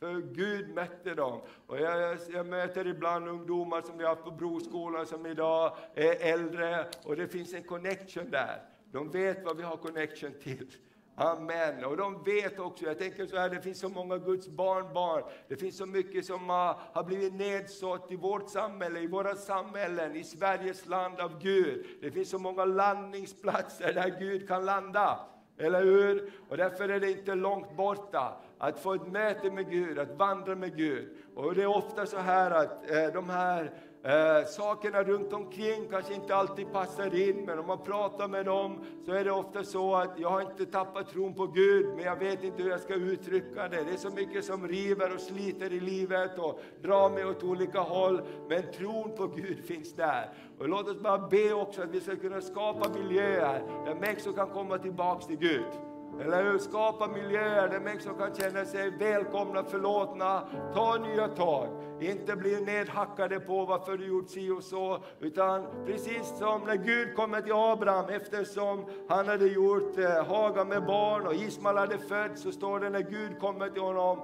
För 0.00 0.20
Gud 0.20 0.74
mötte 0.74 1.14
dem. 1.14 1.40
Och 1.66 1.80
jag, 1.80 2.18
jag, 2.32 2.46
möter 2.46 2.86
ibland 2.86 3.28
ungdomar 3.28 3.82
som 3.82 3.98
vi 3.98 4.04
har 4.04 4.14
på 4.14 4.30
Broskolan 4.30 5.06
som 5.06 5.26
idag 5.26 5.76
är 5.94 6.32
äldre 6.32 6.86
och 7.04 7.16
det 7.16 7.28
finns 7.28 7.54
en 7.54 7.62
connection 7.62 8.30
där. 8.30 8.62
De 8.92 9.10
vet 9.10 9.44
vad 9.44 9.56
vi 9.56 9.62
har 9.62 9.76
connection 9.76 10.32
till. 10.42 10.66
Amen. 11.14 11.84
Och 11.84 11.96
de 11.96 12.22
vet 12.22 12.58
också, 12.58 12.84
jag 12.84 12.98
tänker 12.98 13.26
så 13.26 13.36
här, 13.36 13.48
det 13.48 13.60
finns 13.60 13.80
så 13.80 13.88
många 13.88 14.18
Guds 14.18 14.48
barnbarn. 14.48 15.22
Det 15.48 15.56
finns 15.56 15.76
så 15.76 15.86
mycket 15.86 16.26
som 16.26 16.48
har, 16.48 16.76
har 16.92 17.04
blivit 17.04 17.34
nedsått 17.34 18.12
i 18.12 18.16
vårt 18.16 18.50
samhälle, 18.50 19.00
i 19.00 19.06
våra 19.06 19.34
samhällen, 19.34 20.16
i 20.16 20.24
Sveriges 20.24 20.86
land 20.86 21.20
av 21.20 21.42
Gud. 21.42 21.86
Det 22.00 22.10
finns 22.10 22.30
så 22.30 22.38
många 22.38 22.64
landningsplatser 22.64 23.92
där 23.92 24.18
Gud 24.18 24.48
kan 24.48 24.64
landa. 24.64 25.18
Eller 25.58 25.82
hur? 25.84 26.32
Och 26.48 26.56
därför 26.56 26.88
är 26.88 27.00
det 27.00 27.10
inte 27.10 27.34
långt 27.34 27.76
borta 27.76 28.36
att 28.58 28.80
få 28.80 28.94
ett 28.94 29.12
möte 29.12 29.50
med 29.50 29.70
Gud, 29.70 29.98
att 29.98 30.18
vandra 30.18 30.54
med 30.54 30.76
Gud. 30.76 31.08
Och 31.34 31.54
det 31.54 31.62
är 31.62 31.76
ofta 31.76 32.06
så 32.06 32.18
här 32.18 32.50
att 32.50 32.90
eh, 32.90 33.12
de 33.14 33.30
här 33.30 33.72
eh, 34.02 34.46
sakerna 34.46 35.02
runt 35.02 35.32
omkring 35.32 35.88
kanske 35.90 36.14
inte 36.14 36.34
alltid 36.34 36.72
passar 36.72 37.14
in, 37.14 37.44
men 37.44 37.58
om 37.58 37.66
man 37.66 37.84
pratar 37.84 38.28
med 38.28 38.46
dem 38.46 38.84
så 39.06 39.12
är 39.12 39.24
det 39.24 39.32
ofta 39.32 39.64
så 39.64 39.94
att 39.94 40.18
jag 40.18 40.30
har 40.30 40.40
inte 40.40 40.66
tappat 40.66 41.10
tron 41.10 41.34
på 41.34 41.46
Gud, 41.46 41.86
men 41.96 42.04
jag 42.04 42.16
vet 42.16 42.44
inte 42.44 42.62
hur 42.62 42.70
jag 42.70 42.80
ska 42.80 42.94
uttrycka 42.94 43.68
det. 43.68 43.84
Det 43.84 43.92
är 43.92 43.96
så 43.96 44.10
mycket 44.10 44.44
som 44.44 44.68
river 44.68 45.14
och 45.14 45.20
sliter 45.20 45.72
i 45.72 45.80
livet 45.80 46.38
och 46.38 46.60
drar 46.82 47.10
mig 47.10 47.24
åt 47.24 47.42
olika 47.42 47.80
håll, 47.80 48.22
men 48.48 48.62
tron 48.72 49.16
på 49.16 49.26
Gud 49.26 49.64
finns 49.64 49.94
där. 49.94 50.30
Och 50.58 50.68
låt 50.68 50.88
oss 50.88 51.00
bara 51.00 51.28
be 51.28 51.52
också 51.52 51.82
att 51.82 51.90
vi 51.90 52.00
ska 52.00 52.16
kunna 52.16 52.40
skapa 52.40 52.88
miljöer 52.88 53.62
där 53.84 53.94
människor 53.94 54.32
kan 54.32 54.48
komma 54.48 54.78
tillbaks 54.78 55.26
till 55.26 55.38
Gud. 55.38 55.87
Eller 56.20 56.42
hur? 56.42 56.58
Skapa 56.58 57.08
miljöer 57.08 57.68
där 57.68 57.80
människor 57.80 58.18
kan 58.18 58.34
känna 58.34 58.64
sig 58.64 58.90
välkomna, 58.90 59.64
förlåtna, 59.64 60.48
ta 60.74 60.96
nya 60.96 61.28
tag. 61.28 61.68
Inte 62.00 62.36
bli 62.36 62.60
nedhackade 62.60 63.40
på 63.40 63.64
varför 63.64 63.96
du 63.96 64.06
gjort 64.06 64.28
si 64.28 64.50
och 64.50 64.62
så, 64.62 64.98
utan 65.20 65.66
precis 65.86 66.38
som 66.38 66.60
när 66.66 66.76
Gud 66.76 67.16
kommer 67.16 67.40
till 67.40 67.52
Abraham 67.52 68.08
eftersom 68.08 68.84
han 69.08 69.28
hade 69.28 69.46
gjort 69.46 69.98
eh, 69.98 70.24
Haga 70.26 70.64
med 70.64 70.86
barn 70.86 71.26
och 71.26 71.34
Ismael 71.34 71.76
hade 71.76 71.98
fötts, 71.98 72.42
så 72.42 72.52
står 72.52 72.80
det 72.80 72.90
när 72.90 73.02
Gud 73.02 73.38
kommer 73.40 73.68
till 73.68 73.82
honom, 73.82 74.18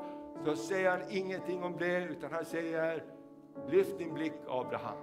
så 0.45 0.57
säger 0.57 0.91
han 0.91 1.01
ingenting 1.11 1.63
om 1.63 1.77
det, 1.79 2.05
utan 2.05 2.33
han 2.33 2.45
säger 2.45 3.03
Lyft 3.69 3.99
din 3.99 4.15
blick 4.15 4.33
Abraham. 4.49 4.99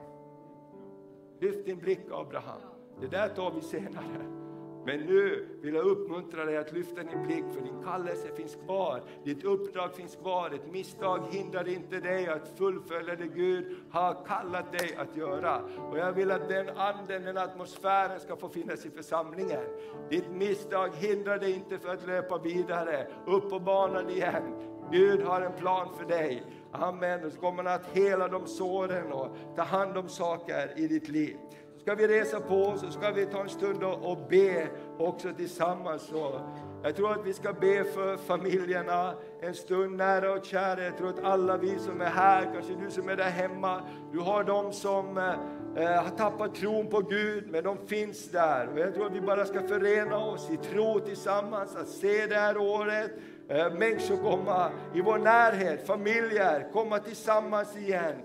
Lyft 1.40 1.66
din 1.66 1.78
blick 1.78 2.00
Abraham. 2.12 2.62
Det 3.00 3.08
där 3.08 3.30
tar 3.30 3.52
vi 3.52 3.62
senare. 3.62 4.41
Men 4.86 5.00
nu 5.00 5.48
vill 5.62 5.74
jag 5.74 5.86
uppmuntra 5.86 6.46
dig 6.46 6.58
att 6.58 6.74
lyfta 6.74 7.04
din 7.04 7.24
blick, 7.24 7.44
för 7.54 7.62
din 7.62 7.84
kallelse 7.84 8.36
finns 8.36 8.56
kvar. 8.66 9.04
Ditt 9.24 9.44
uppdrag 9.44 9.96
finns 9.96 10.16
kvar. 10.16 10.52
Ett 10.56 10.72
misstag 10.72 11.24
hindrar 11.32 11.68
inte 11.68 12.00
dig 12.00 12.28
att 12.28 12.58
fullfölja 12.58 13.16
det 13.16 13.28
Gud 13.28 13.78
har 13.92 14.26
kallat 14.26 14.72
dig 14.72 14.96
att 14.96 15.18
göra. 15.18 15.62
Och 15.90 15.98
jag 15.98 16.12
vill 16.12 16.32
att 16.32 16.50
den 16.50 16.70
anden, 16.70 17.24
den 17.24 17.38
atmosfären 17.38 18.20
ska 18.20 18.36
få 18.36 18.50
finnas 18.50 18.86
i 18.86 18.90
församlingen. 18.90 19.64
Ditt 20.10 20.32
misstag 20.32 20.90
hindrar 20.96 21.38
dig 21.38 21.54
inte 21.54 21.80
för 21.80 21.90
att 21.90 22.08
löpa 22.08 22.38
vidare, 22.38 23.08
upp 23.26 23.50
på 23.50 23.60
banan 23.60 24.10
igen. 24.10 24.44
Gud 24.92 25.22
har 25.22 25.42
en 25.42 25.54
plan 25.54 25.88
för 25.98 26.06
dig. 26.06 26.44
Amen. 26.72 27.26
Och 27.26 27.32
så 27.32 27.40
kommer 27.40 27.64
han 27.64 27.74
att 27.74 27.98
hela 27.98 28.28
de 28.28 28.48
såren 28.48 29.12
och 29.12 29.38
ta 29.56 29.64
hand 29.64 29.98
om 29.98 30.10
saker 30.10 30.74
i 30.76 30.88
ditt 30.88 31.10
liv 31.10 31.38
ska 31.82 31.96
vi 31.96 32.08
resa 32.08 32.40
på 32.40 32.56
oss 32.56 32.84
och 32.84 32.94
ska 32.94 33.12
vi 33.12 33.26
ta 33.26 33.42
en 33.42 33.50
stund 33.50 33.84
och, 33.84 34.18
be 34.30 34.68
också 34.98 35.34
tillsammans. 35.34 36.02
Så 36.02 36.42
jag 36.84 36.96
tror 36.96 37.12
att 37.12 37.26
vi 37.26 37.34
ska 37.34 37.54
be 37.54 37.84
för 37.84 38.18
familjerna 38.18 39.14
en 39.42 39.54
stund 39.54 39.98
nära 39.98 40.34
och 40.34 40.46
kära. 40.46 40.84
Jag 40.84 40.98
tror 40.98 41.10
att 41.10 41.24
alla 41.24 41.58
vi 41.58 41.80
som 41.80 42.02
är 42.02 42.06
här, 42.06 42.50
kanske 42.54 42.74
du 42.74 42.92
som 42.92 43.10
är 43.10 43.16
där 43.16 43.30
hemma, 43.30 43.82
du 44.12 44.20
har 44.20 44.44
de 44.44 44.74
som 44.74 45.18
eh, 45.18 45.84
eh, 45.84 46.04
har 46.04 46.18
tappat 46.18 46.56
tron 46.56 46.88
på 46.88 47.00
Gud, 47.00 47.44
men 47.52 47.64
de 47.64 47.78
finns 47.88 48.32
där. 48.32 48.70
Och 48.74 48.80
jag 48.80 48.94
tror 48.94 49.06
att 49.06 49.16
vi 49.16 49.22
bara 49.22 49.46
ska 49.46 49.62
förena 49.62 50.18
oss 50.18 50.50
i 50.52 50.58
tro 50.58 51.00
tillsammans, 51.00 51.76
att 51.76 51.88
se 51.88 52.26
det 52.26 52.36
här 52.36 52.58
året, 52.58 53.12
eh, 53.50 53.74
människor 53.74 54.18
komma 54.18 54.70
i 54.96 55.02
vår 55.02 55.18
närhet, 55.18 55.88
familjer 55.88 56.70
komma 56.74 57.00
tillsammans 57.00 57.78
igen 57.78 58.16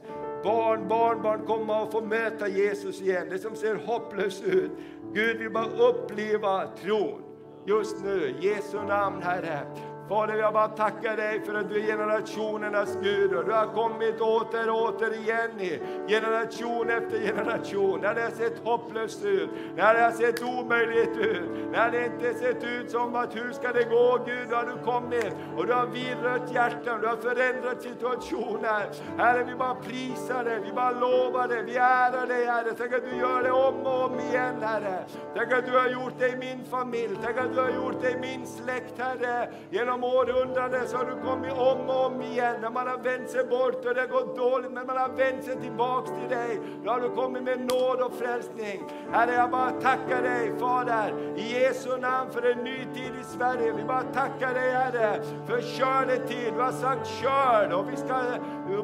barn, 0.44 0.88
barnbarn 0.88 1.46
komma 1.46 1.82
och 1.82 1.92
få 1.92 2.00
möta 2.00 2.48
Jesus 2.48 3.00
igen. 3.00 3.26
Det 3.30 3.38
som 3.38 3.56
ser 3.56 3.74
hopplöst 3.74 4.44
ut. 4.44 4.70
Gud 5.14 5.38
vill 5.38 5.50
bara 5.50 5.88
uppleva 5.88 6.66
tron 6.66 7.22
just 7.66 8.04
nu. 8.04 8.34
Jesu 8.40 8.82
namn 8.82 9.22
Herre. 9.22 9.60
Fader, 10.08 10.34
jag 10.36 10.52
bara 10.52 10.68
tackar 10.68 11.16
dig 11.16 11.40
för 11.44 11.54
att 11.54 11.68
du 11.68 11.80
är 11.80 11.86
generationernas 11.86 12.98
Gud 13.02 13.34
och 13.34 13.44
du 13.44 13.52
har 13.52 13.66
kommit 13.66 14.20
åter 14.20 14.70
och 14.70 14.82
åter 14.82 15.14
igen 15.14 15.60
i 15.60 15.80
generation 16.08 16.90
efter 16.90 17.18
generation. 17.18 18.00
När 18.00 18.14
det 18.14 18.22
har 18.22 18.30
sett 18.30 18.64
hopplöst 18.64 19.24
ut, 19.24 19.50
när 19.76 19.94
det 19.94 20.00
har 20.00 20.10
sett 20.10 20.42
omöjligt 20.42 21.16
ut, 21.16 21.50
när 21.72 21.90
det 21.90 22.04
inte 22.04 22.34
sett 22.34 22.64
ut 22.64 22.90
som 22.90 23.16
att 23.16 23.36
hur 23.36 23.52
ska 23.52 23.72
det 23.72 23.84
gå 23.84 24.18
Gud, 24.26 24.48
då 24.50 24.56
har 24.56 24.64
du 24.64 24.84
kommit 24.84 25.36
och 25.56 25.66
du 25.66 25.72
har 25.72 25.86
vidrört 25.86 26.52
hjärtan, 26.54 27.00
du 27.00 27.06
har 27.06 27.16
förändrat 27.16 27.82
situationer. 27.82 28.86
Herre, 29.18 29.44
vi 29.44 29.54
bara 29.54 29.74
prisar 29.74 30.44
dig, 30.44 30.60
vi 30.64 30.72
bara 30.72 30.90
lovar 30.90 31.48
dig, 31.48 31.62
vi 31.62 31.76
ärar 31.76 32.26
dig 32.26 32.44
Herre. 32.44 32.74
Tänk 32.78 32.92
att 32.92 33.10
du 33.10 33.16
gör 33.16 33.42
det 33.42 33.50
om 33.50 33.86
och 33.86 34.04
om 34.04 34.20
igen 34.20 34.62
Herre. 34.62 35.04
Tänk 35.36 35.52
att 35.52 35.66
du 35.66 35.78
har 35.78 35.88
gjort 35.88 36.14
det 36.18 36.28
i 36.28 36.36
min 36.36 36.64
familj, 36.70 37.18
tänk 37.24 37.38
att 37.38 37.54
du 37.54 37.60
har 37.60 37.70
gjort 37.70 38.02
det 38.02 38.10
i 38.10 38.18
min 38.18 38.46
släkt 38.46 38.98
Herre. 38.98 39.48
Genom 39.70 39.95
genom 39.96 40.16
århundraden 40.16 40.88
så 40.88 40.96
har 40.96 41.04
du 41.04 41.28
kommit 41.28 41.52
om 41.52 41.88
och 41.88 42.06
om 42.06 42.22
igen. 42.22 42.54
När 42.60 42.70
man 42.70 42.86
har 42.86 42.98
vänt 42.98 43.30
sig 43.30 43.44
bort 43.44 43.84
och 43.86 43.94
det 43.94 44.00
har 44.00 44.08
gått 44.08 44.36
dåligt, 44.36 44.72
men 44.72 44.86
man 44.86 44.96
har 44.96 45.08
vänt 45.08 45.44
sig 45.44 45.56
tillbaks 45.60 46.10
till 46.10 46.28
dig. 46.28 46.60
Då 46.84 46.90
har 46.90 47.00
du 47.00 47.08
kommit 47.08 47.42
med 47.42 47.60
nåd 47.60 48.00
och 48.00 48.12
frälsning. 48.12 48.82
Herre, 49.12 49.32
jag 49.32 49.50
bara 49.50 49.70
tackar 49.70 50.22
dig 50.22 50.58
Fader, 50.58 51.14
i 51.36 51.60
Jesu 51.60 51.96
namn 51.96 52.30
för 52.30 52.50
en 52.52 52.64
ny 52.64 52.78
tid 52.94 53.12
i 53.20 53.24
Sverige. 53.24 53.72
Vi 53.72 53.84
bara 53.84 54.02
tackar 54.02 54.54
dig 54.54 54.70
Herre, 54.70 55.22
för 55.46 55.60
skördetid. 55.60 56.52
Du 56.54 56.60
har 56.60 56.72
sagt 56.72 57.06
skörd 57.06 57.72
och 57.72 57.92
vi 57.92 57.96
ska 57.96 58.16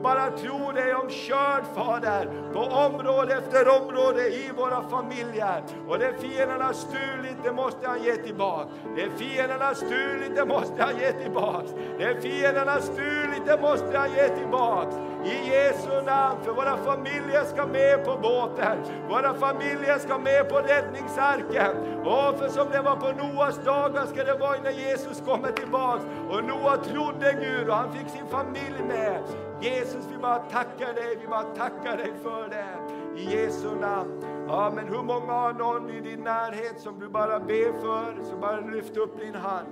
bara 0.02 0.30
tro 0.30 0.72
dig 0.72 0.94
om 0.94 1.10
körd 1.10 1.64
Fader, 1.74 2.28
på 2.52 2.60
område 2.60 3.34
efter 3.34 3.82
område 3.82 4.28
i 4.28 4.50
våra 4.56 4.88
familjer. 4.88 5.62
Och 5.88 5.98
det 5.98 6.14
fienden 6.20 6.60
har 6.60 6.72
stulit, 6.72 7.36
det 7.44 7.52
måste 7.52 7.88
han 7.88 8.02
ge 8.02 8.16
tillbaka. 8.16 8.68
Det 8.96 9.10
fienden 9.24 9.60
har 9.60 9.74
stulit, 9.74 10.36
det 10.36 10.46
måste 10.46 10.82
han 10.82 10.98
ge 10.98 11.01
Ge 11.02 11.12
tillbaks! 11.12 11.70
Det 11.98 12.22
fienden 12.22 12.68
har 12.68 12.80
stulit, 12.80 13.46
det 13.46 13.60
måste 13.60 13.98
han 13.98 14.10
ge 14.10 14.28
tillbaks! 14.28 14.96
I 15.24 15.50
Jesu 15.50 16.02
namn, 16.06 16.38
för 16.44 16.52
våra 16.52 16.76
familjer 16.76 17.44
ska 17.44 17.66
med 17.66 18.04
på 18.04 18.16
båten. 18.22 18.78
Våra 19.08 19.34
familjer 19.34 19.98
ska 19.98 20.18
med 20.18 20.48
på 20.48 20.56
räddningsarken. 20.56 21.76
Och 22.04 22.38
för 22.38 22.48
som 22.48 22.70
det 22.70 22.82
var 22.82 22.96
på 22.96 23.08
Noas 23.22 23.64
dagar 23.64 24.06
ska 24.06 24.24
det 24.24 24.34
vara 24.34 24.58
när 24.62 24.70
Jesus 24.70 25.22
kommer 25.26 25.52
tillbaks. 25.52 26.04
Och 26.30 26.44
Noa 26.44 26.76
trodde 26.76 27.32
Gud 27.40 27.68
och 27.68 27.76
han 27.76 27.92
fick 27.92 28.08
sin 28.08 28.26
familj 28.26 28.82
med. 28.88 29.22
Jesus, 29.60 30.04
vi 30.12 30.18
bara 30.18 30.38
tackar 30.38 30.94
dig, 30.94 31.18
vi 31.20 31.26
bara 31.26 31.42
tackar 31.42 31.96
dig 31.96 32.12
för 32.22 32.48
det. 32.48 32.72
I 33.20 33.36
Jesu 33.36 33.74
namn. 33.80 34.24
Ja, 34.48 34.72
men 34.74 34.88
hur 34.88 35.02
många 35.02 35.32
har 35.32 35.52
någon 35.52 35.90
i 35.90 36.00
din 36.00 36.20
närhet 36.20 36.80
som 36.80 37.00
du 37.00 37.08
bara 37.08 37.40
ber 37.40 37.80
för, 37.80 38.24
så 38.30 38.36
bara 38.36 38.60
lyft 38.60 38.96
upp 38.96 39.20
din 39.20 39.34
hand 39.34 39.66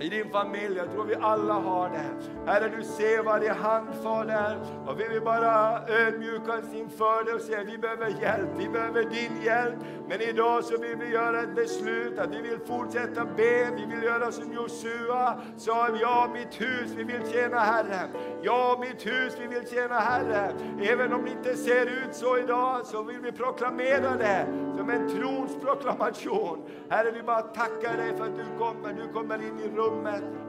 i 0.00 0.08
din 0.08 0.30
familj. 0.30 0.76
Jag 0.76 0.92
tror 0.92 1.04
vi 1.04 1.14
alla 1.14 1.54
har 1.54 1.88
det. 1.88 2.50
Herre, 2.50 2.72
du 2.76 2.82
ser 2.82 3.22
varje 3.22 3.52
hand, 3.52 3.88
Fader. 4.02 4.58
Och 4.86 5.00
vi 5.00 5.08
vill 5.08 5.22
bara 5.22 5.80
ödmjuka 5.88 6.58
oss 6.58 6.74
inför 6.74 7.24
dig 7.24 7.34
och 7.34 7.40
säga 7.40 7.64
vi 7.64 7.78
behöver 7.78 8.08
hjälp, 8.22 8.48
vi 8.56 8.68
behöver 8.68 9.02
din 9.02 9.42
hjälp. 9.44 9.74
Men 10.08 10.20
idag 10.20 10.64
så 10.64 10.78
vill 10.78 10.96
vi 10.96 11.08
göra 11.12 11.42
ett 11.42 11.54
beslut 11.54 12.18
att 12.18 12.34
vi 12.34 12.42
vill 12.42 12.58
fortsätta 12.66 13.24
be, 13.24 13.70
vi 13.76 13.86
vill 13.94 14.02
göra 14.02 14.32
som 14.32 14.52
Josua 14.52 15.40
sa, 15.56 15.88
ja 16.00 16.30
mitt 16.32 16.60
hus, 16.60 16.90
vi 16.96 17.04
vill 17.04 17.32
tjäna 17.32 17.58
Herren. 17.58 18.08
Ja, 18.42 18.78
mitt 18.80 19.06
hus, 19.06 19.36
vi 19.40 19.46
vill 19.46 19.68
tjäna 19.68 19.94
Herren. 19.94 20.80
Även 20.82 21.12
om 21.12 21.24
det 21.24 21.30
inte 21.30 21.56
ser 21.56 21.86
ut 21.86 22.14
så 22.14 22.38
idag 22.38 22.86
så 22.86 23.02
vill 23.02 23.20
vi 23.20 23.32
proklamera 23.32 24.16
det 24.16 24.46
som 24.76 24.90
en 24.90 25.08
trons 25.08 25.56
proklamation. 25.62 26.62
Herre, 26.90 27.10
vi 27.10 27.22
bara 27.22 27.42
tackar 27.42 27.96
dig 27.96 28.16
för 28.16 28.24
att 28.24 28.36
du 28.36 28.58
kommer, 28.58 28.92
du 28.92 29.12
kommer 29.12 29.34
in 29.34 29.58
i 29.60 29.76
rummet, 29.76 29.83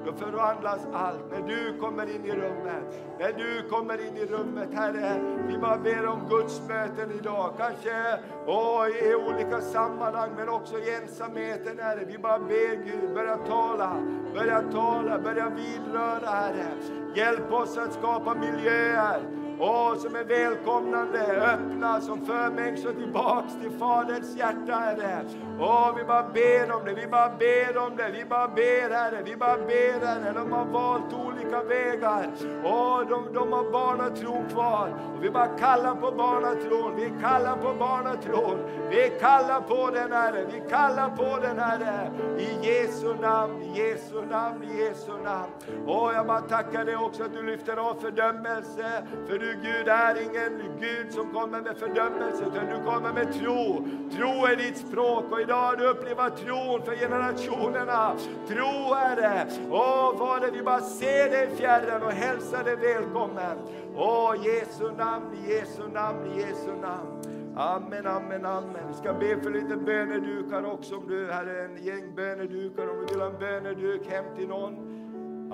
då 0.06 0.14
förvandlas 0.14 0.88
allt. 0.94 1.32
När 1.32 1.42
du 1.48 1.80
kommer 1.80 2.16
in 2.16 2.26
i 2.26 2.32
rummet, 2.32 2.84
när 3.20 3.34
du 3.34 3.70
kommer 3.70 4.08
in 4.08 4.18
i 4.18 4.26
rummet, 4.26 4.70
Herre, 4.74 5.22
vi 5.48 5.58
bara 5.58 5.78
ber 5.78 6.08
om 6.08 6.20
Guds 6.30 6.62
möten 6.68 7.12
idag. 7.20 7.54
Kanske 7.58 8.20
åh, 8.48 8.88
i 8.88 9.16
olika 9.16 9.62
sammanhang, 9.62 10.30
men 10.38 10.50
också 10.50 10.80
i 10.80 10.96
ensamheten, 10.96 11.80
Herre. 11.80 12.06
Vi 12.08 12.18
bara 12.18 12.40
ber 12.40 12.76
Gud, 12.86 13.14
börja 13.14 13.38
tala, 13.38 13.98
börja 14.34 14.62
tala, 14.62 15.20
börja 15.20 15.50
vidröra, 15.50 16.30
Herre. 16.30 16.68
Hjälp 17.16 17.52
oss 17.52 17.78
att 17.78 17.94
skapa 17.94 18.36
miljöer 18.36 19.22
Åh, 19.60 19.96
som 19.96 20.16
är 20.16 20.24
välkomnande, 20.24 21.20
öppna, 21.54 22.02
som 22.02 22.26
för 22.26 22.50
människor 22.50 22.94
tillbaks 22.94 23.54
till 23.62 23.72
Faderns 23.80 24.38
hjärta, 24.38 24.74
Herre. 24.74 25.26
Åh, 25.60 25.96
vi 25.98 26.04
bara 26.04 26.30
ber 26.34 26.72
om 26.76 26.86
det, 26.86 26.94
vi 26.94 27.08
bara 27.08 27.30
ber 27.30 27.78
om 27.78 27.96
det, 27.98 28.12
vi 28.14 28.26
bara 28.26 28.48
ber, 28.48 28.90
Herre, 28.90 29.22
vi 29.26 29.36
bara 29.36 29.58
ber, 29.58 30.06
Herre. 30.06 30.34
De 30.34 30.52
har 30.52 30.66
valt 30.66 31.14
olika 31.14 31.64
vägar. 31.64 32.28
Åh, 32.64 33.02
de, 33.10 33.34
de 33.34 33.54
har 33.54 33.72
barnatron 33.72 34.50
kvar. 34.50 34.90
Och 35.18 35.24
vi 35.24 35.30
bara 35.30 35.48
kallar 35.48 35.96
på 35.96 36.12
barnatron, 36.12 36.96
vi 36.96 37.14
kallar 37.22 37.56
på 37.56 37.74
barnatron. 37.80 38.60
Vi 38.90 39.12
kallar 39.20 39.62
på 39.62 39.92
den, 39.92 40.12
Herre, 40.12 40.46
vi 40.52 40.70
kallar 40.70 41.10
på 41.10 41.42
den, 41.42 41.60
Herre. 41.60 42.12
I 42.40 42.68
Jesu 42.68 43.14
namn, 43.22 43.62
i 43.62 43.80
Jesu 43.80 44.26
namn, 44.26 44.64
i 44.64 44.82
Jesu 44.82 45.12
namn. 45.24 45.52
Åh, 45.88 46.12
jag 46.14 46.28
bara 46.28 46.42
tackar 46.42 46.86
dig 46.86 46.96
också 46.96 47.24
att 47.24 47.34
du 47.34 47.44
lyfter 47.44 47.78
av 47.78 47.96
fördömelse, 48.02 49.08
för 49.28 49.40
du 49.46 49.56
Gud 49.62 49.88
är 49.88 50.22
ingen 50.22 50.80
Gud 50.80 51.14
som 51.14 51.34
kommer 51.34 51.62
med 51.62 51.78
fördömelse, 51.78 52.44
utan 52.52 52.66
du 52.66 52.86
kommer 52.86 53.14
med 53.14 53.34
tro. 53.34 53.88
Tro 54.18 54.46
är 54.46 54.56
ditt 54.56 54.78
språk 54.78 55.32
och 55.32 55.42
idag 55.42 55.62
har 55.62 55.76
du 55.76 55.88
upplevt 55.88 56.38
tron 56.38 56.82
för 56.86 56.96
generationerna. 56.96 58.16
Tro 58.48 58.94
är 58.94 59.16
det! 59.16 59.48
Åh 59.70 60.18
Fader, 60.18 60.52
vi 60.52 60.62
bara 60.62 60.82
ser 60.82 61.30
dig 61.30 61.50
i 61.54 61.56
fjärran 61.56 62.04
och 62.04 62.12
hälsar 62.12 62.64
dig 62.64 62.76
välkommen. 62.76 63.58
Åh 63.96 64.36
Jesu 64.44 64.92
namn, 64.92 65.26
i 65.34 65.52
Jesu 65.52 65.88
namn, 65.94 66.26
i 66.26 66.40
Jesu 66.40 66.76
namn. 66.82 67.22
Amen, 67.58 68.08
amen, 68.08 68.46
amen. 68.46 68.88
Vi 68.88 68.94
ska 68.94 69.14
be 69.14 69.42
för 69.42 69.50
lite 69.52 69.76
bönedukar 69.76 70.66
också 70.74 70.96
om 70.96 71.08
du 71.08 71.32
har 71.32 71.46
en 71.46 71.84
gäng 71.84 72.16
bönedukar, 72.16 72.90
om 72.90 72.98
du 73.00 73.14
vill 73.14 73.22
ha 73.22 73.30
en 73.30 73.40
böneduk 73.40 74.02
hem 74.10 74.26
till 74.38 74.48
någon. 74.48 74.85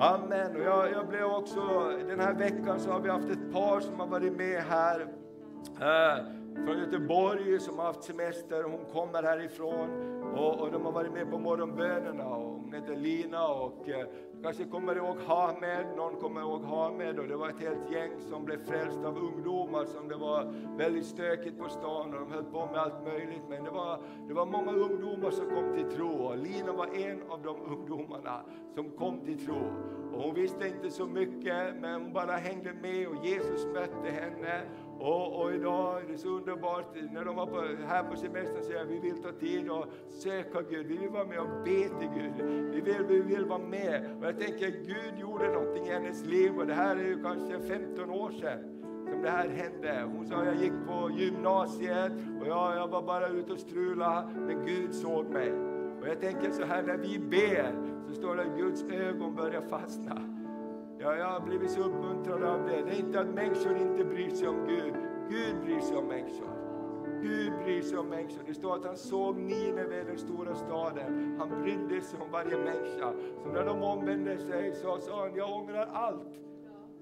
Amen. 0.01 0.55
Och 0.55 0.61
jag, 0.61 0.91
jag 0.91 1.07
blev 1.07 1.25
också, 1.25 1.61
den 2.07 2.19
här 2.19 2.33
veckan 2.33 2.79
så 2.79 2.91
har 2.91 2.99
vi 2.99 3.09
haft 3.09 3.29
ett 3.29 3.53
par 3.53 3.79
som 3.79 3.99
har 3.99 4.07
varit 4.07 4.33
med 4.33 4.63
här. 4.63 5.01
Eh, 5.81 6.25
från 6.65 6.79
Göteborg 6.79 7.59
som 7.59 7.79
har 7.79 7.85
haft 7.85 8.03
semester. 8.03 8.63
Hon 8.63 8.85
kommer 8.93 9.23
härifrån 9.23 9.89
och, 10.35 10.59
och 10.59 10.71
de 10.71 10.85
har 10.85 10.91
varit 10.91 11.13
med 11.13 11.31
på 11.31 11.39
morgonbönerna. 11.39 12.25
Och 12.25 12.53
hon 12.53 12.73
heter 12.73 12.95
Lina 12.95 13.47
och 13.47 13.89
eh, 13.89 14.07
kanske 14.43 14.65
kommer 14.65 14.95
ihåg 14.95 15.17
Hamed, 15.27 15.85
någon 15.97 16.15
kommer 16.15 16.41
ihåg 16.41 16.63
Hamed 16.63 17.19
och 17.19 17.27
det 17.27 17.35
var 17.35 17.49
ett 17.49 17.59
helt 17.59 17.91
gäng 17.91 18.11
som 18.19 18.45
blev 18.45 18.65
frälst 18.65 18.99
av 19.05 19.17
ungdomar 19.17 19.85
som 19.85 20.07
det 20.07 20.15
var 20.15 20.53
väldigt 20.77 21.05
stökigt 21.05 21.57
på 21.57 21.69
stan 21.69 22.13
och 22.13 22.19
de 22.19 22.31
höll 22.31 22.43
på 22.43 22.65
med 22.65 22.79
allt 22.79 23.03
möjligt. 23.05 23.43
Men 23.49 23.63
det 23.63 23.71
var, 23.71 23.99
det 24.27 24.33
var 24.33 24.45
många 24.45 24.71
ungdomar 24.71 25.31
som 25.31 25.49
kom 25.49 25.73
till 25.75 25.97
tro 25.97 26.09
och 26.09 26.37
Lina 26.37 26.73
var 26.73 26.87
en 26.87 27.21
av 27.29 27.41
de 27.43 27.55
ungdomarna 27.61 28.41
som 28.75 28.89
kom 28.89 29.19
till 29.19 29.45
tro. 29.45 29.61
Och 30.13 30.21
hon 30.21 30.35
visste 30.35 30.67
inte 30.67 30.91
så 30.91 31.05
mycket 31.05 31.75
men 31.81 32.01
hon 32.01 32.13
bara 32.13 32.31
hängde 32.31 32.73
med 32.73 33.07
och 33.07 33.25
Jesus 33.25 33.65
mötte 33.65 34.09
henne 34.09 34.61
och, 35.01 35.41
och, 35.41 35.53
idag 35.53 36.01
är 36.01 36.07
det 36.11 36.17
så 36.17 36.27
underbart 36.27 36.95
när 37.11 37.25
de 37.25 37.35
var 37.35 37.45
på, 37.45 37.61
här 37.87 38.03
på 38.03 38.15
semestern 38.15 38.63
säger 38.63 38.85
vi 38.85 38.99
vill 38.99 39.23
ta 39.23 39.31
tid 39.31 39.69
och 39.69 39.85
söka 40.09 40.61
Gud. 40.61 40.87
Vi 40.87 40.97
vill 40.97 41.09
vara 41.09 41.25
med 41.25 41.39
och 41.39 41.63
be 41.63 41.99
till 41.99 42.09
Gud. 42.15 42.33
Vi 42.73 42.81
vill, 42.81 43.03
vi 43.07 43.19
vill 43.21 43.45
vara 43.45 43.59
med. 43.59 44.17
Och 44.19 44.25
jag 44.25 44.39
tänker 44.39 44.67
Gud 44.67 45.19
gjorde 45.19 45.47
någonting 45.47 45.85
i 45.85 45.89
hennes 45.89 46.25
liv 46.25 46.57
och 46.57 46.67
det 46.67 46.73
här 46.73 46.95
är 46.95 47.03
ju 47.07 47.23
kanske 47.23 47.59
15 47.59 48.09
år 48.09 48.31
sedan 48.31 48.81
som 49.11 49.21
det 49.21 49.29
här 49.29 49.49
hände. 49.49 50.09
Hon 50.15 50.27
sa 50.27 50.45
jag 50.45 50.55
gick 50.55 50.73
på 50.87 51.11
gymnasiet 51.17 52.11
och 52.41 52.47
jag, 52.47 52.75
jag 52.77 52.87
var 52.87 53.01
bara 53.01 53.27
ute 53.27 53.53
och 53.53 53.59
strula 53.59 54.29
men 54.35 54.65
Gud 54.65 54.95
såg 54.95 55.25
mig. 55.25 55.51
Och 56.01 56.07
jag 56.07 56.21
tänker 56.21 56.51
så 56.51 56.65
här 56.65 56.83
när 56.83 56.97
vi 56.97 57.19
ber 57.19 57.73
så 58.07 58.13
står 58.13 58.35
det 58.35 58.41
att 58.41 58.57
Guds 58.57 58.83
ögon 58.83 59.35
börjar 59.35 59.61
fastna. 59.61 60.30
Ja, 61.01 61.15
jag 61.15 61.25
har 61.25 61.39
blivit 61.39 61.71
så 61.71 61.81
uppmuntrad 61.81 62.43
av 62.43 62.65
det. 62.65 62.81
Det 62.81 62.91
är 62.91 62.99
inte 62.99 63.19
att 63.19 63.27
människor 63.27 63.77
inte 63.77 64.03
bryr 64.03 64.29
sig 64.29 64.47
om 64.47 64.67
Gud. 64.67 64.93
Gud 65.29 65.61
bryr 65.63 65.79
sig 65.79 65.97
om 65.97 66.07
människor. 66.07 66.49
Gud 67.21 67.53
bryr 67.63 67.81
sig 67.81 67.97
om 67.97 68.07
människor. 68.07 68.43
Det 68.47 68.53
står 68.53 68.75
att 68.75 68.85
han 68.85 68.97
såg 68.97 69.37
Nineve, 69.37 70.03
den 70.03 70.17
stora 70.17 70.55
staden. 70.55 71.35
Han 71.39 71.61
brydde 71.61 72.01
sig 72.01 72.19
om 72.19 72.31
varje 72.31 72.57
människa. 72.57 73.13
Så 73.43 73.49
när 73.49 73.65
de 73.65 73.83
omvände 73.83 74.37
sig 74.37 74.73
så 74.73 74.99
sa 74.99 75.21
han, 75.21 75.35
jag 75.35 75.51
ångrar 75.53 75.89
allt. 75.93 76.39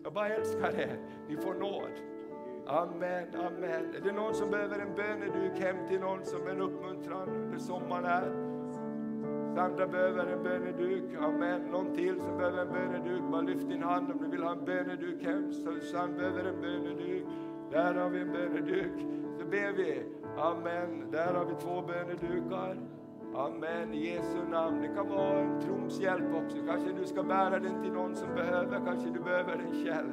Jag 0.03 0.13
bara 0.13 0.29
älskar 0.29 0.79
er. 0.79 0.99
Ni 1.27 1.37
får 1.37 1.53
nåd. 1.53 1.91
Amen, 2.67 3.27
amen. 3.35 3.95
Är 3.95 4.01
det 4.03 4.11
någon 4.11 4.33
som 4.33 4.51
behöver 4.51 4.79
en 4.79 4.95
böneduk 4.95 5.59
hem 5.59 5.87
till 5.87 5.99
någon 5.99 6.25
som 6.25 6.47
en 6.47 6.61
uppmuntran 6.61 7.29
under 7.29 7.57
sommaren 7.57 8.05
här? 8.05 8.48
Sandra 9.55 9.87
behöver 9.87 10.25
en 10.25 10.43
böneduk. 10.43 11.03
Amen. 11.21 11.61
Någon 11.71 11.95
till 11.95 12.19
som 12.19 12.37
behöver 12.37 12.61
en 12.61 12.73
böneduk. 12.73 13.21
Bara 13.31 13.41
lyft 13.41 13.69
din 13.69 13.83
hand 13.83 14.11
om 14.11 14.17
du 14.23 14.27
vill 14.29 14.43
ha 14.43 14.51
en 14.51 14.65
böneduk 14.65 15.23
hem. 15.23 15.53
Susanne 15.53 16.17
behöver 16.17 16.43
en 16.43 16.61
böneduk. 16.61 17.25
Där 17.71 17.93
har 17.93 18.09
vi 18.09 18.19
en 18.19 18.31
böneduk. 18.31 18.91
Så 19.39 19.45
ber 19.45 19.71
vi. 19.71 20.03
Amen. 20.37 21.11
Där 21.11 21.33
har 21.33 21.45
vi 21.45 21.55
två 21.55 21.81
bönedukar. 21.81 22.77
Amen, 23.35 23.93
i 23.93 24.09
Jesu 24.09 24.37
namn. 24.51 24.81
Det 24.81 24.87
kan 24.87 25.09
vara 25.09 25.39
en 25.39 25.61
trons 25.61 25.99
hjälp 25.99 26.35
också. 26.43 26.57
Kanske 26.67 26.91
du 26.91 27.05
ska 27.05 27.23
bära 27.23 27.59
den 27.59 27.83
till 27.83 27.91
någon 27.91 28.15
som 28.15 28.35
behöver, 28.35 28.81
kanske 28.85 29.09
du 29.09 29.19
behöver 29.19 29.57
den 29.57 29.85
själv. 29.85 30.09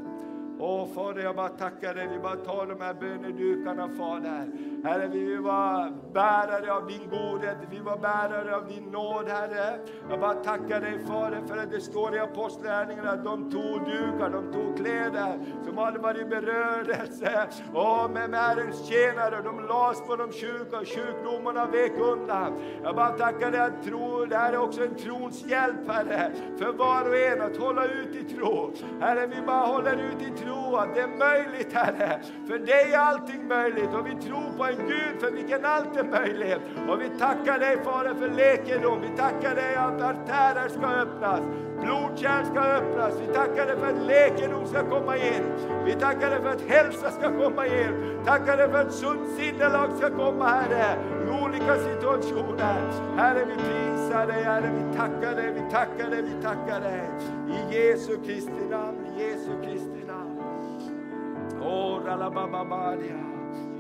Åh 0.59 0.86
Fader, 0.94 1.22
jag 1.22 1.36
bara 1.36 1.48
tackar 1.48 1.94
dig. 1.94 2.09
Vi 2.09 2.18
bara 2.18 2.36
tar 2.36 2.66
de 2.66 2.80
här 2.80 2.94
bönedukarna 2.94 3.88
Fader. 3.88 4.50
Herre, 4.84 5.09
vi 5.09 5.24
vill 5.24 5.40
vara 5.40 5.92
bärare 6.12 6.72
av 6.72 6.86
din 6.86 7.11
godhet, 7.11 7.57
vi 7.70 7.78
var 7.78 7.98
bärare 7.98 8.57
av 8.57 8.68
din 8.68 8.84
nåd 8.84 9.28
Herre. 9.28 9.78
Jag 10.11 10.20
bara 10.20 10.34
tackar 10.34 10.80
dig 10.80 10.98
Fader 11.07 11.42
för 11.46 11.57
att 11.57 11.70
det 11.70 11.80
står 11.80 12.16
i 12.16 12.18
Apostlagärningarna 12.18 13.11
att 13.11 13.24
de 13.24 13.50
tog 13.50 13.84
dukar, 13.84 14.30
de 14.30 14.52
tog 14.52 14.76
kläder 14.76 15.38
som 15.64 15.78
hade 15.78 15.98
varit 15.98 16.30
berörelse 16.30 17.48
Åh, 17.74 18.11
med 18.11 18.34
Herrens 18.34 18.88
tjänare. 18.88 19.42
De 19.42 19.66
lades 19.68 20.00
på 20.07 20.16
de 20.16 20.32
sjuka 20.32 20.78
och 20.78 20.88
sjukdomarna 20.88 21.66
vek 21.66 21.92
undan. 21.98 22.52
Jag 22.82 22.96
bara 22.96 23.11
tackar 23.11 23.50
dig 23.50 23.61
att 23.61 23.84
tro, 23.84 24.24
det 24.24 24.36
här 24.36 24.52
är 24.52 24.59
också 24.59 24.84
en 24.84 24.94
trons 24.94 25.46
hjälp 25.46 25.88
Herre, 25.88 26.32
för 26.59 26.72
var 26.72 27.09
och 27.09 27.16
en 27.16 27.40
att 27.42 27.57
hålla 27.57 27.84
ut 27.84 28.14
i 28.14 28.34
tro. 28.34 28.72
Herre, 29.00 29.26
vi 29.26 29.46
bara 29.46 29.66
håller 29.66 29.94
ut 29.94 30.22
i 30.22 30.30
tro 30.42 30.45
att 30.53 30.94
det 30.94 31.01
är 31.01 31.09
möjligt 31.09 31.72
Herre. 31.72 32.20
För 32.47 32.59
dig 32.59 32.92
är 32.92 32.99
allting 32.99 33.49
möjligt 33.49 33.90
och 33.94 34.07
vi 34.07 34.14
tror 34.14 34.57
på 34.59 34.64
en 34.64 34.88
Gud 34.88 35.20
för 35.20 35.30
vilken 35.30 35.64
allt 35.64 35.97
är 35.97 36.05
möjligt. 36.05 36.61
Och 36.88 37.01
vi 37.01 37.09
tackar 37.18 37.59
dig 37.59 37.78
Fader 37.84 38.14
för 38.14 38.28
läkedom. 38.28 39.01
Vi 39.01 39.16
tackar 39.16 39.55
dig 39.55 39.74
att 39.74 40.03
artärer 40.03 40.68
ska 40.68 40.86
öppnas, 40.86 41.40
blodkärl 41.80 42.44
ska 42.44 42.61
öppnas. 42.61 43.14
Vi 43.20 43.34
tackar 43.34 43.66
dig 43.66 43.76
för 43.76 43.86
att 43.86 44.07
läkedom 44.07 44.66
ska 44.66 44.90
komma 44.90 45.16
in. 45.16 45.42
Vi 45.84 45.92
tackar 45.92 46.30
dig 46.30 46.40
för 46.42 46.51
att 46.51 46.62
hälsa 46.68 47.11
ska 47.11 47.38
komma 47.38 47.66
in. 47.66 48.20
Tackar 48.24 48.57
dig 48.57 48.68
för 48.70 48.78
att 48.78 48.92
sunt 48.92 49.28
sinnelag 49.36 49.97
ska 49.97 50.11
komma 50.11 50.49
Herre 50.49 50.99
i 51.26 51.44
olika 51.44 51.76
situationer. 51.76 52.76
Herre 53.16 53.44
vi 53.44 53.55
prisar 53.55 54.26
dig 54.26 54.42
Herre, 54.42 54.70
vi 54.78 54.97
tackar 54.97 55.34
dig, 55.36 55.53
vi 55.53 55.70
tackar 55.70 56.11
dig, 56.11 56.22
vi 56.22 56.42
tackar 56.42 56.80
dig. 56.80 57.11
I 57.49 57.76
Jesu 57.76 58.16
Kristi 58.26 58.64
namn, 58.70 58.95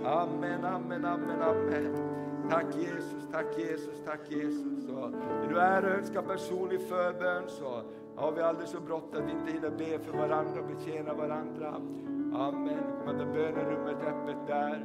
Amen, 0.04 0.64
amen, 0.64 1.04
amen, 1.04 1.42
amen. 1.42 1.94
Tack 2.50 2.76
Jesus, 2.76 3.28
tack 3.32 3.58
Jesus, 3.58 4.02
tack 4.04 4.20
Jesus. 4.30 4.88
Och 4.88 5.12
vill 5.42 5.48
du 5.48 5.60
är 5.60 5.84
och 5.84 5.90
önska 5.90 6.22
personlig 6.22 6.80
förbön 6.80 7.42
så 7.48 7.82
har 8.16 8.32
vi 8.32 8.40
aldrig 8.40 8.68
så 8.68 8.80
bråttom 8.80 9.22
att 9.22 9.28
vi 9.28 9.32
inte 9.32 9.52
hinner 9.52 9.70
be 9.70 9.98
för 9.98 10.18
varandra 10.18 10.60
och 10.60 10.66
betjäna 10.66 11.14
varandra. 11.14 11.68
Amen. 12.34 12.82
Kommer 12.98 13.18
det 13.18 13.32
bönerummet 13.32 13.96
öppet 13.96 14.46
där. 14.46 14.84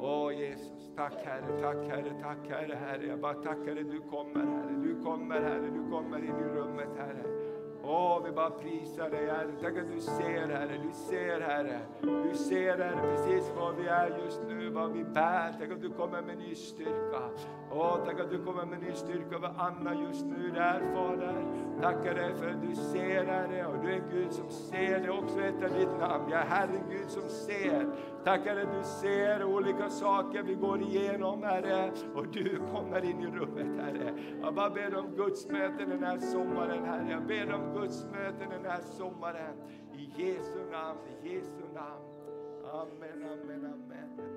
Åh 0.00 0.32
Jesus, 0.32 0.90
tack 0.96 1.14
Herre, 1.24 1.62
tack 1.62 1.88
Herre, 1.88 2.12
tack 2.22 2.48
Herre, 2.48 2.74
Herre. 2.74 3.06
Jag 3.06 3.20
bara 3.20 3.34
tackar 3.34 3.74
dig, 3.74 3.84
du 3.84 4.00
kommer 4.00 4.46
Herre, 4.46 4.76
du 4.82 5.02
kommer 5.04 5.40
Herre, 5.40 5.70
du 5.74 5.90
kommer 5.90 6.18
in 6.18 6.38
i 6.38 6.58
rummet 6.58 6.88
Herre. 6.98 7.53
Åh, 7.86 8.22
vi 8.24 8.32
bara 8.32 8.50
prisar 8.50 9.10
dig 9.10 9.26
Herre. 9.26 9.52
Tack 9.62 9.76
att 9.76 9.92
du 9.94 10.00
ser 10.00 10.48
Herre, 10.48 10.78
du 10.82 10.92
ser 10.92 11.40
Herre. 11.40 11.80
Du 12.00 12.34
ser 12.34 12.78
Herre 12.78 12.98
precis 13.02 13.52
var 13.56 13.72
vi 13.72 13.86
är 13.86 14.18
just 14.24 14.40
nu, 14.48 14.70
vad 14.70 14.92
vi 14.92 15.04
bär. 15.04 15.52
Tack 15.58 15.70
att 15.70 15.82
du 15.82 15.90
kommer 15.90 16.22
med 16.22 16.38
ny 16.38 16.54
styrka. 16.54 17.22
Åh, 17.70 17.98
tack 18.04 18.20
att 18.20 18.30
du 18.30 18.44
kommer 18.44 18.66
med 18.66 18.80
ny 18.80 18.92
styrka 18.92 19.36
över 19.36 19.54
Anna 19.58 19.94
just 20.02 20.26
nu 20.26 20.50
där 20.50 20.80
Fader. 20.94 21.64
Tackar 21.80 22.14
dig 22.14 22.34
för 22.34 22.48
att 22.50 22.62
du 22.68 22.74
ser 22.74 23.24
Herre 23.24 23.66
och 23.66 23.74
du 23.82 23.90
är 23.90 23.96
en 23.96 24.10
Gud 24.10 24.32
som 24.32 24.50
ser. 24.50 25.00
Det 25.00 25.06
är 25.06 25.18
också 25.18 25.40
ett 25.40 25.64
av 25.64 25.78
ditt 25.78 25.98
namn. 26.00 26.30
Jag 26.30 26.40
är 26.40 26.46
Herren 26.46 26.82
Gud 26.90 27.10
som 27.10 27.28
ser. 27.28 27.86
Tackar 28.24 28.54
dig 28.54 28.64
att 28.64 28.72
du 28.72 28.84
ser 28.84 29.44
olika 29.44 29.88
saker 29.88 30.42
vi 30.42 30.54
går 30.54 30.82
igenom 30.82 31.42
Herre 31.42 31.90
och 32.14 32.26
du 32.26 32.60
kommer 32.72 33.04
in 33.04 33.20
i 33.20 33.26
rummet 33.26 33.84
Herre. 33.84 34.14
Jag 34.42 34.54
bara 34.54 34.70
ber 34.70 34.98
om 34.98 35.16
Guds 35.16 35.48
möte 35.48 35.84
den 35.84 36.04
här 36.04 36.18
sommaren 36.18 36.84
Herre. 36.84 37.10
Jag 37.10 37.22
ber 37.22 37.54
om 37.54 37.73
gudsmöten 37.74 38.50
den 38.50 38.64
här 38.64 38.80
sommaren. 38.80 39.56
I 39.92 40.22
Jesu 40.22 40.70
namn, 40.70 40.98
i 41.22 41.34
Jesu 41.34 41.64
namn. 41.74 42.04
Amen, 42.72 43.24
amen, 43.32 43.64
amen. 43.64 44.33